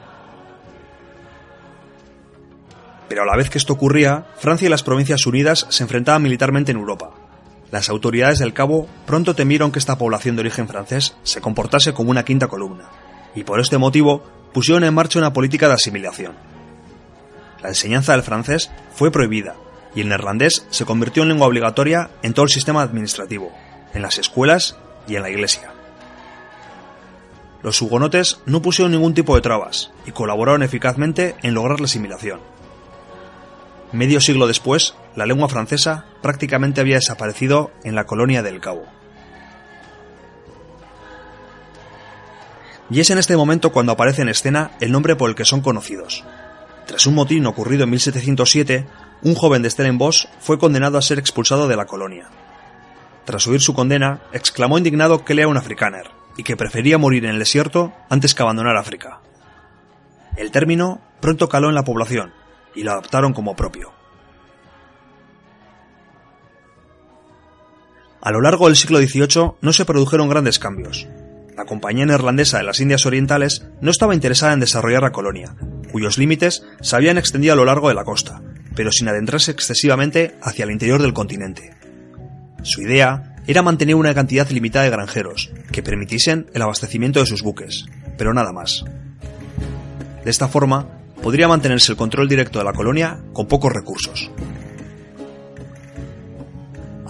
[3.09, 6.73] Pero a la vez que esto ocurría, Francia y las Provincias Unidas se enfrentaban militarmente
[6.73, 7.11] en Europa,
[7.71, 12.11] las autoridades del Cabo pronto temieron que esta población de origen francés se comportase como
[12.11, 12.91] una quinta columna,
[13.35, 16.33] y por este motivo pusieron en marcha una política de asimilación.
[17.63, 19.55] La enseñanza del francés fue prohibida,
[19.95, 23.53] y el neerlandés se convirtió en lengua obligatoria en todo el sistema administrativo,
[23.93, 25.73] en las escuelas y en la iglesia.
[27.63, 32.41] Los hugonotes no pusieron ningún tipo de trabas y colaboraron eficazmente en lograr la asimilación.
[33.93, 38.87] Medio siglo después, la lengua francesa prácticamente había desaparecido en la colonia del Cabo.
[42.91, 45.61] Y es en este momento cuando aparece en escena el nombre por el que son
[45.61, 46.25] conocidos.
[46.87, 48.87] Tras un motín ocurrido en 1707,
[49.23, 52.29] un joven de Stellenbosch fue condenado a ser expulsado de la colonia.
[53.25, 57.25] Tras oír su condena, exclamó indignado que él era un afrikaner y que prefería morir
[57.25, 59.21] en el desierto antes que abandonar África.
[60.37, 62.33] El término pronto caló en la población
[62.75, 63.93] y lo adoptaron como propio.
[68.23, 71.07] A lo largo del siglo XVIII no se produjeron grandes cambios.
[71.61, 75.57] La Compañía Neerlandesa de las Indias Orientales no estaba interesada en desarrollar la colonia,
[75.93, 78.41] cuyos límites se habían extendido a lo largo de la costa,
[78.75, 81.75] pero sin adentrarse excesivamente hacia el interior del continente.
[82.63, 87.43] Su idea era mantener una cantidad limitada de granjeros, que permitiesen el abastecimiento de sus
[87.43, 87.85] buques,
[88.17, 88.83] pero nada más.
[90.25, 90.89] De esta forma,
[91.23, 94.31] podría mantenerse el control directo de la colonia con pocos recursos.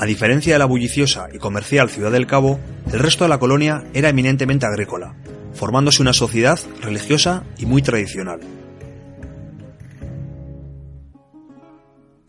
[0.01, 2.59] A diferencia de la bulliciosa y comercial Ciudad del Cabo,
[2.91, 5.15] el resto de la colonia era eminentemente agrícola,
[5.53, 8.41] formándose una sociedad religiosa y muy tradicional.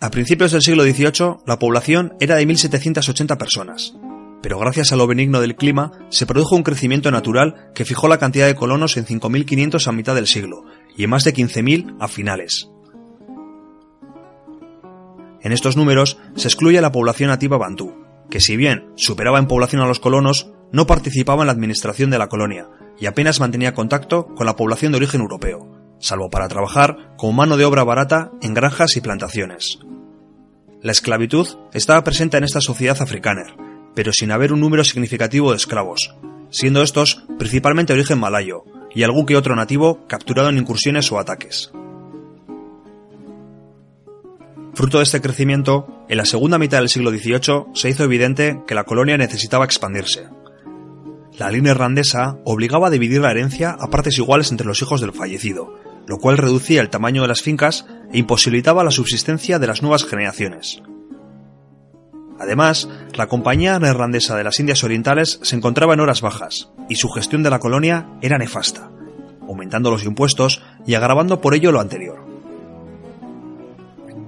[0.01, 3.93] A principios del siglo XVIII, la población era de 1.780 personas.
[4.41, 8.17] pero gracias a lo benigno del clima se produjo un crecimiento natural que fijó la
[8.17, 10.65] cantidad de colonos en 5.500 a mitad del siglo
[10.97, 12.67] y en más de 15.000 a finales.
[15.41, 19.81] En estos números se excluye la población nativa bantú, que si bien superaba en población
[19.81, 22.69] a los colonos, no participaba en la administración de la colonia
[22.99, 25.67] y apenas mantenía contacto con la población de origen europeo,
[25.99, 29.79] salvo para trabajar como mano de obra barata en granjas y plantaciones.
[30.81, 33.55] La esclavitud estaba presente en esta sociedad africana,
[33.95, 36.15] pero sin haber un número significativo de esclavos,
[36.49, 38.63] siendo estos principalmente de origen malayo
[38.93, 41.71] y algún que otro nativo capturado en incursiones o ataques.
[44.81, 48.73] Fruto de este crecimiento, en la segunda mitad del siglo XVIII se hizo evidente que
[48.73, 50.27] la colonia necesitaba expandirse.
[51.37, 55.13] La línea irlandesa obligaba a dividir la herencia a partes iguales entre los hijos del
[55.13, 55.75] fallecido,
[56.07, 60.03] lo cual reducía el tamaño de las fincas e imposibilitaba la subsistencia de las nuevas
[60.03, 60.81] generaciones.
[62.39, 67.07] Además, la Compañía Neerlandesa de las Indias Orientales se encontraba en horas bajas, y su
[67.09, 68.89] gestión de la colonia era nefasta,
[69.47, 72.30] aumentando los impuestos y agravando por ello lo anterior.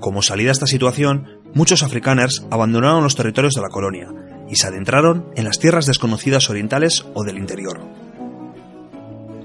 [0.03, 4.09] Como salida a esta situación, muchos afrikaners abandonaron los territorios de la colonia
[4.49, 7.79] y se adentraron en las tierras desconocidas orientales o del interior.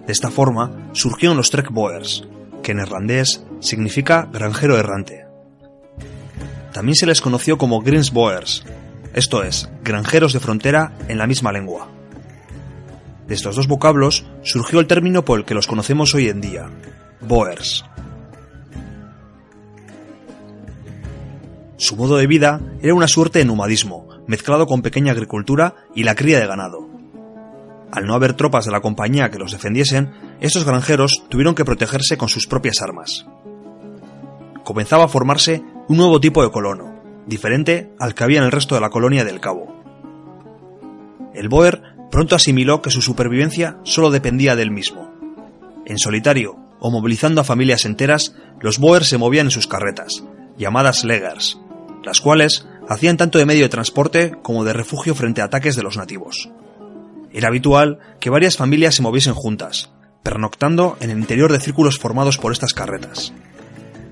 [0.05, 2.27] De esta forma surgieron los Trekboers,
[2.61, 5.27] que en irlandés significa granjero errante.
[6.73, 8.65] También se les conoció como Greensboers,
[9.15, 11.87] esto es, granjeros de frontera en la misma lengua.
[13.29, 16.69] De estos dos vocablos surgió el término por el que los conocemos hoy en día,
[17.21, 17.85] Boers.
[21.79, 26.17] Su modo de vida era una suerte de nomadismo, mezclado con pequeña agricultura y la
[26.17, 26.89] cría de ganado.
[27.93, 30.11] Al no haber tropas de la compañía que los defendiesen,
[30.41, 33.27] estos granjeros tuvieron que protegerse con sus propias armas.
[34.65, 38.75] Comenzaba a formarse un nuevo tipo de colono, diferente al que había en el resto
[38.75, 39.73] de la colonia del Cabo.
[41.33, 41.81] El Boer
[42.11, 45.15] pronto asimiló que su supervivencia solo dependía de él mismo.
[45.87, 50.25] En solitario o movilizando a familias enteras, los Boers se movían en sus carretas,
[50.57, 51.61] llamadas leggers,
[52.09, 55.83] las cuales hacían tanto de medio de transporte como de refugio frente a ataques de
[55.83, 56.49] los nativos.
[57.33, 59.91] Era habitual que varias familias se moviesen juntas,
[60.23, 63.35] pernoctando en el interior de círculos formados por estas carretas.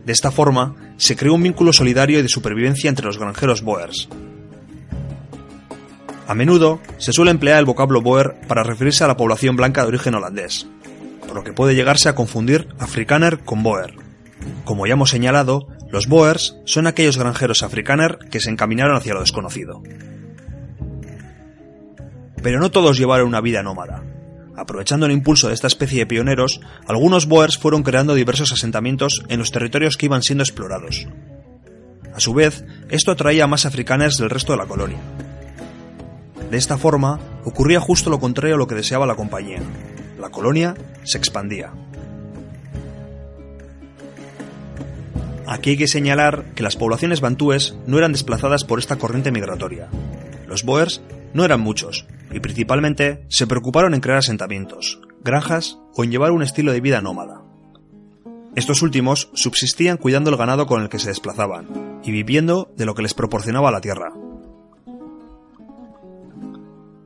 [0.05, 4.11] De esta forma, se creó un vínculo solidario y de supervivencia entre los granjeros boers.
[6.29, 9.89] A menudo se suele emplear el vocablo boer para referirse a la población blanca de
[9.89, 10.67] origen holandés,
[11.27, 13.95] por lo que puede llegarse a confundir afrikaner con boer.
[14.65, 19.21] Como ya hemos señalado, los Boers son aquellos granjeros afrikaner que se encaminaron hacia lo
[19.21, 19.83] desconocido.
[22.43, 24.03] Pero no todos llevaron una vida nómada.
[24.57, 29.39] Aprovechando el impulso de esta especie de pioneros, algunos Boers fueron creando diversos asentamientos en
[29.39, 31.07] los territorios que iban siendo explorados.
[32.15, 34.99] A su vez, esto atraía a más afrikaners del resto de la colonia.
[36.51, 39.61] De esta forma, ocurría justo lo contrario a lo que deseaba la compañía.
[40.19, 41.73] La colonia se expandía.
[45.47, 49.89] Aquí hay que señalar que las poblaciones bantúes no eran desplazadas por esta corriente migratoria.
[50.49, 51.03] Los boers
[51.35, 56.43] no eran muchos, y principalmente se preocuparon en crear asentamientos, granjas o en llevar un
[56.43, 57.43] estilo de vida nómada.
[58.57, 62.95] Estos últimos subsistían cuidando el ganado con el que se desplazaban, y viviendo de lo
[62.95, 64.13] que les proporcionaba la tierra.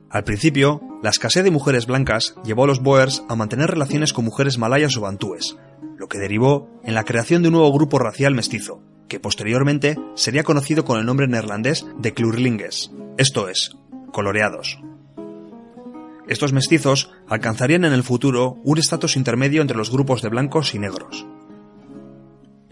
[0.09, 4.25] Al principio, la escasez de mujeres blancas llevó a los boers a mantener relaciones con
[4.25, 5.57] mujeres malayas o bantúes,
[6.01, 10.43] lo que derivó en la creación de un nuevo grupo racial mestizo, que posteriormente sería
[10.43, 13.77] conocido con el nombre neerlandés de Klurlinges, esto es,
[14.11, 14.79] coloreados.
[16.27, 20.79] Estos mestizos alcanzarían en el futuro un estatus intermedio entre los grupos de blancos y
[20.79, 21.27] negros.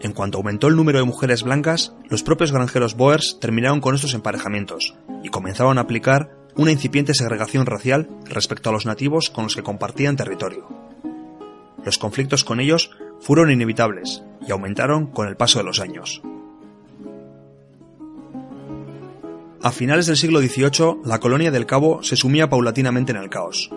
[0.00, 4.14] En cuanto aumentó el número de mujeres blancas, los propios granjeros Boers terminaron con estos
[4.14, 9.54] emparejamientos y comenzaron a aplicar una incipiente segregación racial respecto a los nativos con los
[9.54, 10.66] que compartían territorio.
[11.84, 12.90] Los conflictos con ellos
[13.20, 16.22] fueron inevitables y aumentaron con el paso de los años.
[19.62, 23.70] A finales del siglo XVIII, la colonia del Cabo se sumía paulatinamente en el caos.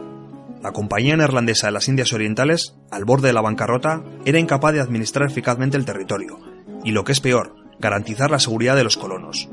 [0.62, 4.80] La Compañía Neerlandesa de las Indias Orientales, al borde de la bancarrota, era incapaz de
[4.80, 6.40] administrar eficazmente el territorio,
[6.86, 9.50] y lo que es peor, garantizar la seguridad de los colonos.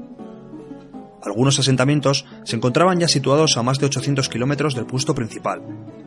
[1.22, 5.62] Algunos asentamientos se encontraban ya situados a más de 800 kilómetros del puesto principal,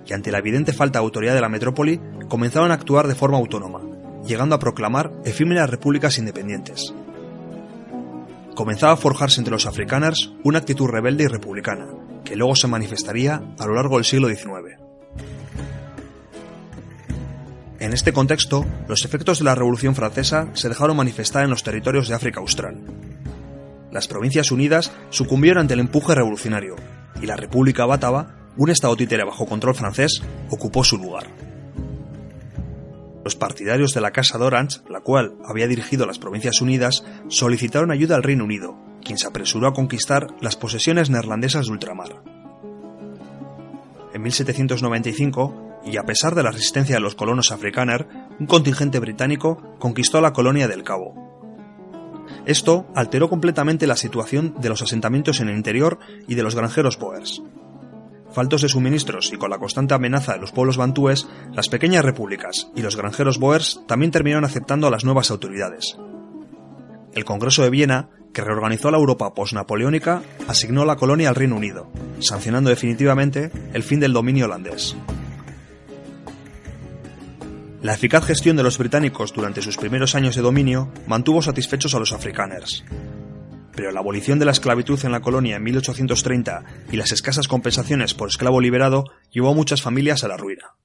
[0.06, 1.99] y ante la evidente falta de autoridad de la metrópoli,
[2.30, 3.81] comenzaron a actuar de forma autónoma,
[4.26, 6.94] llegando a proclamar efímeras repúblicas independientes.
[8.56, 11.88] Comenzaba a forjarse entre los afrikaners una actitud rebelde y republicana,
[12.23, 14.80] que luego se manifestaría a lo largo del siglo XIX.
[17.80, 22.07] En este contexto, los efectos de la Revolución Francesa se dejaron manifestar en los territorios
[22.07, 22.77] de África Austral.
[23.94, 26.76] Las Provincias Unidas sucumbieron ante el empuje revolucionario,
[27.22, 31.28] y la República Bátava, un estado títere bajo control francés, ocupó su lugar.
[33.24, 37.91] Los partidarios de la Casa de Orange, la cual había dirigido las Provincias Unidas, solicitaron
[37.91, 38.76] ayuda al Reino Unido,
[39.06, 42.24] quien se apresuró a conquistar las posesiones neerlandesas de ultramar.
[44.11, 48.07] En 1795, y a pesar de la resistencia de los colonos afrikaner,
[48.40, 51.32] un contingente británico conquistó la colonia del Cabo.
[52.45, 56.99] Esto alteró completamente la situación de los asentamientos en el interior y de los granjeros
[56.99, 57.41] boers.
[58.34, 62.68] Faltos de suministros y con la constante amenaza de los pueblos bantúes, las pequeñas repúblicas
[62.76, 65.98] y los granjeros boers también terminaron aceptando a las nuevas autoridades.
[67.14, 71.91] El Congreso de Viena, que reorganizó la Europa posnapoleónica, asignó la colonia al Reino Unido,
[72.20, 74.98] sancionando definitivamente el fin del dominio holandés.
[77.84, 81.99] La eficaz gestión de los británicos durante sus primeros años de dominio mantuvo satisfechos a
[81.99, 82.85] los afrikaners.
[83.76, 88.14] Pero la abolición de la esclavitud en la colonia en 1830 y las escasas compensaciones
[88.14, 90.76] por esclavo liberado llevó a muchas familias a la ruina.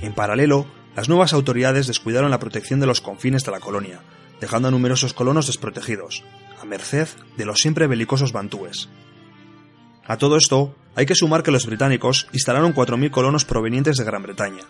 [0.00, 0.66] En paralelo,
[0.96, 4.00] las nuevas autoridades descuidaron la protección de los confines de la colonia,
[4.40, 6.24] dejando a numerosos colonos desprotegidos,
[6.62, 8.88] a merced de los siempre belicosos bantúes.
[10.06, 14.22] A todo esto, hay que sumar que los británicos instalaron 4.000 colonos provenientes de Gran
[14.22, 14.62] Bretaña,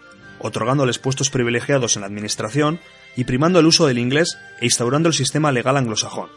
[0.44, 2.78] otorgándoles puestos privilegiados en la administración
[3.16, 6.28] y primando el uso del inglés e instaurando el sistema legal anglosajón.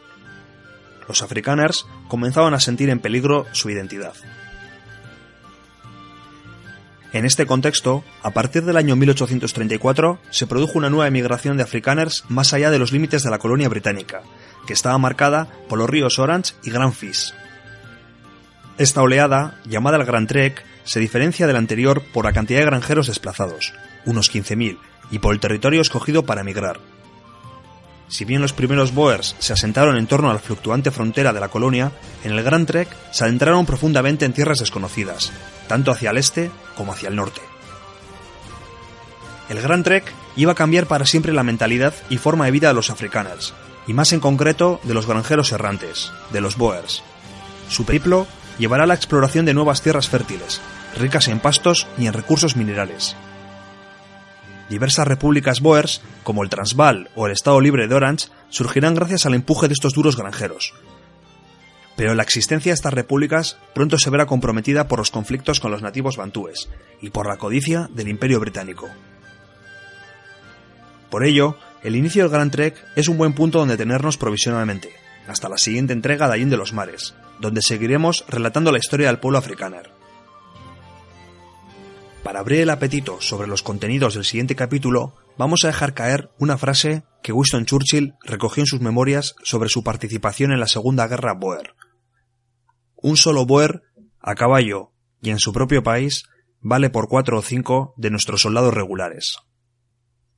[1.09, 4.13] Los afrikaners comenzaban a sentir en peligro su identidad.
[7.11, 12.23] En este contexto, a partir del año 1834 se produjo una nueva emigración de afrikaners
[12.29, 14.21] más allá de los límites de la colonia británica,
[14.65, 17.33] que estaba marcada por los ríos Orange y Grand Fis.
[18.77, 22.67] Esta oleada, llamada el Grand Trek, se diferencia de la anterior por la cantidad de
[22.67, 23.73] granjeros desplazados,
[24.07, 24.79] unos 15.000,
[25.11, 26.79] y por el territorio escogido para emigrar.
[28.09, 31.49] Si bien los primeros Boers se asentaron en torno a la fluctuante frontera de la
[31.49, 31.91] colonia,
[32.23, 35.31] en el Grand Trek se adentraron profundamente en tierras desconocidas,
[35.67, 37.41] tanto hacia el este como hacia el norte.
[39.49, 42.73] El Grand Trek iba a cambiar para siempre la mentalidad y forma de vida de
[42.73, 43.53] los afrikaners,
[43.87, 47.03] y más en concreto de los granjeros errantes, de los Boers.
[47.69, 48.25] Su periplo
[48.57, 50.61] llevará a la exploración de nuevas tierras fértiles,
[50.97, 53.15] ricas en pastos y en recursos minerales,
[54.69, 59.33] diversas repúblicas boers, como el Transvaal o el Estado Libre de Orange, surgirán gracias al
[59.33, 60.73] empuje de estos duros granjeros.
[61.95, 65.81] Pero la existencia de estas repúblicas pronto se verá comprometida por los conflictos con los
[65.81, 66.69] nativos bantúes
[67.01, 68.87] y por la codicia del Imperio Británico.
[71.09, 74.91] Por ello, el inicio del Gran Trek es un buen punto donde tenernos provisionalmente,
[75.27, 79.19] hasta la siguiente entrega de Allende de los Mares, donde seguiremos relatando la historia del
[79.19, 79.96] pueblo africano.
[82.23, 86.57] Para abrir el apetito sobre los contenidos del siguiente capítulo, vamos a dejar caer una
[86.57, 91.33] frase que Winston Churchill recogió en sus memorias sobre su participación en la Segunda Guerra
[91.33, 91.73] Boer.
[92.95, 93.83] Un solo Boer,
[94.19, 94.91] a caballo
[95.21, 96.23] y en su propio país,
[96.59, 99.37] vale por cuatro o cinco de nuestros soldados regulares.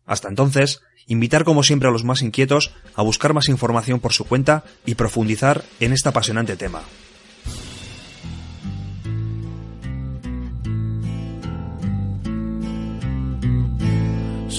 [0.06, 4.26] Hasta entonces, invitar como siempre a los más inquietos a buscar más información por su
[4.26, 6.82] cuenta y profundizar en este apasionante tema.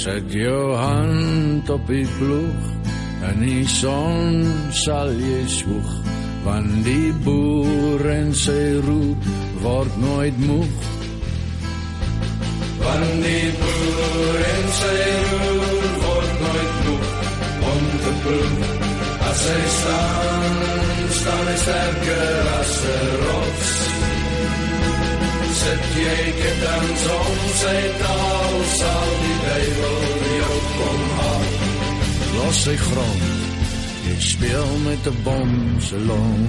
[0.01, 2.69] Zet jou hand op die ploeg
[3.29, 5.91] en die son sal jy swoeg
[6.41, 9.27] want die boer en sy roep
[9.61, 10.87] word nooit moeg.
[12.81, 14.97] Want die boer en sy
[15.35, 17.13] roep word nooit moeg.
[17.75, 18.89] Om te proef
[19.29, 20.59] as hy staan
[21.21, 23.80] staan hy sterker as 'n rots
[25.61, 29.99] sit jy gedans om sy taal sal die duivel
[30.39, 31.51] jou kom haal
[32.37, 33.29] los sy grond
[34.07, 35.53] jy speel met 'n bom
[35.89, 36.49] se long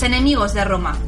[0.00, 0.98] Los enemigos de Roma.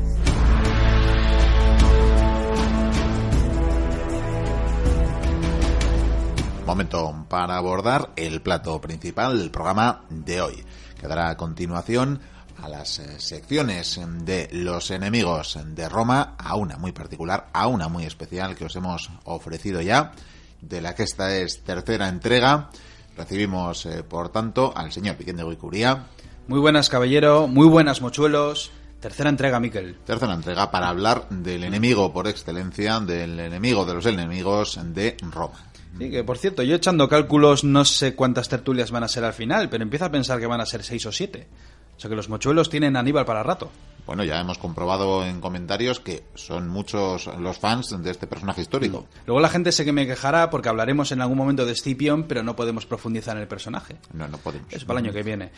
[6.67, 10.63] Momento para abordar el plato principal del programa de hoy,
[11.01, 12.21] que dará a continuación
[12.63, 17.89] a las eh, secciones de los enemigos de Roma, a una muy particular, a una
[17.89, 20.13] muy especial que os hemos ofrecido ya,
[20.61, 22.69] de la que esta es tercera entrega.
[23.17, 26.09] Recibimos, eh, por tanto, al señor Piquén de Guicuría.
[26.47, 28.71] Muy buenas, caballero, muy buenas, mochuelos.
[29.03, 29.97] Tercera entrega, Miquel.
[30.07, 35.59] Tercera entrega para hablar del enemigo por excelencia, del enemigo de los enemigos de Roma.
[35.99, 39.33] Sí, que por cierto, yo echando cálculos no sé cuántas tertulias van a ser al
[39.33, 41.49] final, pero empiezo a pensar que van a ser seis o siete.
[41.97, 43.73] O sea que los mochuelos tienen a Aníbal para rato.
[44.07, 49.09] Bueno, ya hemos comprobado en comentarios que son muchos los fans de este personaje histórico.
[49.27, 52.45] Luego la gente sé que me quejará porque hablaremos en algún momento de Scipion, pero
[52.45, 53.97] no podemos profundizar en el personaje.
[54.13, 54.73] No, no podemos.
[54.73, 55.51] Es para el año que viene.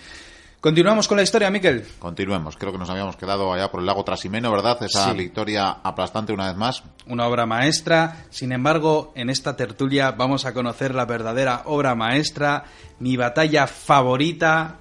[0.65, 1.85] Continuamos con la historia, Miquel.
[1.99, 2.57] Continuemos.
[2.57, 4.83] Creo que nos habíamos quedado allá por el lago Trasimeno, ¿verdad?
[4.83, 5.19] Esa Sí.
[5.19, 6.83] victoria aplastante una vez más.
[7.07, 8.25] Una obra maestra.
[8.31, 12.65] Sin embargo, en esta tertulia vamos a conocer la verdadera obra maestra,
[12.99, 14.77] mi batalla favorita,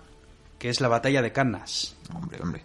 [0.57, 1.97] que es la batalla de Cannas.
[2.15, 2.63] Hombre, hombre.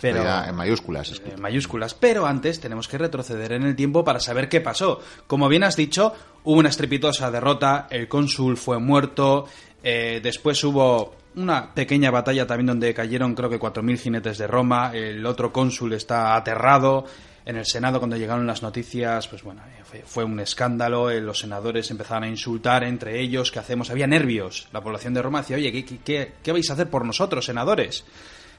[0.00, 0.44] Pero- Pero...
[0.44, 1.10] En mayúsculas.
[1.10, 1.34] escrito.
[1.34, 1.94] en mayúsculas.
[1.94, 5.00] Pero antes tenemos que retroceder en el tiempo para saber qué pasó.
[5.26, 9.46] Como bien has dicho, hubo una estrepitosa derrota, el cónsul fue muerto,
[9.82, 14.92] eh, después hubo una pequeña batalla también donde cayeron creo que 4.000 jinetes de Roma,
[14.94, 17.04] el otro cónsul está aterrado.
[17.46, 21.10] En el Senado, cuando llegaron las noticias, pues bueno, eh, fue, fue un escándalo.
[21.10, 23.50] eh, Los senadores empezaron a insultar entre ellos.
[23.50, 23.90] ¿Qué hacemos?
[23.90, 24.68] Había nervios.
[24.72, 28.04] La población de Roma decía, oye, ¿qué, vais a hacer por nosotros, senadores?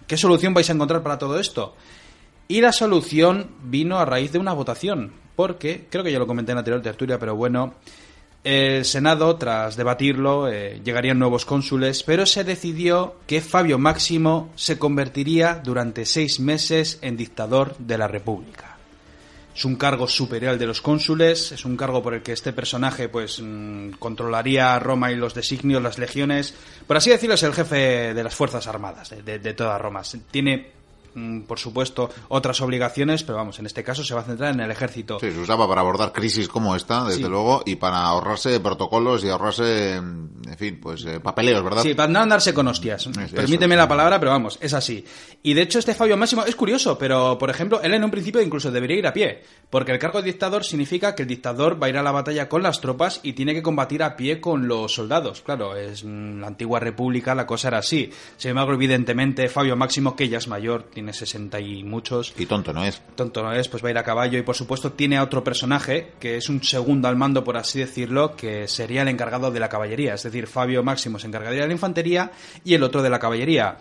[0.07, 1.76] ¿Qué solución vais a encontrar para todo esto?
[2.48, 6.52] Y la solución vino a raíz de una votación, porque, creo que ya lo comenté
[6.52, 7.76] en la anterior tertulia, pero bueno,
[8.43, 14.80] el Senado, tras debatirlo, eh, llegarían nuevos cónsules, pero se decidió que Fabio Máximo se
[14.80, 18.77] convertiría durante seis meses en dictador de la República.
[19.53, 22.53] Es un cargo superior al de los cónsules, es un cargo por el que este
[22.53, 26.53] personaje pues mm, controlaría Roma y los designios, las legiones.
[26.88, 30.01] Por así decirlo, es el jefe de las Fuerzas Armadas de, de- toda Roma.
[30.31, 30.72] Tiene,
[31.47, 34.71] por supuesto, otras obligaciones, pero vamos, en este caso se va a centrar en el
[34.71, 35.19] ejército.
[35.19, 37.27] Sí, se usaba para abordar crisis como esta, desde Sí.
[37.29, 41.83] luego, y para ahorrarse protocolos y ahorrarse, en fin, pues eh, papeleos, ¿verdad?
[41.83, 43.09] Sí, para no andarse con hostias.
[43.33, 45.03] Permíteme la palabra, pero vamos, es así.
[45.43, 48.41] Y de hecho, este Fabio Máximo es curioso, pero por ejemplo, él en un principio
[48.41, 51.88] incluso debería ir a pie, porque el cargo de dictador significa que el dictador va
[51.88, 54.67] a ir a la batalla con las tropas y tiene que combatir a pie con
[54.67, 55.41] los soldados.
[55.41, 58.11] Claro, es mm, la antigua república, la cosa era así.
[58.38, 62.71] Sin embargo, evidentemente, Fabio Máximo, que ya es mayor, tiene 60 y muchos, Y tonto
[62.73, 63.01] no es.
[63.15, 65.43] tonto no es, pues va a ir a caballo y por supuesto tiene a otro
[65.43, 69.59] personaje que es un segundo al mando, por así decirlo, que sería el encargado de
[69.59, 70.13] la caballería.
[70.13, 72.31] Es decir, Fabio Máximo se encargaría de la infantería
[72.63, 73.77] y el otro de la caballería.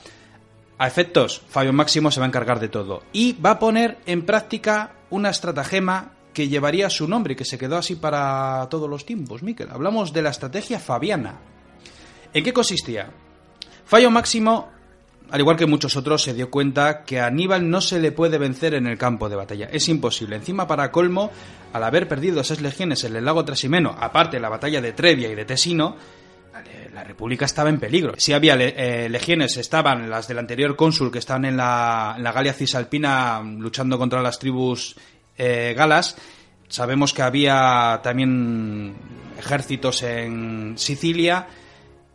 [0.79, 4.25] A efectos, Fabio Máximo se va a encargar de todo y va a poner en
[4.25, 9.43] práctica una estratagema que llevaría su nombre que se quedó así para todos los tiempos,
[9.43, 9.69] Miquel.
[9.71, 11.41] Hablamos de la estrategia fabiana.
[12.33, 13.11] ¿En qué consistía?
[13.85, 14.71] Fabio Máximo
[15.31, 18.39] al igual que muchos otros, se dio cuenta que a Aníbal no se le puede
[18.39, 19.69] vencer en el campo de batalla.
[19.71, 20.37] Es imposible.
[20.37, 21.31] Encima, para colmo,
[21.73, 25.31] al haber perdido esas legiones en el lago Trasimeno, aparte de la batalla de Trevia
[25.31, 25.97] y de Tesino,
[26.67, 28.15] eh, la República estaba en peligro.
[28.19, 32.33] Si había eh, legiones, estaban las del anterior cónsul que estaban en la, en la
[32.33, 34.97] Galia Cisalpina mm, luchando contra las tribus
[35.39, 36.17] eh, galas.
[36.69, 38.95] Sabemos que había también
[39.39, 41.47] ejércitos en Sicilia.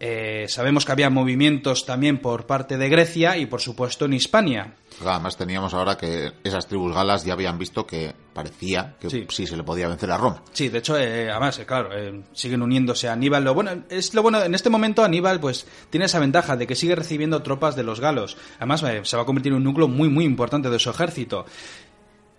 [0.07, 4.75] Eh, sabemos que había movimientos también por parte de Grecia y por supuesto en Hispania.
[5.03, 9.25] Además teníamos ahora que esas tribus galas ya habían visto que parecía que Sí.
[9.29, 10.43] sí, se le podía vencer a Roma.
[10.53, 13.43] Sí, de hecho, eh, además, eh, claro, eh, siguen uniéndose a Aníbal.
[13.43, 16.75] Lo bueno, es lo bueno, en este momento Aníbal pues tiene esa ventaja de que
[16.75, 18.37] sigue recibiendo tropas de los galos.
[18.57, 21.45] Además, se va a convertir en un núcleo muy, muy importante de su ejército.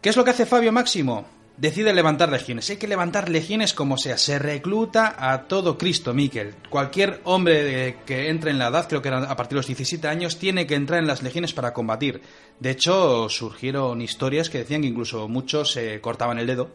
[0.01, 1.26] ¿Qué es lo que hace Fabio Máximo?
[1.59, 2.69] Decide levantar legiones.
[2.69, 4.19] Hay que levantar legiones como sea.
[4.19, 6.55] Se recluta a todo Cristo, Miquel.
[6.69, 9.66] Cualquier hombre de- que entre en la edad, creo que era a partir de los
[9.66, 12.20] 17 años, tiene que entrar en las legiones para combatir.
[12.61, 16.69] De hecho, surgieron historias que decían que incluso muchos se cortaban el dedo.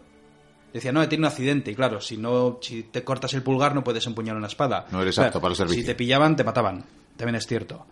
[0.74, 1.70] Decían, no, he tenido un accidente.
[1.70, 4.88] Y claro, si no, si te cortas el pulgar no puedes empuñar una espada.
[4.92, 5.82] No eres Claro, apto para el servicio.
[5.82, 6.84] Si te pillaban, te mataban.
[7.18, 7.86] También es cierto.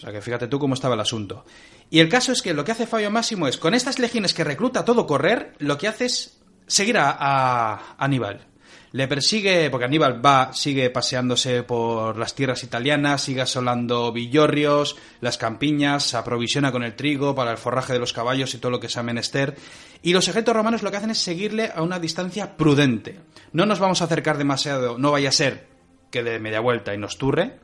[0.00, 1.44] O sea que fíjate tú cómo estaba el asunto.
[1.90, 4.44] Y el caso es que lo que hace Fabio Máximo es, con estas legiones que
[4.44, 8.46] recluta todo correr, lo que hace es seguir a, a Aníbal.
[8.92, 15.36] Le persigue, porque Aníbal va, sigue paseándose por las tierras italianas, sigue asolando villorrios, las
[15.36, 18.80] campiñas, se aprovisiona con el trigo para el forraje de los caballos y todo lo
[18.80, 19.54] que sea menester.
[20.00, 23.20] Y los ejércitos romanos lo que hacen es seguirle a una distancia prudente.
[23.52, 25.68] No nos vamos a acercar demasiado, no vaya a ser
[26.10, 27.60] que de media vuelta y nos turre.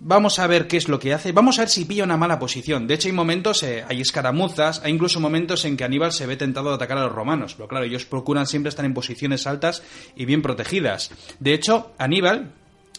[0.00, 1.32] Vamos a ver qué es lo que hace.
[1.32, 2.86] Vamos a ver si pilla una mala posición.
[2.86, 6.36] De hecho, hay momentos, eh, hay escaramuzas, hay incluso momentos en que Aníbal se ve
[6.36, 7.54] tentado de atacar a los romanos.
[7.54, 9.82] Pero claro, ellos procuran siempre estar en posiciones altas
[10.14, 11.10] y bien protegidas.
[11.40, 12.52] De hecho, Aníbal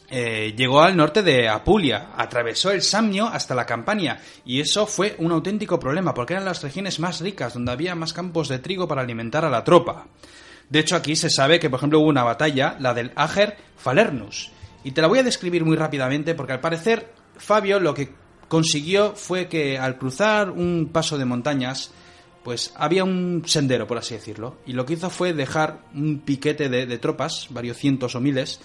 [0.10, 5.16] eh, llegó al norte de Apulia, atravesó el Samnio hasta la Campania, y eso fue
[5.20, 8.90] un auténtico problema, porque eran las regiones más ricas, donde había más campos de trigo
[8.90, 10.08] para alimentar a la tropa.
[10.68, 14.52] De hecho, aquí se sabe que, por ejemplo, hubo una batalla, la del Ager Falernus,
[14.84, 18.10] y te la voy a describir muy rápidamente porque al parecer Fabio lo que
[18.48, 21.92] consiguió fue que al cruzar un paso de montañas,
[22.44, 26.68] pues había un sendero, por así decirlo, y lo que hizo fue dejar un piquete
[26.68, 28.60] de, tropas, varios cientos o miles,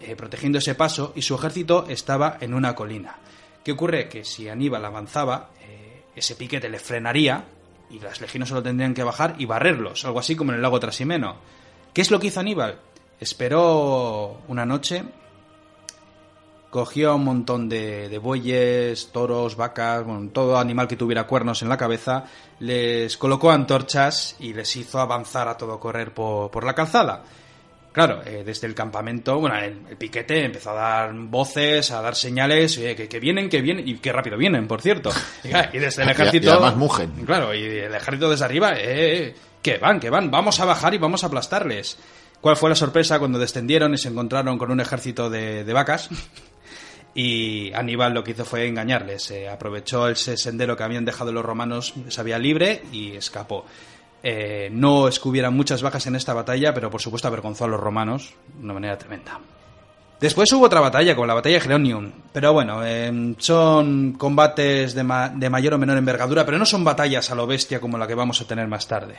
[0.00, 3.18] eh, protegiendo ese paso, y su ejército estaba en una colina.
[3.64, 4.08] ¿Qué ocurre?
[4.08, 7.44] Que si Aníbal avanzaba, eh, ese piquete le frenaría
[7.90, 10.80] y las legiones solo tendrían que bajar y barrerlos, algo así como en el lago
[10.80, 11.36] Trasimeno.
[11.92, 12.78] ¿Qué es lo que hizo Aníbal?
[13.20, 15.04] Esperó una noche
[16.74, 22.24] cogió un montón de, bueyes, toros, vacas, todo animal que tuviera cuernos en la cabeza,
[22.58, 27.22] les colocó antorchas y les hizo avanzar a todo correr por, la calzada.
[27.92, 32.76] Claro, eh, desde el campamento, bueno, el, piquete empezó a dar voces, a dar señales,
[32.76, 35.10] que, vienen, que vienen, y qué rápido vienen, por cierto.
[35.72, 36.74] Y, desde el ejército...
[36.74, 37.24] mugen.
[37.24, 40.92] Claro, y el ejército desde arriba, eh, eh, que van, que van, vamos a bajar
[40.92, 41.98] y vamos a aplastarles.
[42.40, 46.10] ¿Cuál fue la sorpresa cuando descendieron y se encontraron con un ejército de, de vacas?
[47.14, 49.32] Y Aníbal lo que hizo fue engañarles.
[49.50, 53.64] aprovechó ese sendero que habían dejado los romanos, se había libre y escapó.
[54.26, 57.68] Eh, no es que hubiera muchas bajas en esta batalla, pero por supuesto avergonzó a
[57.68, 59.38] los romanos de una manera tremenda.
[60.18, 62.10] Después hubo otra batalla, como la batalla de Geronium.
[62.32, 67.30] Pero bueno, eh, son combates de, de mayor o menor envergadura, pero no son batallas
[67.30, 69.16] a lo bestia como la que vamos a tener más tarde.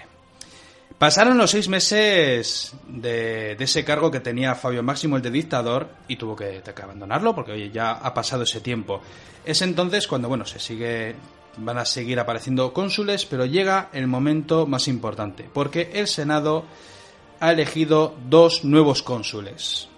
[0.97, 6.15] Pasaron los seis meses de, ese cargo que tenía Fabio Máximo, el de dictador, y
[6.15, 9.01] tuvo que, abandonarlo porque oye, ya ha pasado ese tiempo.
[9.43, 11.15] Es entonces cuando, bueno, se sigue,
[11.57, 16.63] van a seguir apareciendo cónsules, pero llega el momento más importante, porque el Senado
[17.41, 19.89] ha elegido dos nuevos cónsules.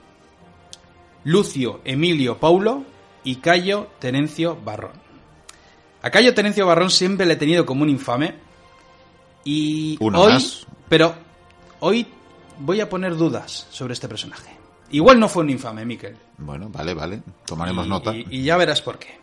[1.23, 2.83] Lucio Emilio Paulo
[3.23, 4.93] y Cayo Tenencio Barrón.
[6.01, 8.35] A Cayo Tenencio Barrón siempre le he tenido como un infame.
[9.43, 10.41] Y hoy,
[10.89, 11.15] pero
[11.79, 12.07] hoy
[12.59, 14.57] voy a poner dudas sobre este personaje.
[14.89, 16.15] Igual no fue un infame, Miquel.
[16.37, 17.21] Bueno, vale, vale.
[17.45, 18.15] Tomaremos nota.
[18.15, 19.19] Y, ya verás por qué.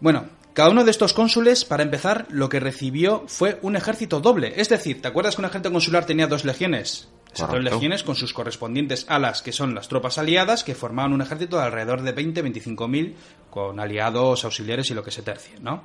[0.00, 4.52] Bueno, cada uno de estos cónsules, para empezar, lo que recibió fue un ejército doble.
[4.56, 7.08] Es decir, ¿te acuerdas que un ejército consular tenía dos legiones?
[7.32, 11.20] Esas dos legiones con sus correspondientes alas, que son las tropas aliadas, que formaban un
[11.20, 13.16] ejército de alrededor de 20-25 mil,
[13.50, 15.84] con aliados, auxiliares y lo que se tercie, ¿no?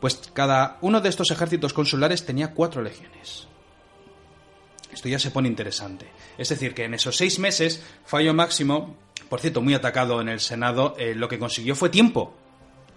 [0.00, 3.48] Pues cada uno de estos ejércitos consulares tenía cuatro legiones.
[4.92, 6.06] Esto ya se pone interesante.
[6.38, 8.96] Es decir, que en esos seis meses, Fallo Máximo,
[9.28, 12.34] por cierto, muy atacado en el Senado, eh, lo que consiguió fue tiempo.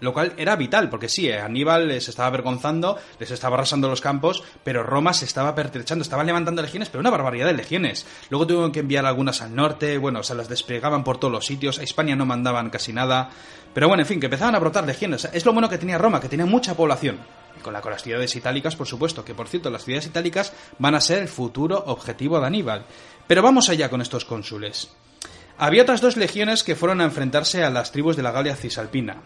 [0.02, 4.00] Lo cual era vital, porque sí, eh, Aníbal les estaba avergonzando, les estaba arrasando los
[4.00, 8.04] campos, pero Roma se estaba pertrechando, estaba levantando legiones, pero una barbaridad de legiones.
[8.28, 11.78] Luego tuvieron que enviar algunas al norte, bueno, se las desplegaban por todos los sitios,
[11.78, 13.30] a España no mandaban casi nada.
[13.72, 15.28] Pero bueno, en fin, que empezaban a brotar legiones.
[15.32, 17.20] Es lo bueno que tenía Roma, que tenía mucha población
[17.62, 20.96] con, la, con las ciudades itálicas, por supuesto, que por cierto, las ciudades itálicas van
[20.96, 22.86] a ser el futuro objetivo de Aníbal.
[23.28, 24.90] Pero vamos allá con estos cónsules.
[25.58, 29.22] Había otras dos legiones que fueron a enfrentarse a las tribus de la Galia Cisalpina.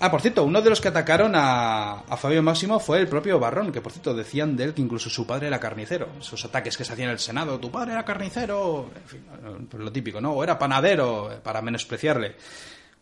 [0.00, 3.72] Ah, por cierto, uno de los que atacaron a, Fabio Máximo fue el propio Barrón,
[3.72, 6.08] que por cierto decían de él que incluso su padre era carnicero.
[6.20, 9.24] Esos ataques que se hacían en el Senado, tu padre era carnicero, en fin,
[9.68, 10.32] pues lo típico, ¿no?
[10.34, 12.36] O era panadero, para menospreciarle.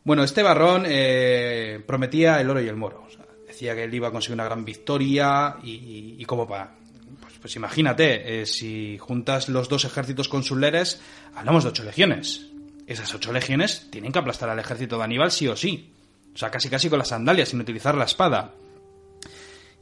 [0.05, 3.07] Bueno, este Barrón eh, prometía el oro y el moro.
[3.47, 6.77] Decía que él iba a conseguir una gran victoria y, como para...
[7.21, 11.03] Pues, pues imagínate, eh, si juntas los dos ejércitos consulares,
[11.35, 12.47] hablamos de ocho legiones.
[12.87, 15.96] Esas ocho legiones tienen que aplastar al ejército de Aníbal sí o sí.
[16.37, 18.53] O sea, casi casi con las sandalias, sin utilizar la espada.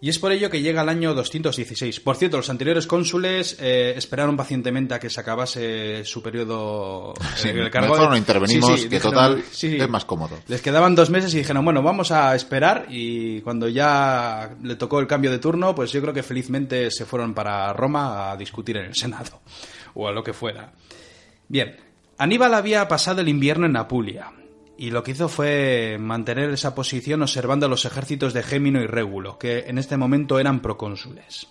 [0.00, 1.98] Y es por ello que llega el año 216.
[1.98, 7.48] Por cierto, los anteriores cónsules eh, esperaron pacientemente a que se acabase su periodo sí,
[7.48, 7.96] el cargo.
[7.96, 10.38] No intervenimos, que total es más cómodo.
[10.46, 12.86] Les quedaban dos meses y dijeron, bueno, vamos a esperar.
[12.88, 17.04] Y cuando ya le tocó el cambio de turno, pues yo creo que felizmente se
[17.04, 19.40] fueron para Roma a discutir en el Senado,
[19.94, 20.72] o a lo que fuera.
[21.48, 21.74] Bien,
[22.16, 24.30] Aníbal había pasado el invierno en Apulia
[24.76, 28.86] y lo que hizo fue mantener esa posición observando a los ejércitos de Gémino y
[28.86, 31.48] Régulo, que en este momento eran procónsules.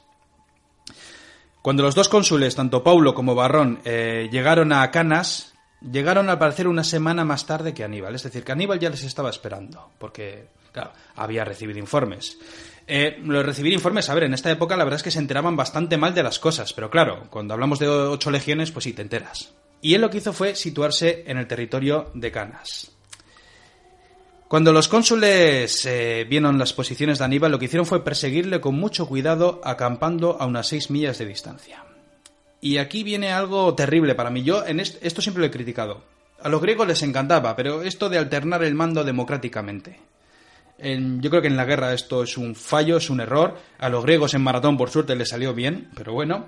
[1.61, 6.67] Cuando los dos cónsules, tanto Paulo como Barrón, eh, llegaron a Canas, llegaron al parecer
[6.67, 8.15] una semana más tarde que Aníbal.
[8.15, 12.37] Es decir, que Aníbal ya les estaba esperando, porque, claro, había recibido informes.
[12.85, 15.19] Eh, lo de recibir informes, a ver, en esta época la verdad es que se
[15.19, 18.91] enteraban bastante mal de las cosas, pero claro, cuando hablamos de ocho legiones, pues sí,
[18.91, 19.53] te enteras.
[19.81, 22.92] Y él lo que hizo fue situarse en el territorio de Canas.
[24.53, 28.75] Cuando los cónsules eh, vieron las posiciones de Aníbal, lo que hicieron fue perseguirle con
[28.75, 31.83] mucho cuidado, acampando a unas seis millas de distancia.
[32.61, 34.43] Y aquí viene algo terrible para mí.
[34.43, 36.03] Yo en esto siempre lo he criticado.
[36.39, 39.99] A los griegos les encantaba, pero esto de alternar el mando democráticamente.
[40.77, 43.57] yo creo que en la guerra esto es un fallo, es un error.
[43.79, 46.45] A los griegos en maratón, por suerte, les salió bien, pero bueno.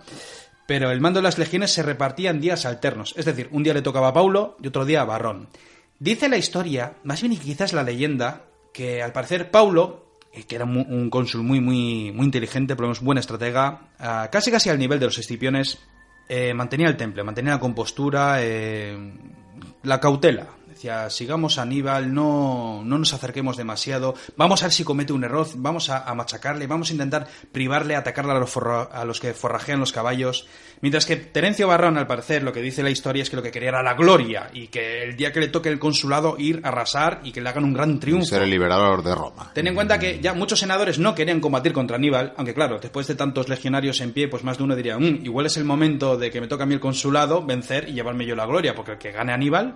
[0.68, 3.16] Pero el mando de las legiones se repartía en días alternos.
[3.18, 5.48] Es decir, un día le tocaba a Paulo y otro día a Barrón.
[6.00, 10.56] Dice la historia, más bien y quizás la leyenda, que al parecer Paulo, eh, que
[10.56, 13.90] era un cónsul muy, muy, muy inteligente, pero un buen estratega,
[14.32, 15.80] casi casi al nivel de los escipiones,
[16.28, 19.14] eh, mantenía el temple, mantenía la compostura, eh,
[19.84, 24.84] la cautela, Decía, sigamos a Aníbal, no, no nos acerquemos demasiado, vamos a ver si
[24.84, 29.22] comete un error, vamos a, machacarle, vamos a intentar privarle, atacarle a los, a los
[29.22, 30.50] que forrajean los caballos.
[30.82, 33.52] Mientras que Terencio Barrón, al parecer, lo que dice la historia es que lo que
[33.52, 36.68] quería era la gloria y que el día que le toque el consulado ir a
[36.68, 38.26] arrasar y que le hagan un gran triunfo.
[38.26, 39.52] ser el liberador de Roma.
[39.54, 43.08] Ten en cuenta que ya muchos senadores no querían combatir contra Aníbal, aunque claro, después
[43.08, 46.18] de tantos legionarios en pie, pues más de uno diría, mm, igual es el momento
[46.18, 48.92] de que me toque a mí el consulado, vencer y llevarme yo la gloria, porque
[48.92, 49.76] el que gane Aníbal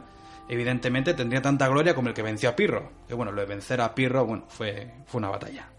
[0.50, 2.92] evidentemente tendría tanta gloria como el que venció a Pirro.
[3.08, 5.70] Que bueno, lo de vencer a Pirro, bueno, fue, fue una batalla.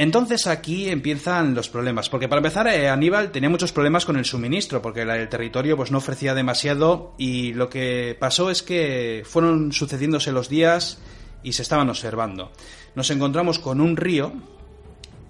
[0.00, 4.24] Entonces aquí empiezan los problemas, porque para empezar eh, Aníbal tenía muchos problemas con el
[4.24, 9.72] suministro, porque el territorio pues no ofrecía demasiado y lo que pasó es que fueron
[9.72, 11.02] sucediéndose los días
[11.42, 12.50] y se estaban observando.
[12.94, 14.32] Nos encontramos con un río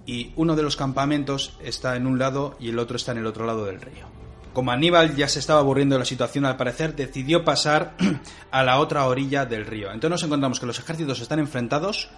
[0.05, 3.25] y uno de los campamentos está en un lado y el otro está en el
[3.25, 4.05] otro lado del río.
[4.53, 7.95] Como Aníbal ya se estaba aburriendo de la situación, al parecer decidió pasar
[8.51, 9.87] a la otra orilla del río.
[9.87, 12.09] Entonces nos encontramos que los ejércitos están enfrentados,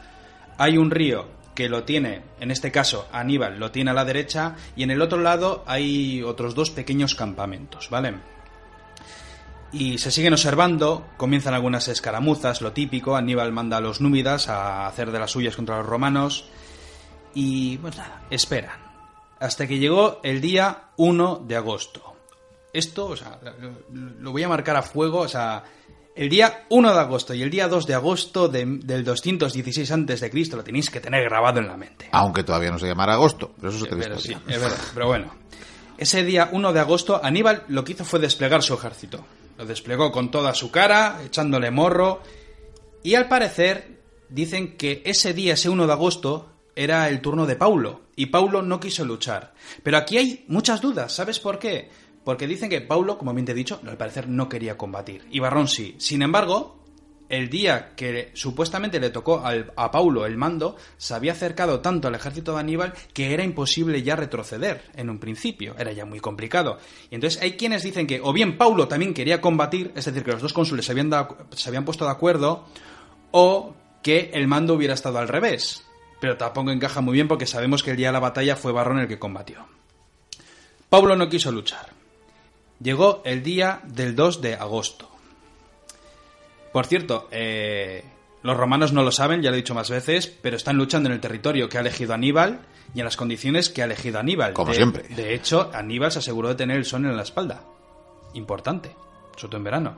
[0.57, 4.55] hay un río que lo tiene, en este caso Aníbal lo tiene a la derecha,
[4.76, 8.15] y en el otro lado hay otros dos pequeños campamentos, ¿vale?
[9.72, 14.88] Y se siguen observando, comienzan algunas escaramuzas, lo típico, Aníbal manda a los númidas a
[14.88, 16.45] hacer de las suyas contra los romanos,
[17.35, 18.81] y pues nada, esperan.
[19.39, 22.12] Hasta que llegó el día 1 de agosto
[22.74, 23.40] esto, o sea,
[23.91, 25.64] lo voy a marcar a fuego, o sea,
[26.16, 30.32] el día 1 de agosto y el día 2 de agosto del 216 a.C.
[30.56, 32.10] lo tenéis que tener grabado en la mente.
[32.12, 35.34] Aunque todavía no se llamara agosto, pero eso es pero, sí, es verdad, pero bueno.
[35.98, 39.24] Ese día 1 de agosto, Aníbal lo que hizo fue desplegar su ejército.
[39.58, 42.22] Lo desplegó con toda su cara, echándole morro.
[43.04, 47.56] Y al parecer, dicen que ese día, ese 1 de agosto, era el turno de
[47.56, 48.02] Paulo.
[48.16, 49.54] Y Paulo no quiso luchar.
[49.84, 51.14] Pero aquí hay muchas dudas.
[51.14, 51.90] ¿Sabes por qué?
[52.24, 55.26] Porque dicen que Paulo, como bien te he dicho, al parecer no quería combatir.
[55.30, 55.95] Y Barrón sí.
[55.98, 56.84] Sin embargo,
[57.30, 62.16] el día que supuestamente le tocó a Paulo el mando, se había acercado tanto al
[62.16, 66.78] ejército de Aníbal que era imposible ya retroceder en un principio, era ya muy complicado.
[67.10, 70.32] Y entonces hay quienes dicen que o bien Paulo también quería combatir, es decir, que
[70.32, 71.12] los dos cónsules se habían,
[71.52, 72.66] se habían puesto de acuerdo,
[73.32, 73.74] o
[74.04, 75.86] que el mando hubiera estado al revés.
[76.22, 79.00] Pero tampoco encaja muy bien porque sabemos que el día de la batalla fue Barrón
[79.00, 79.66] el que combatió.
[80.90, 82.02] Paulo no quiso luchar.
[82.84, 85.10] Llegó el día del 2 de agosto.
[86.73, 88.03] Por cierto, eh,
[88.41, 91.14] los romanos no lo saben, ya lo he dicho más veces, pero están luchando en
[91.14, 92.60] el territorio que ha elegido Aníbal
[92.93, 94.51] y en las condiciones que ha elegido Aníbal.
[94.51, 95.03] Como siempre.
[95.15, 97.64] De hecho, Aníbal se aseguró de tener el sol en la espalda.
[98.34, 98.93] Importante,
[99.38, 99.97] sobre todo en verano.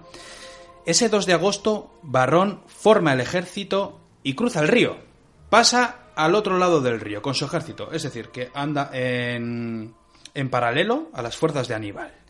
[0.86, 4.98] Ese 2 de agosto, Barrón forma el ejército y cruza el río.
[5.49, 9.95] Pasa al otro lado del río con su ejército, es decir, que anda en,
[10.36, 12.25] en paralelo a las fuerzas de Aníbal.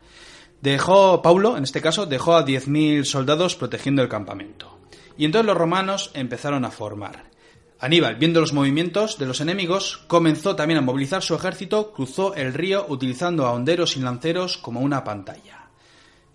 [0.61, 4.79] Dejó, Paulo, en este caso, dejó a 10.000 soldados protegiendo el campamento.
[5.17, 7.35] Y entonces los romanos empezaron a formar.
[7.79, 12.53] Aníbal, viendo los movimientos de los enemigos, comenzó también a movilizar su ejército, cruzó el
[12.53, 15.67] río utilizando a honderos y lanceros como una pantalla.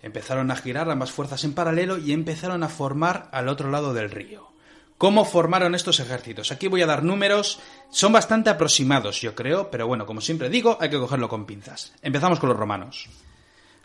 [0.01, 4.11] Empezaron a girar ambas fuerzas en paralelo y empezaron a formar al otro lado del
[4.11, 4.51] río.
[4.97, 6.51] ¿Cómo formaron estos ejércitos?
[6.51, 10.77] Aquí voy a dar números, son bastante aproximados, yo creo, pero bueno, como siempre digo,
[10.79, 11.91] hay que cogerlo con pinzas.
[12.03, 13.09] Empezamos con los romanos.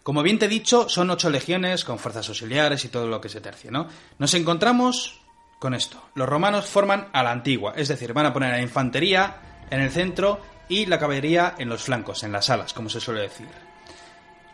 [0.06, 3.28] Como bien te he dicho, son ocho legiones con fuerzas auxiliares y todo lo que
[3.28, 3.88] se tercie, ¿no?
[4.20, 5.18] Nos encontramos
[5.58, 6.00] con esto.
[6.14, 9.90] Los romanos forman a la antigua, es decir, van a poner la infantería en el
[9.90, 13.48] centro y la caballería en los flancos, en las alas, como se suele decir.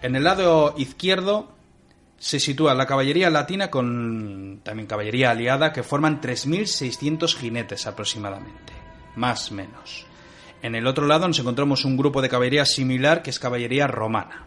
[0.00, 1.52] En el lado izquierdo
[2.16, 8.72] se sitúa la caballería latina con también caballería aliada que forman 3.600 jinetes aproximadamente,
[9.16, 10.06] más menos.
[10.62, 14.46] En el otro lado nos encontramos un grupo de caballería similar que es caballería romana.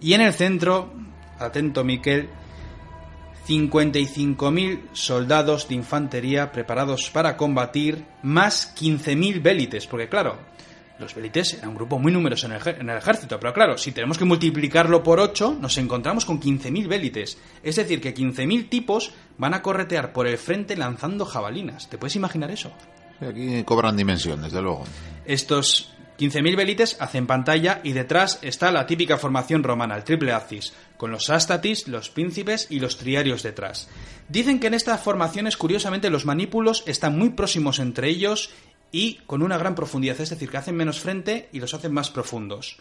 [0.00, 0.92] Y en el centro,
[1.38, 2.28] atento Miquel,
[3.46, 10.36] 55.000 soldados de infantería preparados para combatir, más 15.000 vélites, porque claro,
[10.98, 13.78] Los velites eran un grupo muy numeroso en el, ejer- en el ejército, pero claro,
[13.78, 17.38] si tenemos que multiplicarlo por 8, nos encontramos con 15.000 vélites.
[17.62, 21.88] Es decir, que 15.000 tipos van a corretear por el frente lanzando jabalinas.
[21.88, 22.72] ¿Te puedes imaginar eso?
[23.20, 24.82] Aquí cobran dimensión, desde luego.
[25.24, 30.72] Estos 15.000 velites hacen pantalla y detrás está la típica formación romana, el triple axis,
[30.96, 33.88] con los ástatis, los príncipes y los triarios detrás.
[34.28, 38.50] Dicen que en estas formaciones, curiosamente, los manípulos están muy próximos entre ellos
[38.90, 42.10] y con una gran profundidad, es decir, que hacen menos frente y los hacen más
[42.10, 42.78] profundos.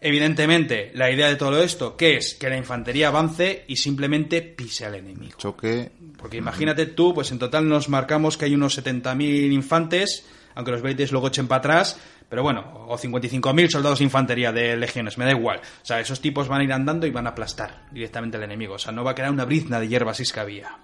[0.00, 4.86] Evidentemente, la idea de todo esto, que es que la infantería avance y simplemente pise
[4.86, 5.38] al enemigo.
[5.38, 5.92] Choque.
[6.18, 10.26] Porque imagínate tú, pues en total nos marcamos que hay unos 70.000 infantes,
[10.56, 12.00] aunque los velites luego echen para atrás,
[12.32, 15.58] pero bueno, o 55.000 soldados de infantería de legiones, me da igual.
[15.58, 18.76] O sea, esos tipos van a ir andando y van a aplastar directamente al enemigo.
[18.76, 20.78] O sea, no va a quedar una brizna de hierba si es que había.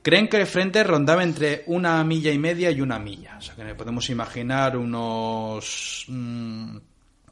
[0.00, 3.36] Creen que el frente rondaba entre una milla y media y una milla.
[3.36, 6.06] O sea, que podemos imaginar unos...
[6.08, 6.78] mm,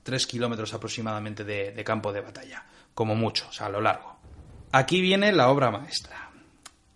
[0.03, 2.63] tres kilómetros aproximadamente de, de campo de batalla.
[2.93, 4.19] Como mucho, o sea, a lo largo.
[4.73, 6.29] Aquí viene la obra maestra.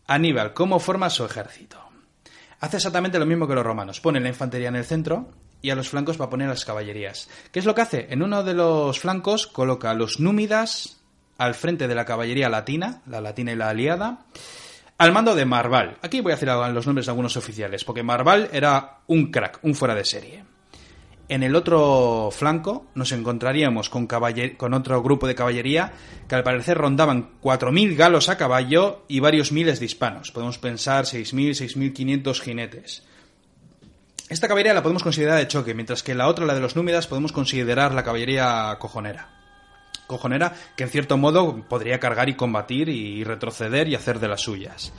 [0.09, 1.79] Aníbal, ¿cómo forma su ejército?
[2.61, 3.99] Hace exactamente lo mismo que los romanos.
[3.99, 7.29] Pone la infantería en el centro y a los flancos va a poner las caballerías.
[7.53, 8.07] ¿Qué es lo que hace?
[8.11, 11.01] En uno de los flancos coloca a los númidas
[11.39, 14.27] al frente de la caballería latina, la latina y la aliada,
[14.99, 15.97] al mando de Marval.
[16.03, 19.75] Aquí voy a hacer los nombres de algunos oficiales, porque Marval era un crack, un
[19.75, 20.45] fuera de serie.
[21.31, 25.93] En el otro flanco nos encontraríamos con, con otro grupo de caballería
[26.29, 30.33] que al parecer rondaban 4.000 galos a caballo y varios miles de hispanos.
[30.33, 33.05] Podemos pensar 6.000, 6.500 jinetes.
[34.31, 37.07] Esta caballería la podemos considerar de choque, mientras que la otra, la de los númidas,
[37.07, 39.29] podemos considerar la caballería cojonera.
[40.07, 44.41] Cojonera que en cierto modo podría cargar y combatir y retroceder y hacer de las
[44.41, 44.93] suyas.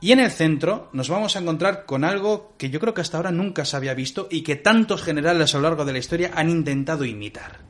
[0.00, 3.18] Y en el centro nos vamos a encontrar con algo que yo creo que hasta
[3.18, 6.32] ahora nunca se había visto y que tantos generales a lo largo de la historia
[6.34, 7.60] han intentado imitar.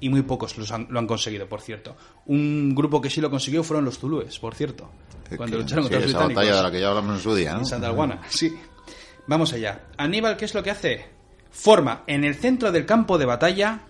[0.00, 1.96] Y muy pocos los han- lo han conseguido, por cierto.
[2.26, 4.90] Un grupo que sí lo consiguió fueron los Zulúes, por cierto.
[5.36, 6.34] Cuando lucharon sí, contra los esa británicos.
[6.34, 7.58] batalla de la que ya hablamos en su día, ¿no?
[7.60, 7.66] En
[8.28, 8.52] sí.
[9.26, 9.88] Vamos allá.
[9.96, 11.06] Aníbal, ¿qué es lo que hace?
[11.50, 13.82] Forma en el centro del campo de batalla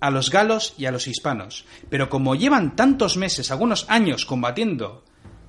[0.00, 1.64] a los galos y a los hispanos.
[1.88, 5.04] Pero como llevan tantos meses, algunos años combatiendo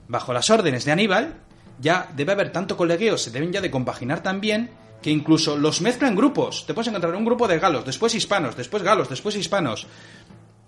[0.08, 1.42] bajo las órdenes de Aníbal,
[1.80, 4.72] ya debe haber tanto colegueo, se deben ya de compaginar también,
[5.02, 6.66] que incluso los mezclan grupos.
[6.66, 9.88] Te puedes encontrar un grupo de galos, después hispanos, después galos, después hispanos.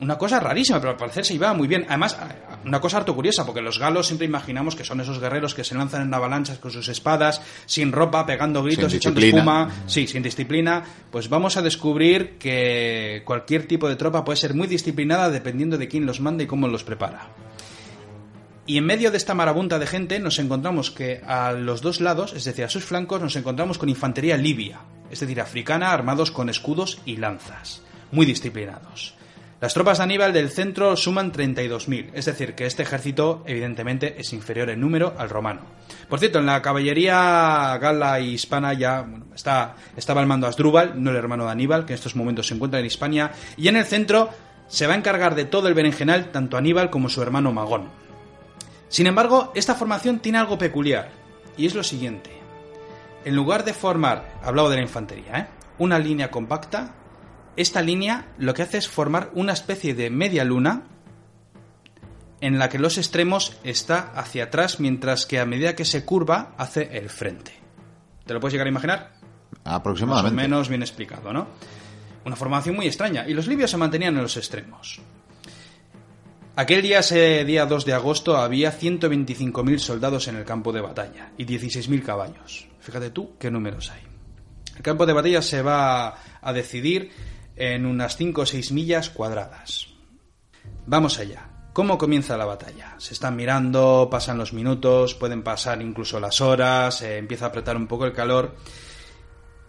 [0.01, 1.85] Una cosa rarísima, pero al parecer se iba muy bien.
[1.89, 2.17] Además,
[2.63, 5.75] una cosa harto curiosa, porque los galos siempre imaginamos que son esos guerreros que se
[5.75, 9.69] lanzan en avalanchas con sus espadas, sin ropa, pegando gritos, Sin echando espuma.
[9.87, 10.83] Sí, sin disciplina.
[11.11, 15.89] Pues vamos a descubrir que cualquier tipo de tropa puede ser muy disciplinada dependiendo de
[15.89, 17.27] quién los manda y cómo los prepara.
[18.65, 22.31] Y en medio de esta marabunta de gente nos encontramos que a los dos lados,
[22.33, 24.79] es decir, a sus flancos, nos encontramos con infantería libia,
[25.11, 27.81] es decir, africana, armados con escudos y lanzas,
[28.11, 29.18] muy disciplinados.
[29.61, 34.31] Las tropas de Aníbal del centro suman 32.000, es decir, que este ejército evidentemente es
[34.31, 35.61] inferior en número al romano.
[36.07, 41.03] Por cierto, en la caballería gala y hispana ya bueno, está, estaba al mando Asdrúbal,
[41.03, 43.75] no el hermano de Aníbal, que en estos momentos se encuentra en Hispania, y en
[43.75, 44.29] el centro
[44.69, 47.89] se va a encargar de todo el berenjenal tanto Aníbal como su hermano Magón.
[48.87, 51.09] Sin embargo, esta formación tiene algo peculiar,
[51.57, 52.31] y es lo siguiente.
[53.25, 55.47] En lugar de formar, hablado de la infantería, ¿eh?
[55.79, 56.93] una línea compacta,
[57.61, 60.83] esta línea lo que hace es formar una especie de media luna
[62.39, 66.53] en la que los extremos está hacia atrás, mientras que a medida que se curva
[66.57, 67.51] hace el frente.
[68.25, 69.11] ¿Te lo puedes llegar a imaginar?
[69.65, 70.41] Más o Aproximadamente.
[70.41, 71.47] menos bien explicado, ¿no?
[72.23, 73.27] Una formación muy extraña.
[73.27, 75.01] Y los libios se mantenían en los extremos.
[76.55, 81.31] Aquel día, ese día 2 de agosto, había 125.000 soldados en el campo de batalla
[81.37, 82.67] y 16.000 caballos.
[82.79, 84.01] Fíjate tú qué números hay.
[84.77, 87.11] El campo de batalla se va a decidir
[87.59, 89.87] en unas 5 o 6 millas cuadradas.
[90.87, 91.49] Vamos allá.
[91.73, 92.95] ¿Cómo comienza la batalla?
[92.97, 97.77] Se están mirando, pasan los minutos, pueden pasar incluso las horas, eh, empieza a apretar
[97.77, 98.55] un poco el calor.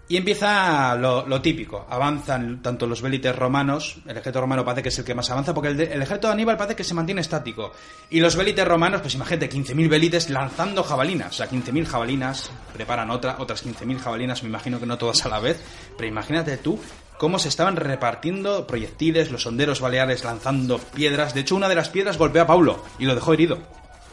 [0.08, 1.86] Y empieza lo, típico.
[1.88, 5.54] Avanzan tanto los vélites romanos, el ejército romano parece que es el que más avanza,
[5.54, 7.72] porque el ejército de Aníbal parece que se mantiene estático.
[8.10, 11.28] Y los vélites romanos, pues imagínate, 15.000 vélites lanzando jabalinas.
[11.30, 15.28] O sea, 15.000 jabalinas, preparan otra, otras 15.000 jabalinas, me imagino que no todas a
[15.28, 15.62] la vez.
[15.96, 16.80] Pero imagínate tú
[17.20, 21.34] cómo se estaban repartiendo proyectiles, los honderos baleares lanzando piedras.
[21.34, 23.58] De hecho, una de las piedras golpeó a Paulo y lo dejó herido.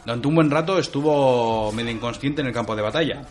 [0.04, 3.26] Durante un buen rato estuvo medio inconsciente en el campo de batalla.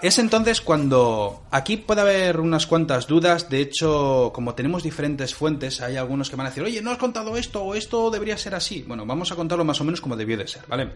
[0.00, 5.82] Es entonces cuando aquí puede haber unas cuantas dudas, de hecho, como tenemos diferentes fuentes,
[5.82, 8.54] hay algunos que van a decir, oye, no has contado esto o esto debería ser
[8.54, 8.82] así.
[8.88, 10.88] Bueno, vamos a contarlo más o menos como debió de ser, ¿vale?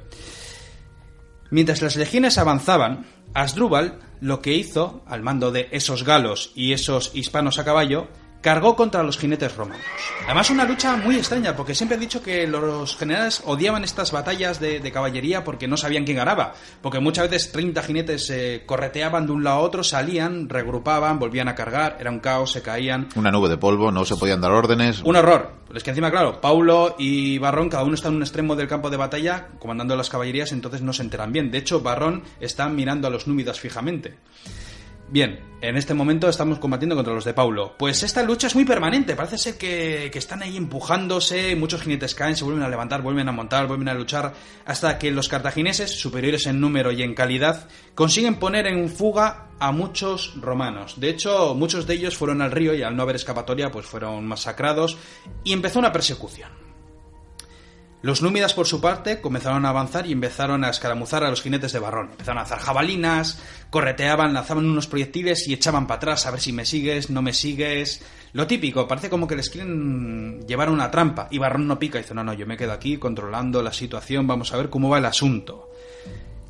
[1.52, 3.04] Mientras las legiones avanzaban,
[3.34, 8.08] Asdrúbal lo que hizo, al mando de esos galos y esos hispanos a caballo,
[8.42, 9.86] cargó contra los jinetes romanos.
[10.26, 14.60] Además, una lucha muy extraña, porque siempre he dicho que los generales odiaban estas batallas
[14.60, 16.52] de, de caballería porque no sabían quién ganaba.
[16.82, 21.48] Porque muchas veces 30 jinetes se correteaban de un lado a otro, salían, regrupaban, volvían
[21.48, 23.08] a cargar, era un caos, se caían.
[23.14, 25.00] Una nube de polvo, no se podían dar órdenes.
[25.02, 25.62] Un horror.
[25.74, 28.90] Es que encima, claro, Paulo y Barrón, cada uno está en un extremo del campo
[28.90, 31.50] de batalla, comandando las caballerías, entonces no se enteran bien.
[31.50, 34.16] De hecho, Barrón está mirando a los númidas fijamente.
[35.12, 37.74] Bien, en este momento estamos combatiendo contra los de Paulo.
[37.78, 42.14] Pues esta lucha es muy permanente, parece ser que, que, están ahí empujándose, muchos jinetes
[42.14, 44.32] caen, se vuelven a levantar, vuelven a montar, vuelven a luchar,
[44.64, 49.70] hasta que los cartagineses, superiores en número y en calidad, consiguen poner en fuga a
[49.70, 50.98] muchos romanos.
[50.98, 54.24] De hecho, muchos de ellos fueron al río y al no haber escapatoria, pues fueron
[54.24, 54.96] masacrados
[55.44, 56.61] y empezó una persecución.
[58.02, 61.72] Los númidas, por su parte, comenzaron a avanzar y empezaron a escaramuzar a los jinetes
[61.72, 62.08] de Barrón.
[62.10, 66.52] Empezaron a lanzar jabalinas, correteaban, lanzaban unos proyectiles y echaban para atrás a ver si
[66.52, 68.02] me sigues, no me sigues.
[68.32, 71.28] Lo típico, parece como que les quieren llevar una trampa.
[71.30, 74.26] Y Barrón no pica y dice, no, no, yo me quedo aquí controlando la situación,
[74.26, 75.70] vamos a ver cómo va el asunto.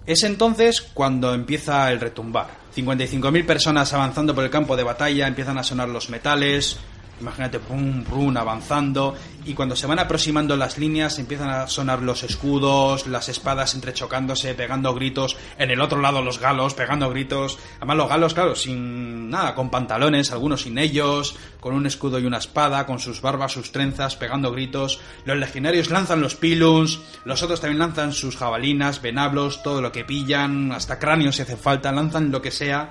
[0.07, 2.63] Es entonces cuando empieza el retumbar.
[2.75, 6.79] 55.000 personas avanzando por el campo de batalla, empiezan a sonar los metales,
[7.23, 9.15] Imagínate, pum, pum, avanzando.
[9.45, 14.55] Y cuando se van aproximando las líneas, empiezan a sonar los escudos, las espadas entrechocándose,
[14.55, 15.37] pegando gritos.
[15.57, 17.59] En el otro lado, los galos pegando gritos.
[17.77, 22.27] Además, los galos, claro, sin nada, con pantalones, algunos sin ellos, con un escudo y
[22.27, 25.01] una espada, con sus barbas, sus trenzas, pegando gritos.
[25.25, 30.05] Los legionarios lanzan los piluns, los otros también lanzan sus jabalinas, venablos, todo lo que
[30.05, 32.91] pillan, hasta cráneos si hace falta, lanzan lo que sea.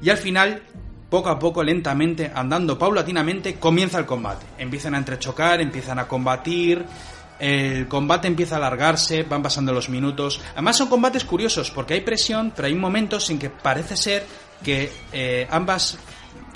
[0.00, 0.62] Y al final
[1.14, 4.46] poco a poco, lentamente, andando paulatinamente, comienza el combate.
[4.58, 6.84] Empiezan a entrechocar, empiezan a combatir,
[7.38, 10.40] el combate empieza a alargarse, van pasando los minutos.
[10.54, 14.26] Además son combates curiosos porque hay presión, pero hay momentos en que parece ser
[14.64, 15.98] que eh, ambas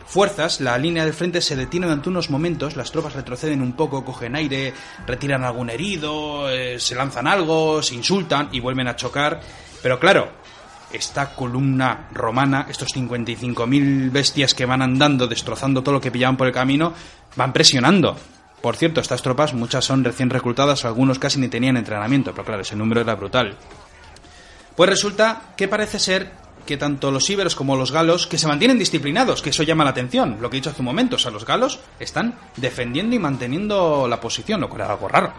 [0.07, 4.05] fuerzas, la línea del frente se detiene durante unos momentos, las tropas retroceden un poco,
[4.05, 4.75] cogen aire,
[5.07, 9.41] retiran algún herido, eh, se lanzan algo, se insultan y vuelven a chocar.
[9.81, 10.33] Pero claro,
[10.93, 16.47] esta columna romana, estos 55.000 bestias que van andando, destrozando todo lo que pillaban por
[16.47, 16.93] el camino,
[17.37, 18.17] van presionando.
[18.63, 22.63] Por cierto, estas tropas, muchas son recién reclutadas, algunos casi ni tenían entrenamiento, pero claro,
[22.63, 23.57] ese número era brutal.
[24.75, 26.33] Pues resulta que parece ser
[26.67, 29.91] que tanto los íberos como los galos, que se mantienen disciplinados, que eso llama la
[29.91, 33.19] atención, lo que he dicho hace un momento, o sea, los galos están defendiendo y
[33.19, 35.33] manteniendo la posición, lo cual era algo raro.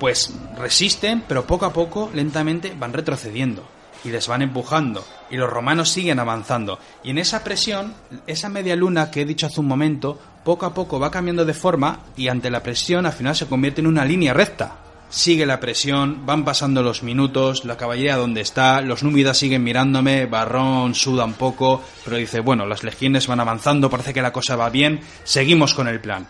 [0.00, 3.64] Pues resisten, pero poco a poco, lentamente, van retrocediendo
[4.04, 6.78] y les van empujando y los romanos siguen avanzando.
[7.02, 7.94] Y en esa presión
[8.26, 11.54] esa media luna que he dicho hace un momento poco a poco va cambiando de
[11.54, 14.76] forma y ante la presión al final se convierte en una línea recta.
[15.08, 20.24] Sigue la presión van pasando los minutos la caballería donde está los númidas siguen mirándome
[20.24, 24.56] Barrón suda un poco pero dice bueno las legiones van avanzando parece que la cosa
[24.56, 26.26] va bien seguimos con el plan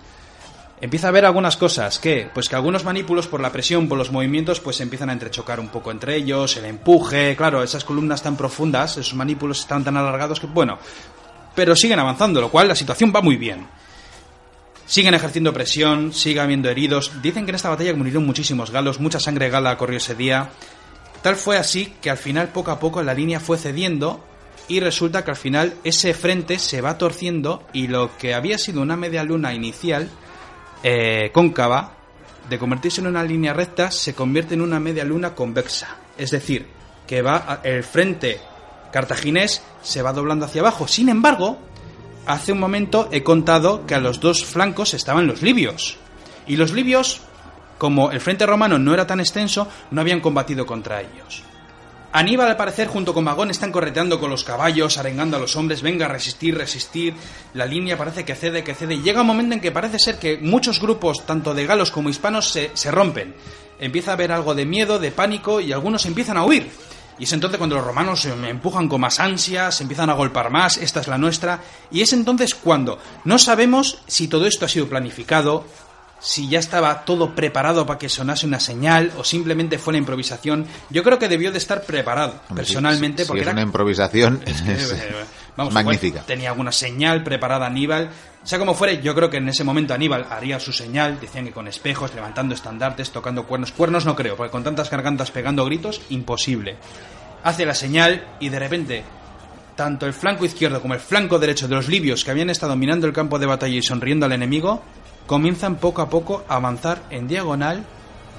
[0.83, 4.11] empieza a haber algunas cosas que pues que algunos manípulos por la presión por los
[4.11, 8.37] movimientos pues empiezan a entrechocar un poco entre ellos el empuje claro esas columnas tan
[8.37, 10.79] profundas esos manípulos están tan alargados que bueno
[11.55, 13.67] pero siguen avanzando lo cual la situación va muy bien.
[14.87, 17.23] Siguen ejerciendo presión sigue habiendo heridos.
[17.23, 20.51] Dicen que en esta batalla murieron muchísimos galos mucha sangre gala corrió ese día.
[21.23, 24.25] Tal fue así que al final poco a poco la línea fue cediendo
[24.69, 28.81] y resulta que al final ese frente se va torciendo y lo que había sido
[28.81, 30.09] una media luna inicial
[30.83, 31.95] eh, cóncava,
[32.49, 35.97] de convertirse en una línea recta, se convierte en una media luna convexa.
[36.19, 36.67] Es decir,
[37.07, 38.41] que va el frente
[38.93, 40.87] cartaginés se va doblando hacia abajo.
[40.87, 41.59] Sin embargo,
[42.27, 45.97] hace un momento he contado que a los dos flancos estaban los libios.
[46.47, 47.23] Y los libios,
[47.79, 51.43] como el frente romano no era tan extenso, no habían combatido contra ellos.
[52.15, 55.81] Aníbal, al parecer, junto con Magón, están correteando con los caballos, arengando a los hombres,
[55.81, 57.15] venga, resistir, resistir.
[57.55, 58.97] La línea parece que cede, que cede.
[58.97, 62.11] Y llega un momento en que parece ser que muchos grupos, tanto de galos como
[62.11, 63.35] hispanos, se, se rompen.
[63.79, 66.71] Empieza a haber algo de miedo, de pánico, y algunos empiezan a huir.
[67.19, 70.77] Y es entonces cuando los romanos se empujan con más ansias, empiezan a golpear más,
[70.77, 71.61] esta es la nuestra.
[71.91, 75.65] Y es entonces cuando no sabemos si todo esto ha sido planificado,
[76.25, 80.67] si ya estaba todo preparado para que sonase una señal o simplemente fue la improvisación.
[80.89, 84.73] Yo creo que debió de estar preparado, personalmente, porque es era una improvisación es que,
[84.73, 85.13] es- eh,
[85.57, 86.07] vamos, magnífica.
[86.19, 88.11] igual tenía alguna señal preparada Aníbal.
[88.45, 91.19] Sea como fuere, yo creo que en ese momento Aníbal haría su señal.
[91.21, 93.73] Decían que con espejos, levantando estandartes, tocando cuernos.
[93.73, 96.77] Cuernos no creo, porque con tantas gargantas pegando gritos, imposible.
[97.45, 99.05] Hace la señal y de repente,
[99.77, 103.07] tanto el flanco izquierdo como el flanco derecho de los libios que habían estado minando
[103.09, 104.83] el campo de batalla y sonriendo al enemigo,
[105.27, 107.85] comienzan poco a poco a avanzar en diagonal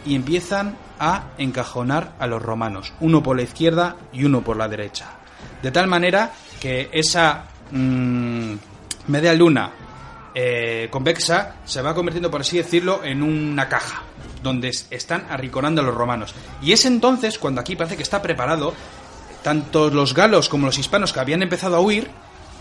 [0.06, 4.68] y empiezan a encajonar a los romanos, uno por la izquierda y uno por la
[4.68, 5.06] derecha.
[5.62, 8.54] De tal manera que esa mm,
[9.08, 9.72] media luna
[10.36, 14.04] eh, convexa se va convirtiendo, por así decirlo, en una caja
[14.42, 16.34] donde es- están arriconando a los romanos.
[16.62, 18.74] Y es entonces cuando aquí parece que está preparado,
[19.42, 22.10] tanto los galos como los hispanos que habían empezado a huir,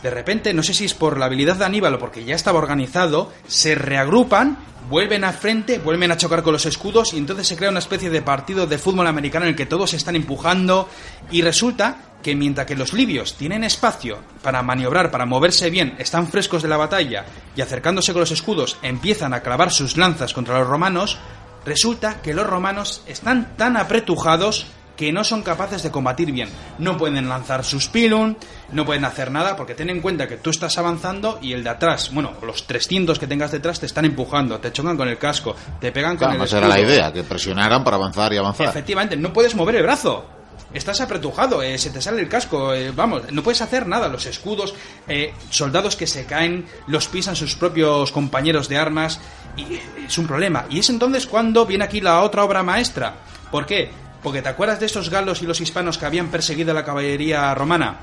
[0.03, 2.59] de repente, no sé si es por la habilidad de Aníbal o porque ya estaba
[2.59, 4.59] organizado, se reagrupan,
[4.89, 8.11] vuelven al frente, vuelven a chocar con los escudos y entonces se crea una especie
[8.11, 10.89] de partido de fútbol americano en el que todos se están empujando
[11.31, 16.29] y resulta que mientras que los libios tienen espacio para maniobrar, para moverse bien, están
[16.29, 17.25] frescos de la batalla
[17.55, 21.19] y acercándose con los escudos empiezan a clavar sus lanzas contra los romanos,
[21.65, 24.67] resulta que los romanos están tan apretujados
[25.03, 26.49] que no son capaces de combatir bien.
[26.79, 28.37] No pueden lanzar sus pilum,
[28.71, 31.71] no pueden hacer nada, porque ten en cuenta que tú estás avanzando y el de
[31.71, 35.57] atrás, bueno, los 300 que tengas detrás te están empujando, te chocan con el casco,
[35.81, 38.69] te pegan con el esa era la idea, que presionaran para avanzar y avanzar.
[38.69, 40.25] Efectivamente, no puedes mover el brazo.
[40.73, 44.07] Estás apretujado, eh, se te sale el casco, eh, vamos, no puedes hacer nada.
[44.07, 44.73] Los escudos,
[45.09, 49.19] eh, soldados que se caen, los pisan sus propios compañeros de armas,
[49.57, 50.67] y es un problema.
[50.71, 53.17] Y es entonces cuando viene aquí la otra obra maestra.
[53.51, 53.91] ¿Por qué?
[54.23, 57.55] Porque te acuerdas de estos galos y los hispanos que habían perseguido a la caballería
[57.55, 57.97] romana.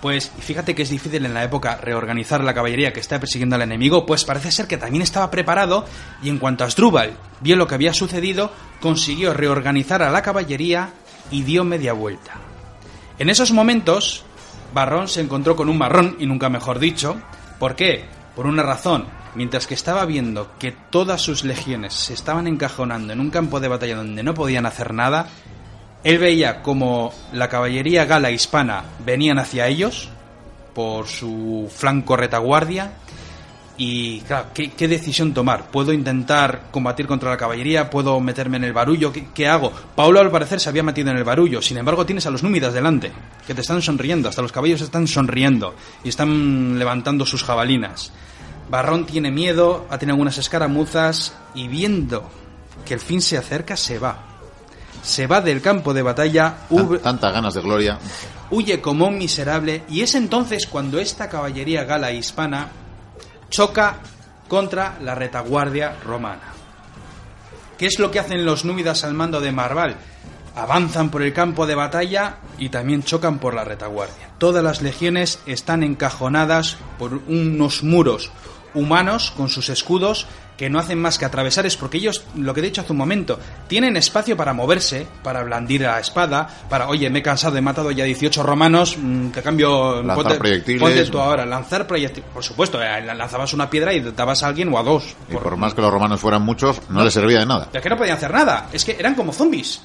[0.00, 3.62] Pues fíjate que es difícil en la época reorganizar la caballería que está persiguiendo al
[3.62, 5.84] enemigo, pues parece ser que también estaba preparado
[6.22, 10.90] y en cuanto Asdrúbal vio lo que había sucedido, consiguió reorganizar a la caballería
[11.32, 12.34] y dio media vuelta.
[13.18, 14.24] En esos momentos,
[14.72, 17.20] Barrón se encontró con un marrón, y nunca mejor dicho.
[17.58, 18.04] ¿Por qué?
[18.36, 19.06] Por una razón.
[19.34, 23.68] Mientras que estaba viendo que todas sus legiones se estaban encajonando en un campo de
[23.68, 25.28] batalla donde no podían hacer nada,
[26.04, 30.08] él veía como la caballería gala hispana venían hacia ellos
[30.74, 32.92] por su flanco retaguardia
[33.80, 35.70] y claro, ¿qué, decisión tomar?
[35.70, 37.88] ¿Puedo intentar combatir contra la caballería?
[37.88, 39.12] ¿Puedo meterme en el barullo?
[39.12, 39.72] ¿Qué, qué hago?
[39.94, 42.74] Paulo al parecer se había metido en el barullo, sin embargo tienes a los númidas
[42.74, 43.12] delante,
[43.46, 48.12] que te están sonriendo, hasta los caballos están sonriendo y están levantando sus jabalinas.
[48.68, 52.28] Barrón tiene miedo, ha tenido algunas escaramuzas y viendo
[52.84, 54.18] que el fin se acerca, se va.
[55.02, 57.98] Se va del campo de batalla, Tan- tantas ganas de gloria.
[58.50, 62.68] huye como un miserable y es entonces cuando esta caballería gala hispana
[63.50, 63.96] choca
[64.48, 66.40] contra la retaguardia romana.
[67.78, 69.96] ¿Qué es lo que hacen los númidas al mando de Marval?
[70.56, 74.30] Avanzan por el campo de batalla y también chocan por la retaguardia.
[74.38, 78.30] Todas las legiones están encajonadas por unos muros
[78.74, 80.26] humanos con sus escudos
[80.58, 82.98] que no hacen más que atravesar es porque ellos, lo que he dicho hace un
[82.98, 83.38] momento,
[83.68, 87.92] tienen espacio para moverse, para blandir la espada, para, oye, me he cansado, he matado
[87.92, 90.02] ya 18 romanos, mm, te cambio...
[90.02, 90.82] Lanzar proyectiles.
[90.82, 92.28] ponte tú ahora, lanzar proyectiles.
[92.34, 95.14] Por supuesto, eh, lanzabas una piedra y dabas a alguien o a dos.
[95.30, 97.68] Y por más que los romanos fueran muchos, no les servía de nada.
[97.72, 98.68] Es que no podían hacer nada.
[98.72, 99.80] Es que eran como zombies.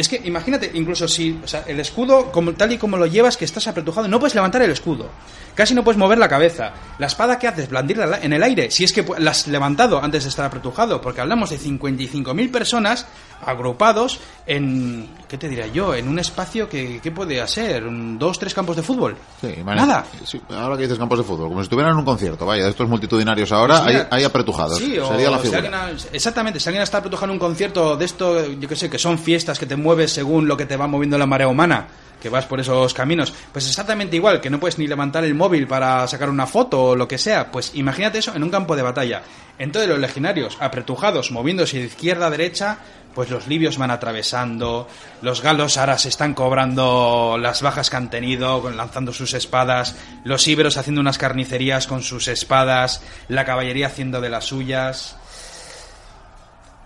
[0.00, 3.36] Es que imagínate, incluso si o sea, el escudo, como, tal y como lo llevas,
[3.36, 5.08] que estás apretujado, no puedes levantar el escudo.
[5.54, 6.72] Casi no puedes mover la cabeza.
[6.98, 10.22] La espada que haces, blandirla en el aire, si es que la has levantado antes
[10.22, 13.06] de estar apretujado, porque hablamos de 55.000 personas
[13.44, 15.94] agrupados en, ¿qué te diría yo?
[15.94, 17.84] En un espacio que, ¿qué puede ser?
[17.86, 19.16] ¿Un- ¿Dos, tres campos de fútbol?
[19.40, 19.80] Sí, vale.
[19.80, 20.04] Nada.
[20.24, 22.70] Sí, ahora que dices campos de fútbol, como si estuvieran en un concierto, vaya, de
[22.70, 24.78] estos multitudinarios ahora, Pues mira, hay, hay apretujados.
[24.78, 28.68] Sí, o si alguien ha- exactamente, si alguien está apretujando un concierto de esto, yo
[28.68, 31.26] que sé, que son fiestas que te mueves según lo que te va moviendo la
[31.26, 31.88] marea humana,
[32.22, 35.66] que vas por esos caminos, pues exactamente igual, que no puedes ni levantar el móvil
[35.66, 38.82] para sacar una foto o lo que sea, pues imagínate eso en un campo de
[38.82, 39.22] batalla.
[39.58, 42.78] Entonces los legionarios apretujados, moviéndose de izquierda a derecha,
[43.12, 44.86] pues los libios van atravesando,
[45.22, 50.46] los galos ahora se están cobrando las bajas que han tenido, lanzando sus espadas, los
[50.46, 55.16] íberos haciendo unas carnicerías con sus espadas, la caballería haciendo de las suyas.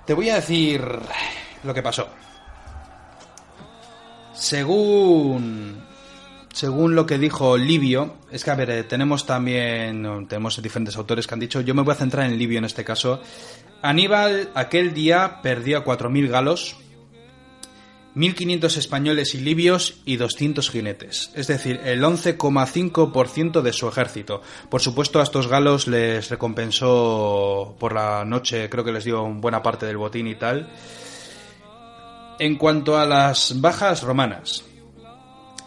[0.06, 0.82] Te voy a decir
[1.64, 2.08] lo que pasó.
[4.34, 5.82] Según
[6.54, 11.26] según lo que dijo Livio, es que a ver, eh, tenemos también tenemos diferentes autores
[11.26, 13.20] que han dicho, yo me voy a centrar en Livio en este caso.
[13.82, 16.76] Aníbal aquel día perdió a 4000 galos,
[18.14, 24.40] 1500 españoles y libios y 200 jinetes, es decir, el 11,5% de su ejército.
[24.70, 29.60] Por supuesto, a estos galos les recompensó por la noche, creo que les dio buena
[29.60, 30.70] parte del botín y tal.
[32.38, 34.64] En cuanto a las bajas romanas,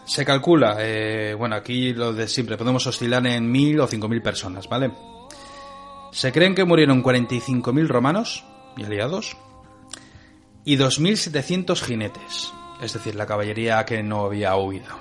[0.04, 4.68] se calcula, eh, bueno, aquí lo de siempre, podemos oscilar en 1.000 o 5.000 personas,
[4.68, 4.90] ¿vale?
[6.12, 8.44] Se creen que murieron 45.000 romanos
[8.76, 9.36] y aliados
[10.64, 14.94] y 2.700 jinetes, es decir, la caballería que no había huido.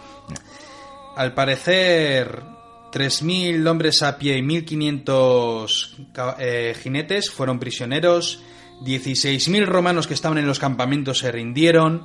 [1.16, 2.44] Al parecer,
[2.92, 8.42] 3.000 hombres a pie y 1.500 ca- eh, jinetes fueron prisioneros,
[8.84, 12.04] 16.000 romanos que estaban en los campamentos se rindieron.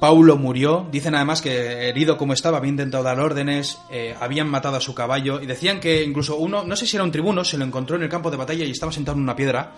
[0.00, 0.86] Paulo murió.
[0.90, 4.94] Dicen además que herido como estaba, había intentado dar órdenes, eh, habían matado a su
[4.94, 7.96] caballo y decían que incluso uno, no sé si era un tribuno, se lo encontró
[7.96, 9.72] en el campo de batalla y estaba sentado en una piedra.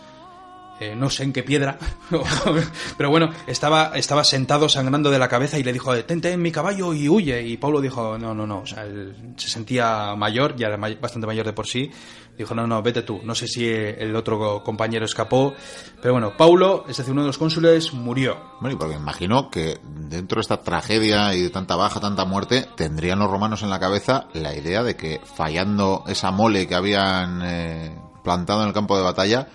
[0.78, 1.78] Eh, no sé en qué piedra,
[2.98, 6.52] pero bueno, estaba, estaba sentado sangrando de la cabeza y le dijo, tente en mi
[6.52, 7.42] caballo y huye.
[7.42, 11.26] Y Paulo dijo, no, no, no, o sea, él se sentía mayor, ya era bastante
[11.26, 11.90] mayor de por sí,
[12.36, 13.20] Dijo, no, no, vete tú.
[13.24, 15.54] No sé si el otro compañero escapó.
[16.02, 18.36] Pero bueno, Paulo, es decir, uno de los cónsules, murió.
[18.60, 22.66] Bueno, y porque imagino que dentro de esta tragedia y de tanta baja, tanta muerte,
[22.76, 27.40] tendrían los romanos en la cabeza la idea de que fallando esa mole que habían
[27.42, 29.48] eh, plantado en el campo de batalla,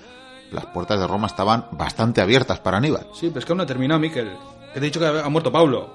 [0.51, 3.07] las puertas de Roma estaban bastante abiertas para Aníbal.
[3.13, 4.31] Sí, pero es que aún no terminado, Miquel.
[4.73, 5.89] Que te he dicho que ha muerto Paulo.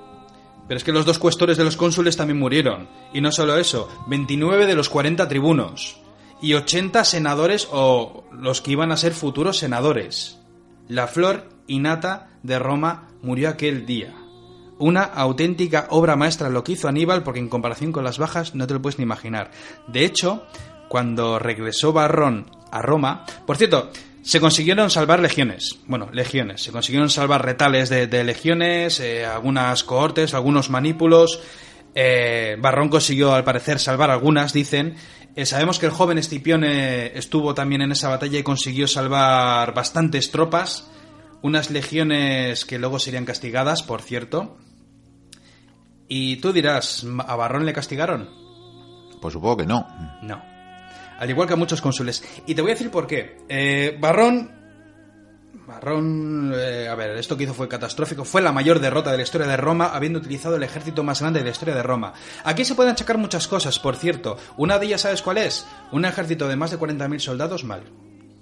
[0.66, 2.88] Pero es que los dos cuestores de los cónsules también murieron.
[3.12, 6.00] Y no solo eso, 29 de los 40 tribunos
[6.40, 10.38] y 80 senadores o los que iban a ser futuros senadores.
[10.88, 14.14] La flor innata de Roma murió aquel día.
[14.78, 18.66] Una auténtica obra maestra lo que hizo Aníbal porque en comparación con las bajas no
[18.66, 19.50] te lo puedes ni imaginar.
[19.88, 20.44] De hecho,
[20.88, 23.90] cuando regresó Barrón a Roma, por cierto,
[24.26, 30.34] se consiguieron salvar legiones, bueno, legiones, se consiguieron salvar retales de, legiones, eh, algunas cohortes,
[30.34, 31.40] algunos manípulos,
[31.94, 34.96] eh, Barrón consiguió al parecer salvar algunas, dicen,
[35.36, 40.32] eh, sabemos que el joven Escipione estuvo también en esa batalla y consiguió salvar bastantes
[40.32, 40.90] tropas,
[41.42, 44.56] unas legiones que luego serían castigadas, por cierto.
[46.08, 48.28] Y tú dirás, ¿a Barrón le castigaron?
[49.20, 49.86] Pues supongo que no.
[50.22, 50.55] No.
[51.18, 52.22] Al igual que a muchos cónsules.
[52.46, 53.38] Y te voy a decir por qué.
[53.48, 54.56] Eh, Barrón
[55.66, 58.24] Marrón, eh, a ver, esto que hizo fue catastrófico.
[58.24, 61.40] Fue la mayor derrota de la historia de Roma, habiendo utilizado el ejército más grande
[61.40, 62.12] de la historia de Roma.
[62.44, 64.36] Aquí se pueden achacar muchas cosas, por cierto.
[64.56, 65.66] Una de ellas, ¿sabes cuál es?
[65.90, 67.82] Un ejército de más de 40.000 soldados, mal.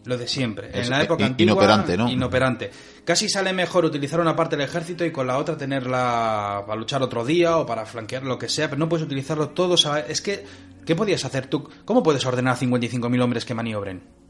[0.05, 0.71] Lo de siempre.
[0.73, 1.53] en la época antigua.
[1.53, 2.11] Inoperante, ¿no?
[2.11, 2.71] Inoperante.
[3.05, 7.03] Casi sale mejor utilizar una parte del ejército y con la otra tenerla para luchar
[7.03, 9.77] otro día o para flanquear lo que sea, pero no puedes utilizarlo todo.
[10.07, 10.45] Es que,
[10.85, 11.69] ¿qué podías hacer tú?
[11.85, 14.25] ¿Cómo puedes ordenar a 55.000 hombres que maniobren?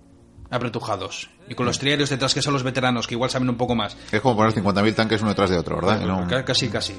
[0.50, 1.30] apretujados.
[1.48, 3.96] Y con los triarios detrás que son los veteranos, que igual saben un poco más.
[4.12, 6.44] Es como poner 50.000 tanques uno detrás de otro, ¿verdad?
[6.44, 6.94] Casi, casi.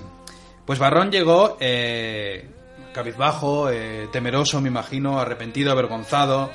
[0.65, 2.49] Pues Barrón llegó eh,
[2.93, 6.49] cabizbajo, eh, temeroso, me imagino, arrepentido, avergonzado.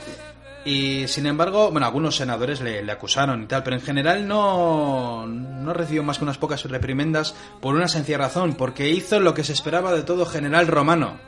[0.64, 5.72] Y sin embargo, bueno, algunos senadores le, acusaron y tal, pero en general no, no
[5.72, 9.54] recibió más que unas pocas reprimendas por una sencilla razón, porque hizo lo que se
[9.54, 11.18] esperaba de todo general romano.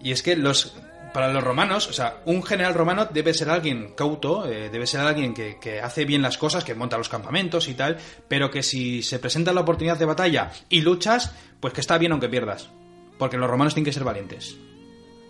[0.00, 0.74] Y es que los
[1.12, 5.00] para los romanos, o sea, un general romano debe ser alguien cauto, eh, debe ser
[5.00, 7.98] alguien que, hace bien las cosas, que monta los campamentos y tal,
[8.28, 12.12] pero que si se presenta la oportunidad de batalla y luchas, pues que está bien
[12.12, 12.70] aunque pierdas.
[13.18, 14.56] Porque los romanos tienen que ser valientes.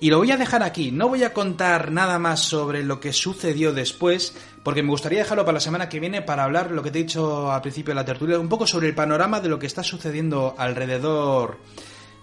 [0.03, 3.13] Y lo voy a dejar aquí, no voy a contar nada más sobre lo que
[3.13, 4.35] sucedió después,
[4.65, 7.03] porque me gustaría dejarlo para la semana que viene para hablar lo que te he
[7.05, 9.85] dicho al principio de la tertulia, un poco sobre el panorama de lo que está
[9.85, 11.61] sucediendo alrededor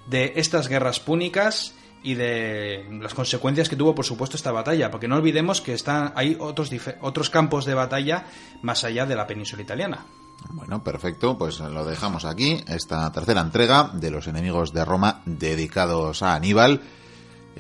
[0.08, 1.74] de estas guerras púnicas
[2.04, 6.12] y de las consecuencias que tuvo, por supuesto, esta batalla, porque no olvidemos que están,
[6.18, 6.70] hay otros,
[7.00, 8.26] otros campos de batalla
[8.62, 10.06] más allá de la península italiana.
[10.50, 16.24] Bueno, perfecto, pues lo dejamos aquí, esta tercera entrega de los enemigos de Roma dedicados
[16.24, 16.82] a Aníbal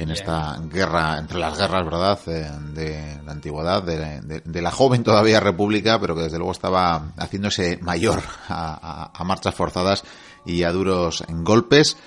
[0.02, 5.40] en esta guerra, entre las guerras, ¿verdad?, eh, de la antigüedad, de, la joven todavía
[5.40, 10.04] república, pero que desde luego estaba haciéndose mayor a, a marchas forzadas
[10.46, 11.98] y a duros golpes.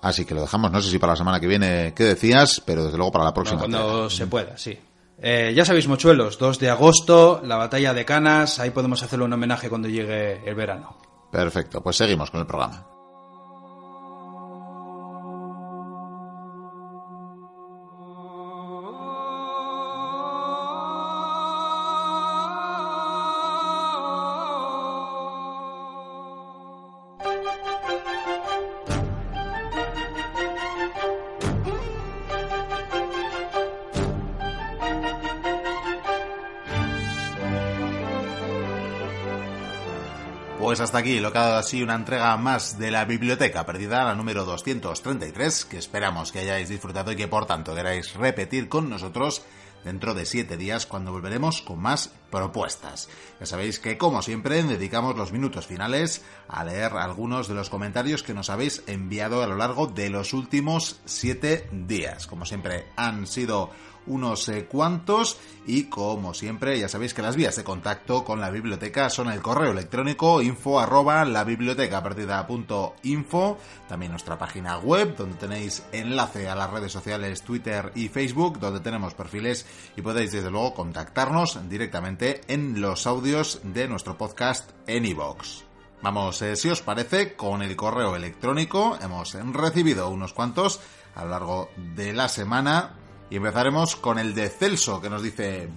[0.00, 2.60] Así que lo dejamos, no sé si para la semana que viene, ¿qué decías?
[2.66, 3.60] Pero desde luego para la próxima.
[3.60, 4.78] cuando se pueda, sí.
[5.24, 9.32] Eh, ya sabéis, mochuelos, 2 de agosto, la batalla de Canas, ahí podemos hacerle un
[9.32, 10.96] homenaje cuando llegue el verano.
[11.30, 12.91] Perfecto, pues seguimos con el programa.
[40.92, 44.14] Hasta aquí lo que ha dado así una entrega más de la biblioteca perdida, la
[44.14, 49.42] número 233, que esperamos que hayáis disfrutado y que por tanto queráis repetir con nosotros
[49.84, 53.08] dentro de siete días cuando volveremos con más propuestas.
[53.40, 58.22] Ya sabéis que como siempre dedicamos los minutos finales a leer algunos de los comentarios
[58.22, 62.26] que nos habéis enviado a lo largo de los últimos siete días.
[62.26, 63.70] Como siempre han sido
[64.06, 68.50] unos eh, cuantos y como siempre ya sabéis que las vías de contacto con la
[68.50, 72.02] biblioteca son el correo electrónico info arroba la biblioteca
[73.02, 73.58] info,
[73.88, 78.80] también nuestra página web donde tenéis enlace a las redes sociales Twitter y Facebook donde
[78.80, 79.66] tenemos perfiles
[79.96, 85.62] y podéis desde luego contactarnos directamente en los audios de nuestro podcast en iVoox.
[86.02, 88.98] Vamos, eh, si os parece, con el correo electrónico.
[89.00, 90.80] Hemos recibido unos cuantos
[91.14, 92.96] a lo largo de la semana.
[93.32, 95.70] Y empezaremos con el de Celso, que nos dice,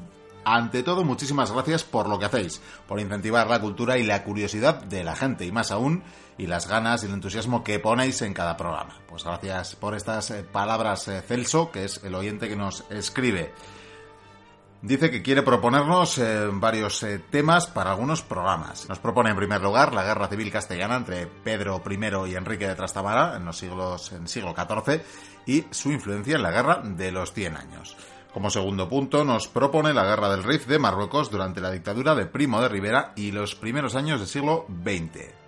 [0.44, 4.84] ante todo, muchísimas gracias por lo que hacéis, por incentivar la cultura y la curiosidad
[4.84, 6.04] de la gente, y más aún,
[6.38, 9.00] y las ganas y el entusiasmo que ponéis en cada programa.
[9.08, 13.54] Pues gracias por estas eh, palabras, eh, Celso, que es el oyente que nos escribe.
[14.82, 18.90] Dice que quiere proponernos eh, varios temas para algunos programas.
[18.90, 22.76] Nos propone en primer lugar la guerra civil castellana entre Pedro I y Enrique de
[22.76, 25.02] Trastamara en los siglos en siglo XIV
[25.46, 27.98] y su influencia en la guerra de los 100 años.
[28.34, 32.26] Como segundo punto nos propone la guerra del Rif de Marruecos durante la dictadura de
[32.26, 35.46] Primo de Rivera y los primeros años del siglo XX.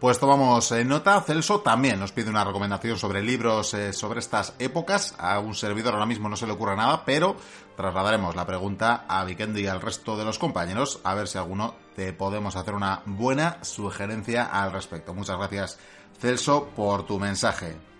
[0.00, 1.20] Pues tomamos nota.
[1.22, 5.14] Celso también nos pide una recomendación sobre libros eh, sobre estas épocas.
[5.18, 7.36] A un servidor ahora mismo no se le ocurre nada, pero
[7.76, 11.74] trasladaremos la pregunta a Vikendi y al resto de los compañeros a ver si alguno
[11.96, 15.14] te podemos hacer una buena sugerencia al respecto.
[15.14, 15.78] Muchas gracias,
[16.18, 17.93] Celso, por tu mensaje.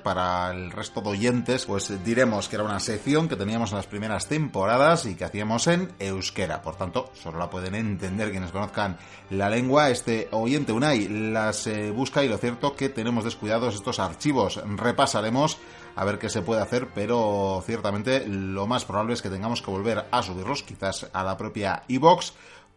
[0.04, 3.88] Para el resto de oyentes, pues diremos que era una sección que teníamos en las
[3.88, 6.62] primeras temporadas y que hacíamos en euskera.
[6.62, 8.98] Por tanto, solo la pueden entender quienes conozcan
[9.30, 9.90] la lengua.
[9.90, 14.62] Este oyente Unai las eh, busca y lo cierto que tenemos descuidados estos archivos.
[14.66, 15.58] Repasaremos
[15.96, 19.72] a ver qué se puede hacer, pero ciertamente lo más probable es que tengamos que
[19.72, 22.34] volver a subirlos, quizás a la propia iBox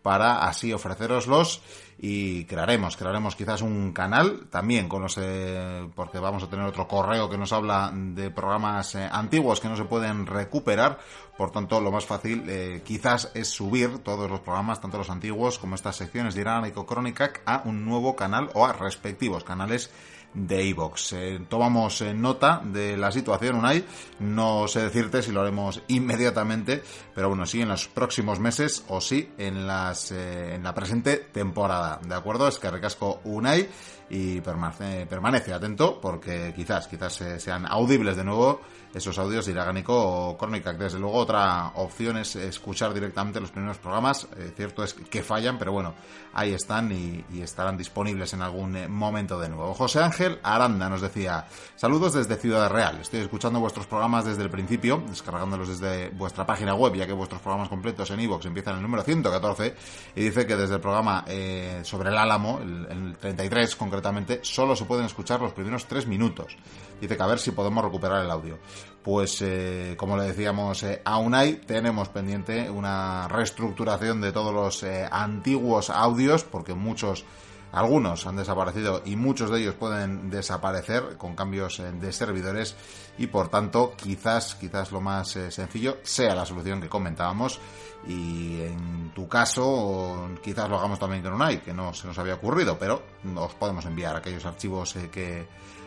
[0.07, 1.63] para así ofreceroslos
[1.99, 6.87] y crearemos, crearemos quizás un canal también con los, eh, porque vamos a tener otro
[6.87, 11.01] correo que nos habla de programas eh, antiguos que no se pueden recuperar,
[11.37, 15.59] por tanto lo más fácil eh, quizás es subir todos los programas, tanto los antiguos
[15.59, 19.91] como estas secciones de Irán y Crónica a un nuevo canal o a respectivos canales
[20.37, 21.15] de iVox.
[21.15, 23.85] Eh, tomamos eh, nota de la situación, Unai.
[24.21, 26.83] No sé decirte si lo haremos inmediatamente,
[27.15, 31.17] pero bueno, sí en los próximos meses o sí en, las, eh, en la presente
[31.17, 31.99] temporada.
[32.07, 32.47] ¿De acuerdo?
[32.49, 33.67] Es que recasco Unai
[34.11, 38.61] y permanece, permanece atento porque quizás, quizás sean audibles de nuevo
[38.97, 40.73] esos audios de Iragánico o Crónica.
[40.73, 44.27] Desde luego, otra opción es escuchar directamente los primeros programas.
[44.37, 45.95] Eh, cierto es que fallan, pero bueno,
[46.33, 49.75] ahí están y, estarán disponibles en algún eh, momento de nuevo.
[49.75, 51.47] José Ángel Aranda nos decía:
[51.77, 52.99] Saludos desde Ciudad Real.
[53.01, 57.43] Estoy escuchando vuestros programas desde el principio, descargándolos desde vuestra página web, ya que vuestros
[57.43, 59.75] programas completos en iVoox empiezan en el número 114.
[60.15, 64.75] Y dice que desde el programa eh, sobre el Álamo, el, el 33 concretamente, solo
[64.75, 66.57] se pueden escuchar los primeros tres minutos.
[67.01, 68.59] Dice que a ver si podemos recuperar el audio.
[69.07, 74.83] Pues eh, como le decíamos eh, a Unai, tenemos pendiente una reestructuración de todos los
[74.83, 77.25] eh, antiguos audios, porque muchos,
[77.71, 82.75] algunos han desaparecido y muchos de ellos pueden desaparecer con cambios de servidores
[83.17, 87.61] y por tanto quizás, quizás lo más sencillo sea la solución que comentábamos
[88.09, 92.35] y en tu caso quizás lo hagamos también con Unai, que no se nos había
[92.35, 93.03] ocurrido, pero
[93.37, 95.47] os podemos enviar aquellos archivos que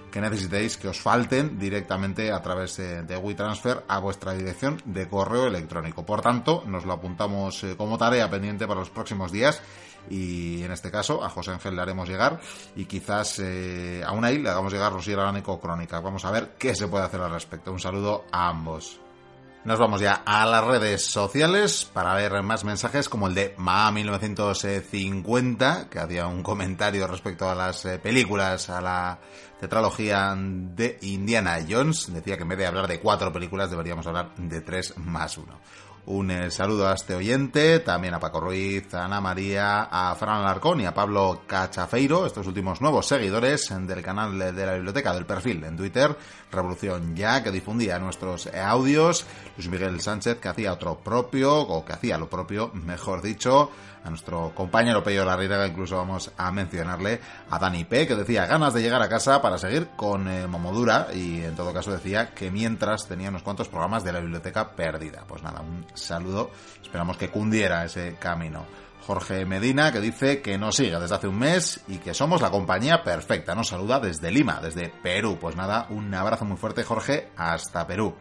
[0.10, 5.48] que necesitéis que os falten directamente a través de, WeTransfer a vuestra dirección de correo
[5.48, 6.06] electrónico.
[6.06, 9.62] Por tanto, nos lo apuntamos eh, como tarea pendiente para los próximos días
[10.10, 12.40] y en este caso a José Ángel le haremos llegar
[12.76, 16.00] y quizás eh, a ahí le hagamos llegar Rosier Aránico Crónica.
[16.00, 17.72] Vamos a ver qué se puede hacer al respecto.
[17.72, 19.00] Un saludo a ambos.
[19.66, 25.90] Nos vamos ya a las redes sociales para ver más mensajes como el de Ma1950,
[25.90, 29.20] que hacía un comentario respecto a las eh, películas, a la
[29.60, 32.12] tetralogía de Indiana Jones.
[32.14, 35.60] Decía que en vez de hablar de cuatro películas deberíamos hablar de tres más uno.
[36.06, 40.40] Un eh, saludo a este oyente, también a Paco Ruiz, a Ana María, a Fran
[40.42, 45.28] Alarcón y a Pablo Cachafeiro, estos últimos nuevos seguidores del canal de la biblioteca del
[45.28, 46.18] perfil en Twitter,
[46.52, 49.26] Revolución Ya, que difundía nuestros audios,
[49.58, 53.72] Luis Miguel Sánchez, que hacía otro propio, o que hacía lo propio, mejor dicho,
[54.04, 57.20] a nuestro compañero Peyo Larriaga, incluso vamos a mencionarle
[57.50, 61.08] a Dani P, que decía ganas de llegar a casa para seguir con eh, Momodura
[61.14, 65.24] y en todo caso decía que mientras tenía unos cuantos programas de la biblioteca perdida.
[65.28, 66.52] Pues nada, un saludo,
[66.82, 68.66] esperamos que cundiera ese camino.
[69.10, 72.52] Jorge Medina, que dice que nos sigue desde hace un mes y que somos la
[72.52, 73.56] compañía perfecta.
[73.56, 75.40] Nos saluda desde Lima, desde Perú.
[75.42, 78.14] Pues nada, un abrazo muy fuerte, Jorge, hasta Perú.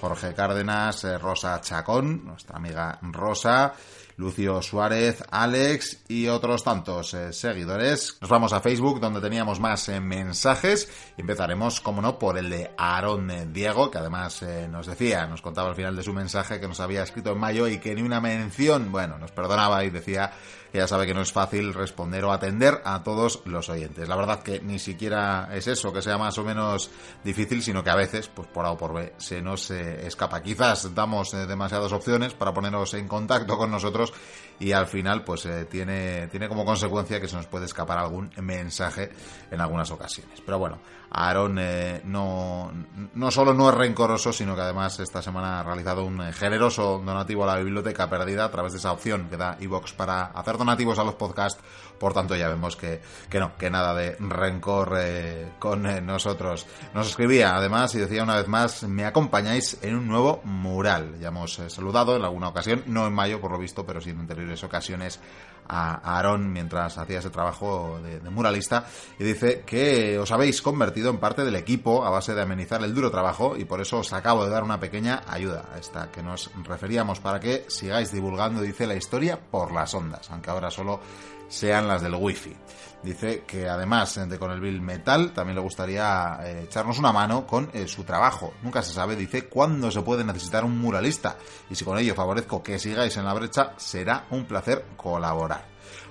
[0.00, 3.74] Jorge Cárdenas, eh, Rosa Chacón, nuestra amiga Rosa,
[4.20, 8.18] Lucio Suárez, Alex y otros tantos eh, seguidores.
[8.20, 12.70] Nos vamos a Facebook donde teníamos más eh, mensajes empezaremos, como no, por el de
[12.76, 16.68] Aarón eh, Diego, que además nos decía, nos contaba al final de su mensaje que
[16.68, 20.32] nos había escrito en mayo y que ni una mención, bueno, nos perdonaba y decía
[20.72, 24.08] que ya sabe que no es fácil responder o atender a todos los oyentes.
[24.08, 26.90] La verdad que ni siquiera es eso, que sea más o menos
[27.24, 30.42] difícil, sino que a veces, pues por A o por B, se nos escapa.
[30.42, 34.12] Quizás damos demasiadas opciones para ponernos en contacto con nosotros
[34.58, 38.30] y al final pues eh, tiene, tiene como consecuencia que se nos puede escapar algún
[38.40, 39.10] mensaje
[39.50, 40.40] en algunas ocasiones.
[40.44, 40.80] Pero bueno,
[41.10, 42.70] Aaron eh, no,
[43.14, 47.44] no solo no es rencoroso, sino que además esta semana ha realizado un generoso donativo
[47.44, 50.98] a la biblioteca perdida a través de esa opción que da Evox para hacer donativos
[50.98, 51.60] a los podcasts.
[51.98, 56.66] Por tanto, ya vemos que, que no, que nada de rencor eh, con nosotros.
[56.94, 61.18] Nos escribía además y decía una vez más, me acompañáis en un nuevo mural.
[61.20, 64.20] Ya hemos saludado en alguna ocasión, no en mayo por lo visto, pero sí en
[64.20, 65.20] anteriores ocasiones
[65.70, 68.86] a Aaron mientras hacía ese trabajo de, muralista
[69.18, 72.94] y dice que os habéis convertido en parte del equipo a base de amenizar el
[72.94, 76.22] duro trabajo y por eso os acabo de dar una pequeña ayuda a esta que
[76.22, 81.00] nos referíamos para que sigáis divulgando, dice la historia, por las ondas, aunque ahora solo
[81.48, 82.56] sean las del wifi.
[83.02, 87.46] Dice que además de con el Bill Metal también le gustaría eh, echarnos una mano
[87.46, 88.52] con eh, su trabajo.
[88.62, 91.38] Nunca se sabe, dice, cuándo se puede necesitar un muralista.
[91.70, 95.64] Y si con ello favorezco que sigáis en la brecha, será un placer colaborar.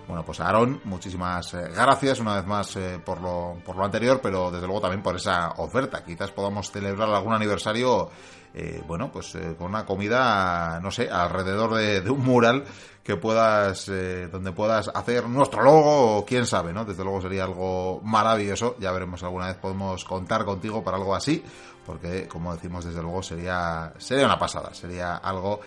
[0.08, 2.76] Bueno, pues Aaron, muchísimas eh, gracias una vez más
[3.06, 6.04] por, lo, por lo anterior, pero desde luego también por esa oferta.
[6.04, 8.10] Quizás podamos celebrar algún aniversario
[8.54, 12.66] eh, bueno, pues eh, con una comida, no sé, alrededor de, un mural
[13.04, 16.86] que puedas, eh, donde puedas hacer nuestro logo, o quién sabe, ¿no?
[16.86, 18.76] Desde luego sería algo maravilloso.
[18.80, 21.44] Ya veremos alguna vez podemos contar contigo para algo así,
[21.86, 25.60] porque como decimos, desde luego sería, sería una pasada, sería algo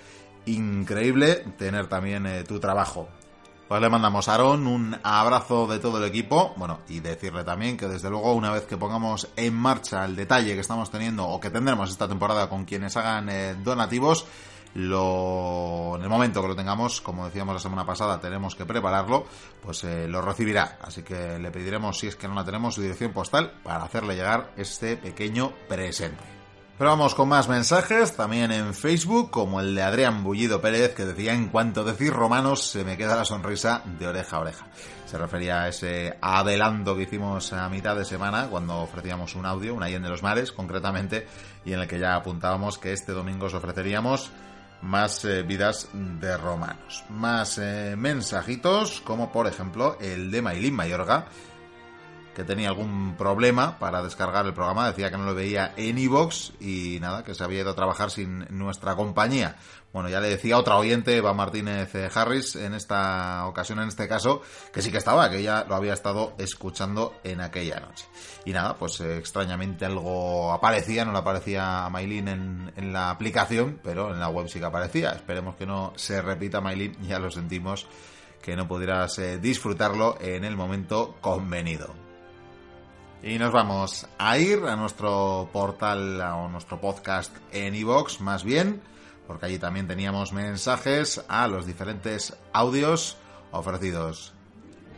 [0.47, 3.09] increíble tener también tu trabajo
[3.73, 6.53] pues le mandamos a Aaron un abrazo de todo el equipo.
[6.59, 10.53] Bueno, y decirle también que desde luego una vez que pongamos en marcha el detalle
[10.53, 14.27] que estamos teniendo o que tendremos esta temporada con quienes hagan eh, donativos,
[14.74, 19.24] lo, en el momento que lo tengamos, como decíamos la semana pasada, tenemos que prepararlo,
[19.62, 20.77] pues eh, lo recibirá.
[20.82, 24.16] Así que le pediremos, si es que no la tenemos, su dirección postal para hacerle
[24.16, 26.41] llegar este pequeño presente.
[26.78, 31.05] Pero vamos con más mensajes, también en Facebook, como el de Adrián Bullido Pérez, que
[31.05, 34.66] decía, en cuanto decir romanos, se me queda la sonrisa de oreja a oreja.
[35.07, 39.74] Se refería a ese adelanto que hicimos a mitad de semana, cuando ofrecíamos un audio,
[39.74, 41.27] un en de los Mares, concretamente,
[41.65, 44.31] y en el que ya apuntábamos que este domingo os ofreceríamos
[44.81, 47.05] más eh, vidas de romanos.
[47.09, 51.27] Más eh, mensajitos, como por ejemplo el de Maylin Mayorga,
[52.35, 56.53] que tenía algún problema para descargar el programa, decía que no lo veía en iVoox
[56.61, 59.57] y nada, que se había ido a trabajar sin nuestra compañía.
[59.93, 64.09] Bueno, ya le decía otra oyente, Eva Martínez eh, Harris, en esta ocasión, en este
[64.09, 64.41] caso,
[64.73, 68.07] que sí que estaba, que ella lo había estado escuchando en aquella noche.
[68.47, 73.11] Y nada, pues eh, extrañamente algo aparecía, no le aparecía a Maylin en, en, la
[73.11, 75.11] aplicación, pero en la web sí que aparecía.
[75.11, 77.87] Esperemos que no se repita, Maylin, ya lo sentimos,
[78.41, 82.02] que no pudieras eh, disfrutarlo en el momento convenido.
[83.23, 88.82] Y nos vamos a ir a nuestro portal o nuestro podcast en iVoox, más bien,
[89.28, 93.16] porque allí también teníamos mensajes a los diferentes audios
[93.53, 94.32] ofrecidos.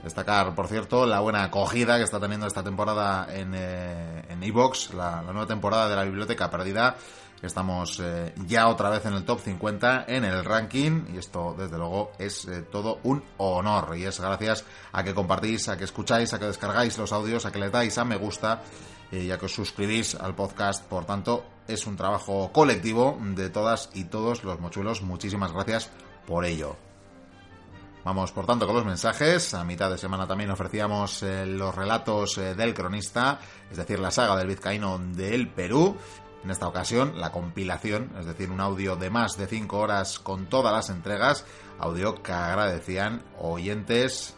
[0.02, 4.94] Destacar, por cierto, la buena acogida que está teniendo esta temporada en eh, en iVoox,
[4.94, 6.96] la nueva temporada de la Biblioteca Perdida
[7.44, 11.76] Estamos eh, ya otra vez en el top 50 en el ranking y esto desde
[11.76, 16.32] luego es eh, todo un honor y es gracias a que compartís, a que escucháis,
[16.32, 18.62] a que descargáis los audios, a que le dais a me gusta
[19.12, 20.84] y a que os suscribís al podcast.
[20.86, 25.02] Por tanto, es un trabajo colectivo de todas y todos los mochuelos.
[25.02, 25.90] Muchísimas gracias
[26.26, 26.76] por ello.
[28.04, 29.54] Vamos, por tanto, con los mensajes.
[29.54, 33.38] A mitad de semana también ofrecíamos eh, los relatos del cronista,
[33.70, 35.96] es decir, la saga del vizcaíno del Perú.
[36.44, 40.44] En esta ocasión, la compilación, es decir, un audio de más de 5 horas con
[40.46, 41.46] todas las entregas,
[41.78, 44.36] audio que agradecían oyentes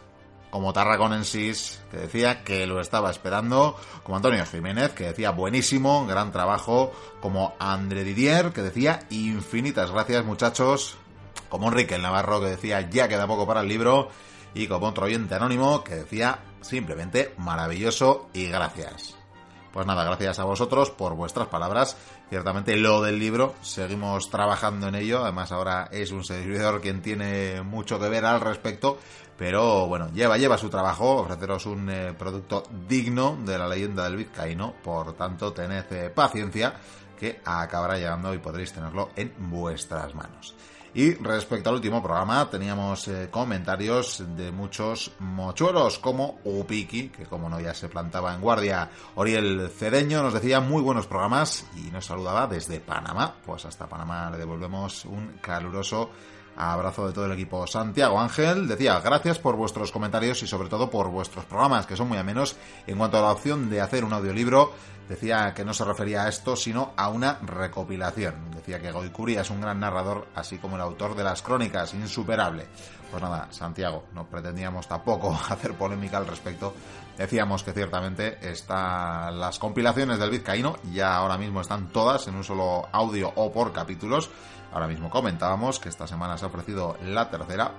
[0.49, 6.31] como Tarraconensis, que decía que lo estaba esperando, como Antonio Jiménez, que decía buenísimo, gran
[6.31, 10.95] trabajo, como André Didier, que decía infinitas gracias muchachos,
[11.49, 14.07] como Enrique el Navarro, que decía ya queda poco para el libro,
[14.53, 19.16] y como otro oyente anónimo, que decía simplemente maravilloso y gracias.
[19.77, 21.95] Pues nada, gracias a vosotros por vuestras palabras.
[22.31, 27.61] Ciertamente lo del libro, seguimos trabajando en ello, además ahora es un servidor quien tiene
[27.61, 28.97] mucho que ver al respecto,
[29.37, 34.17] pero bueno, lleva, lleva su trabajo, ofreceros un eh, producto digno de la leyenda del
[34.17, 36.73] vizcaíno, por tanto tened eh, paciencia
[37.19, 40.55] que acabará llegando y podréis tenerlo en vuestras manos.
[40.93, 47.49] Y respecto al último programa, teníamos eh, comentarios de muchos mochuelos, como Upiki, que como
[47.49, 48.89] no ya se plantaba en guardia.
[49.15, 53.35] Oriel Cedeño nos decía muy buenos programas y nos saludaba desde Panamá.
[53.45, 56.09] Pues hasta Panamá le devolvemos un caluroso
[56.57, 57.67] abrazo de todo el equipo.
[57.67, 62.09] Santiago Ángel decía, gracias por vuestros comentarios y sobre todo por vuestros programas, que son
[62.09, 62.55] muy amenos.
[62.85, 64.73] En cuanto a la opción de hacer un audiolibro,
[65.07, 68.51] decía que no se refería a esto, sino a una recopilación.
[68.55, 72.67] Decía que Goikuri es un gran narrador, así como el autor de las crónicas, insuperable.
[73.09, 76.73] Pues nada, Santiago, no pretendíamos tampoco hacer polémica al respecto.
[77.17, 82.43] Decíamos que ciertamente están las compilaciones del Vizcaíno, ya ahora mismo están todas en un
[82.43, 84.29] solo audio o por capítulos.
[84.77, 87.71] Ahora mismo comentábamos que esta semana se ha ofrecido la tercera.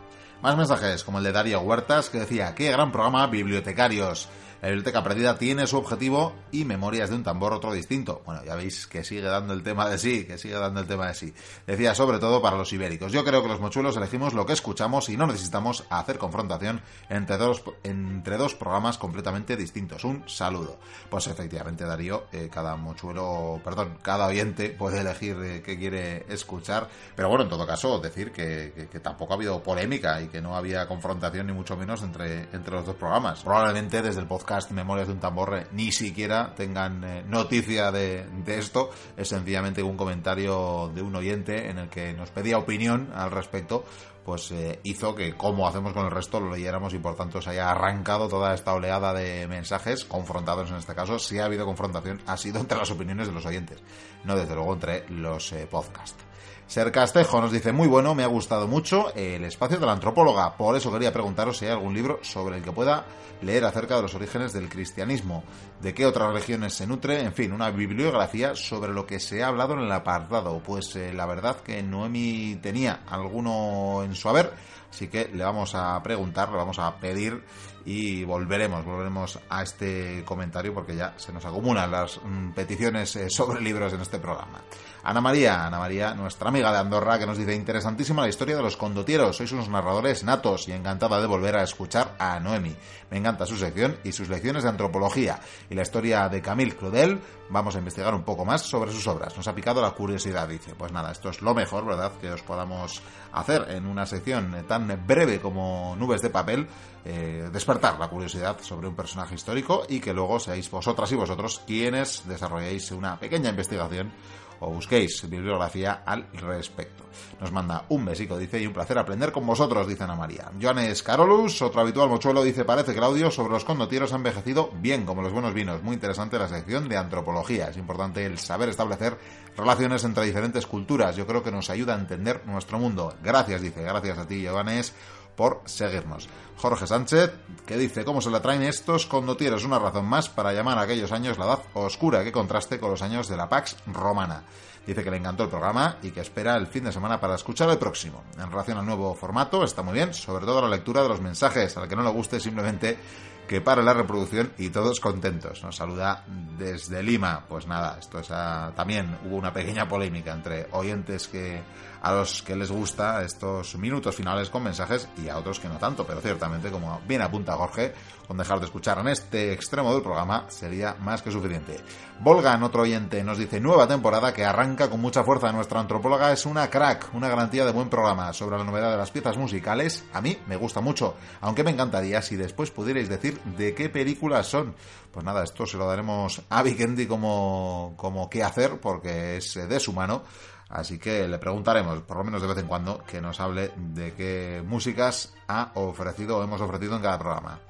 [0.42, 4.28] Más mensajes, como el de Darío Huertas, que decía, qué gran programa, bibliotecarios.
[4.60, 8.22] La biblioteca perdida tiene su objetivo y Memorias de un tambor otro distinto.
[8.26, 11.06] Bueno, ya veis que sigue dando el tema de sí, que sigue dando el tema
[11.06, 11.32] de sí.
[11.64, 13.12] Decía sobre todo para los ibéricos.
[13.12, 17.36] Yo creo que los mochuelos elegimos lo que escuchamos y no necesitamos hacer confrontación entre
[17.36, 20.02] dos, entre dos programas completamente distintos.
[20.02, 20.80] Un saludo.
[21.08, 26.88] Pues efectivamente, Darío, eh, cada mochuelo, perdón, cada oyente puede elegir eh, qué quiere escuchar.
[27.14, 30.56] Pero bueno, en todo caso, decir que, que, tampoco ha habido polémica y que no
[30.56, 33.44] había confrontación ni mucho menos entre, entre los dos programas.
[33.44, 38.58] Probablemente desde el podcast Memorias de un Tambor ni siquiera tengan eh, noticia de, de,
[38.58, 38.90] esto.
[39.16, 43.84] Es sencillamente un comentario de un oyente en el que nos pedía opinión al respecto.
[44.24, 47.48] Pues eh, hizo que, como hacemos con el resto, lo leyéramos y por tanto se
[47.50, 51.18] haya arrancado toda esta oleada de mensajes, confrontados en este caso.
[51.18, 53.82] Si ha habido confrontación, ha sido entre las opiniones de los oyentes,
[54.24, 56.27] no desde luego entre los eh, podcasts.
[56.68, 60.54] Ser Castejo nos dice, muy bueno, me ha gustado mucho el espacio de la antropóloga.
[60.54, 63.06] Por eso quería preguntaros si hay algún libro sobre el que pueda
[63.40, 65.44] leer acerca de los orígenes del cristianismo,
[65.80, 69.48] de qué otras religiones se nutre, en fin, una bibliografía sobre lo que se ha
[69.48, 70.60] hablado en el apartado.
[70.62, 74.52] Pues eh, la verdad que Noemi tenía alguno en su haber,
[74.90, 77.42] así que le vamos a preguntar, le vamos a pedir
[77.84, 83.30] y volveremos, volveremos a este comentario porque ya se nos acumulan las mm, peticiones eh,
[83.30, 84.60] sobre libros en este programa.
[85.04, 88.62] Ana María, Ana María, nuestra amiga de Andorra, que nos dice interesantísima la historia de
[88.62, 92.76] los condotieros, sois unos narradores natos y encantada de volver a escuchar a Noemi.
[93.10, 97.20] Me encanta su sección y sus lecciones de antropología y la historia de Camille Claudel.
[97.48, 99.34] Vamos a investigar un poco más sobre sus obras.
[99.34, 100.74] Nos ha picado la curiosidad, dice.
[100.76, 102.12] Pues nada, esto es lo mejor, ¿verdad?
[102.20, 103.00] Que os podamos
[103.32, 106.66] hacer en una sección tan breve como Nubes de Papel.
[107.04, 111.62] Eh, despertar la curiosidad sobre un personaje histórico y que luego seáis vosotras y vosotros
[111.66, 114.12] quienes desarrolléis una pequeña investigación
[114.60, 117.04] o busquéis bibliografía al respecto.
[117.40, 120.50] Nos manda un besico, dice, y un placer aprender con vosotros, dice Ana María.
[120.60, 124.70] Joanes Carolus, otro habitual mochuelo, dice, parece que el audio sobre los condotieros ha envejecido
[124.80, 125.82] bien, como los buenos vinos.
[125.82, 127.68] Muy interesante la sección de antropología.
[127.68, 129.18] Es importante el saber establecer
[129.56, 131.16] relaciones entre diferentes culturas.
[131.16, 133.14] Yo creo que nos ayuda a entender nuestro mundo.
[133.22, 134.94] Gracias, dice, gracias a ti, Joanes
[135.38, 136.28] por seguirnos.
[136.56, 137.32] Jorge Sánchez,
[137.64, 139.64] que dice, ¿cómo se la traen estos condotieros?
[139.64, 143.02] Una razón más para llamar a aquellos años la edad oscura que contraste con los
[143.02, 144.42] años de la Pax romana.
[144.84, 147.70] Dice que le encantó el programa y que espera el fin de semana para escuchar
[147.70, 148.24] el próximo.
[148.36, 151.76] En relación al nuevo formato, está muy bien, sobre todo la lectura de los mensajes.
[151.76, 152.98] Al que no le guste, simplemente
[153.46, 155.62] que pare la reproducción y todos contentos.
[155.62, 156.24] Nos saluda
[156.58, 157.44] desde Lima.
[157.48, 158.72] Pues nada, esto es a...
[158.74, 161.62] también hubo una pequeña polémica entre oyentes que
[162.02, 165.78] a los que les gusta estos minutos finales con mensajes y a otros que no
[165.78, 167.94] tanto, pero ciertamente, como bien apunta Jorge,
[168.26, 171.78] con dejar de escuchar en este extremo del programa sería más que suficiente.
[172.20, 175.50] Volgan, otro oyente, nos dice nueva temporada que arranca con mucha fuerza.
[175.50, 178.32] Nuestra antropóloga es una crack, una garantía de buen programa.
[178.32, 182.20] Sobre la novedad de las piezas musicales, a mí me gusta mucho, aunque me encantaría
[182.20, 184.74] si después pudierais decir de qué películas son.
[185.10, 189.80] Pues nada, esto se lo daremos a Vikendi como, como qué hacer, porque es de
[189.80, 190.22] su mano.
[190.68, 194.12] Así que le preguntaremos, por lo menos de vez en cuando, que nos hable de
[194.14, 197.60] qué músicas ha ofrecido o hemos ofrecido en cada programa.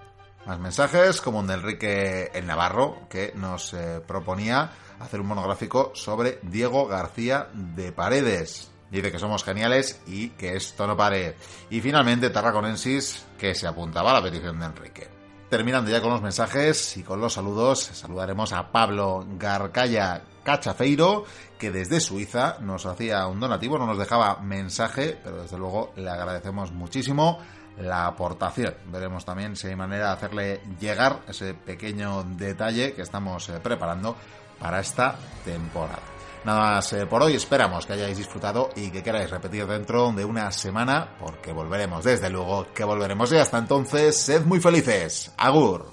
[0.46, 5.92] Más mensajes, como el de Enrique el Navarro, que nos eh, proponía hacer un monográfico
[5.94, 8.70] sobre Diego García de Paredes.
[8.90, 11.36] Dice que somos geniales y que esto no pare.
[11.70, 15.08] Y finalmente Tarraconensis, que se apuntaba a la petición de Enrique.
[15.50, 21.26] Terminando ya con los mensajes y con los saludos, saludaremos a Pablo Garcaya Cachafeiro,
[21.58, 26.08] que desde Suiza nos hacía un donativo, no nos dejaba mensaje, pero desde luego le
[26.08, 27.38] agradecemos muchísimo
[27.76, 28.74] la aportación.
[28.86, 34.16] Veremos también si hay manera de hacerle llegar ese pequeño detalle que estamos eh, preparando
[34.58, 36.00] para esta temporada.
[36.46, 40.24] Nada más eh, por hoy, esperamos que hayáis disfrutado y que queráis repetir dentro de
[40.24, 45.30] una semana, porque volveremos, desde luego que volveremos y hasta entonces, sed muy felices.
[45.36, 45.90] Agur.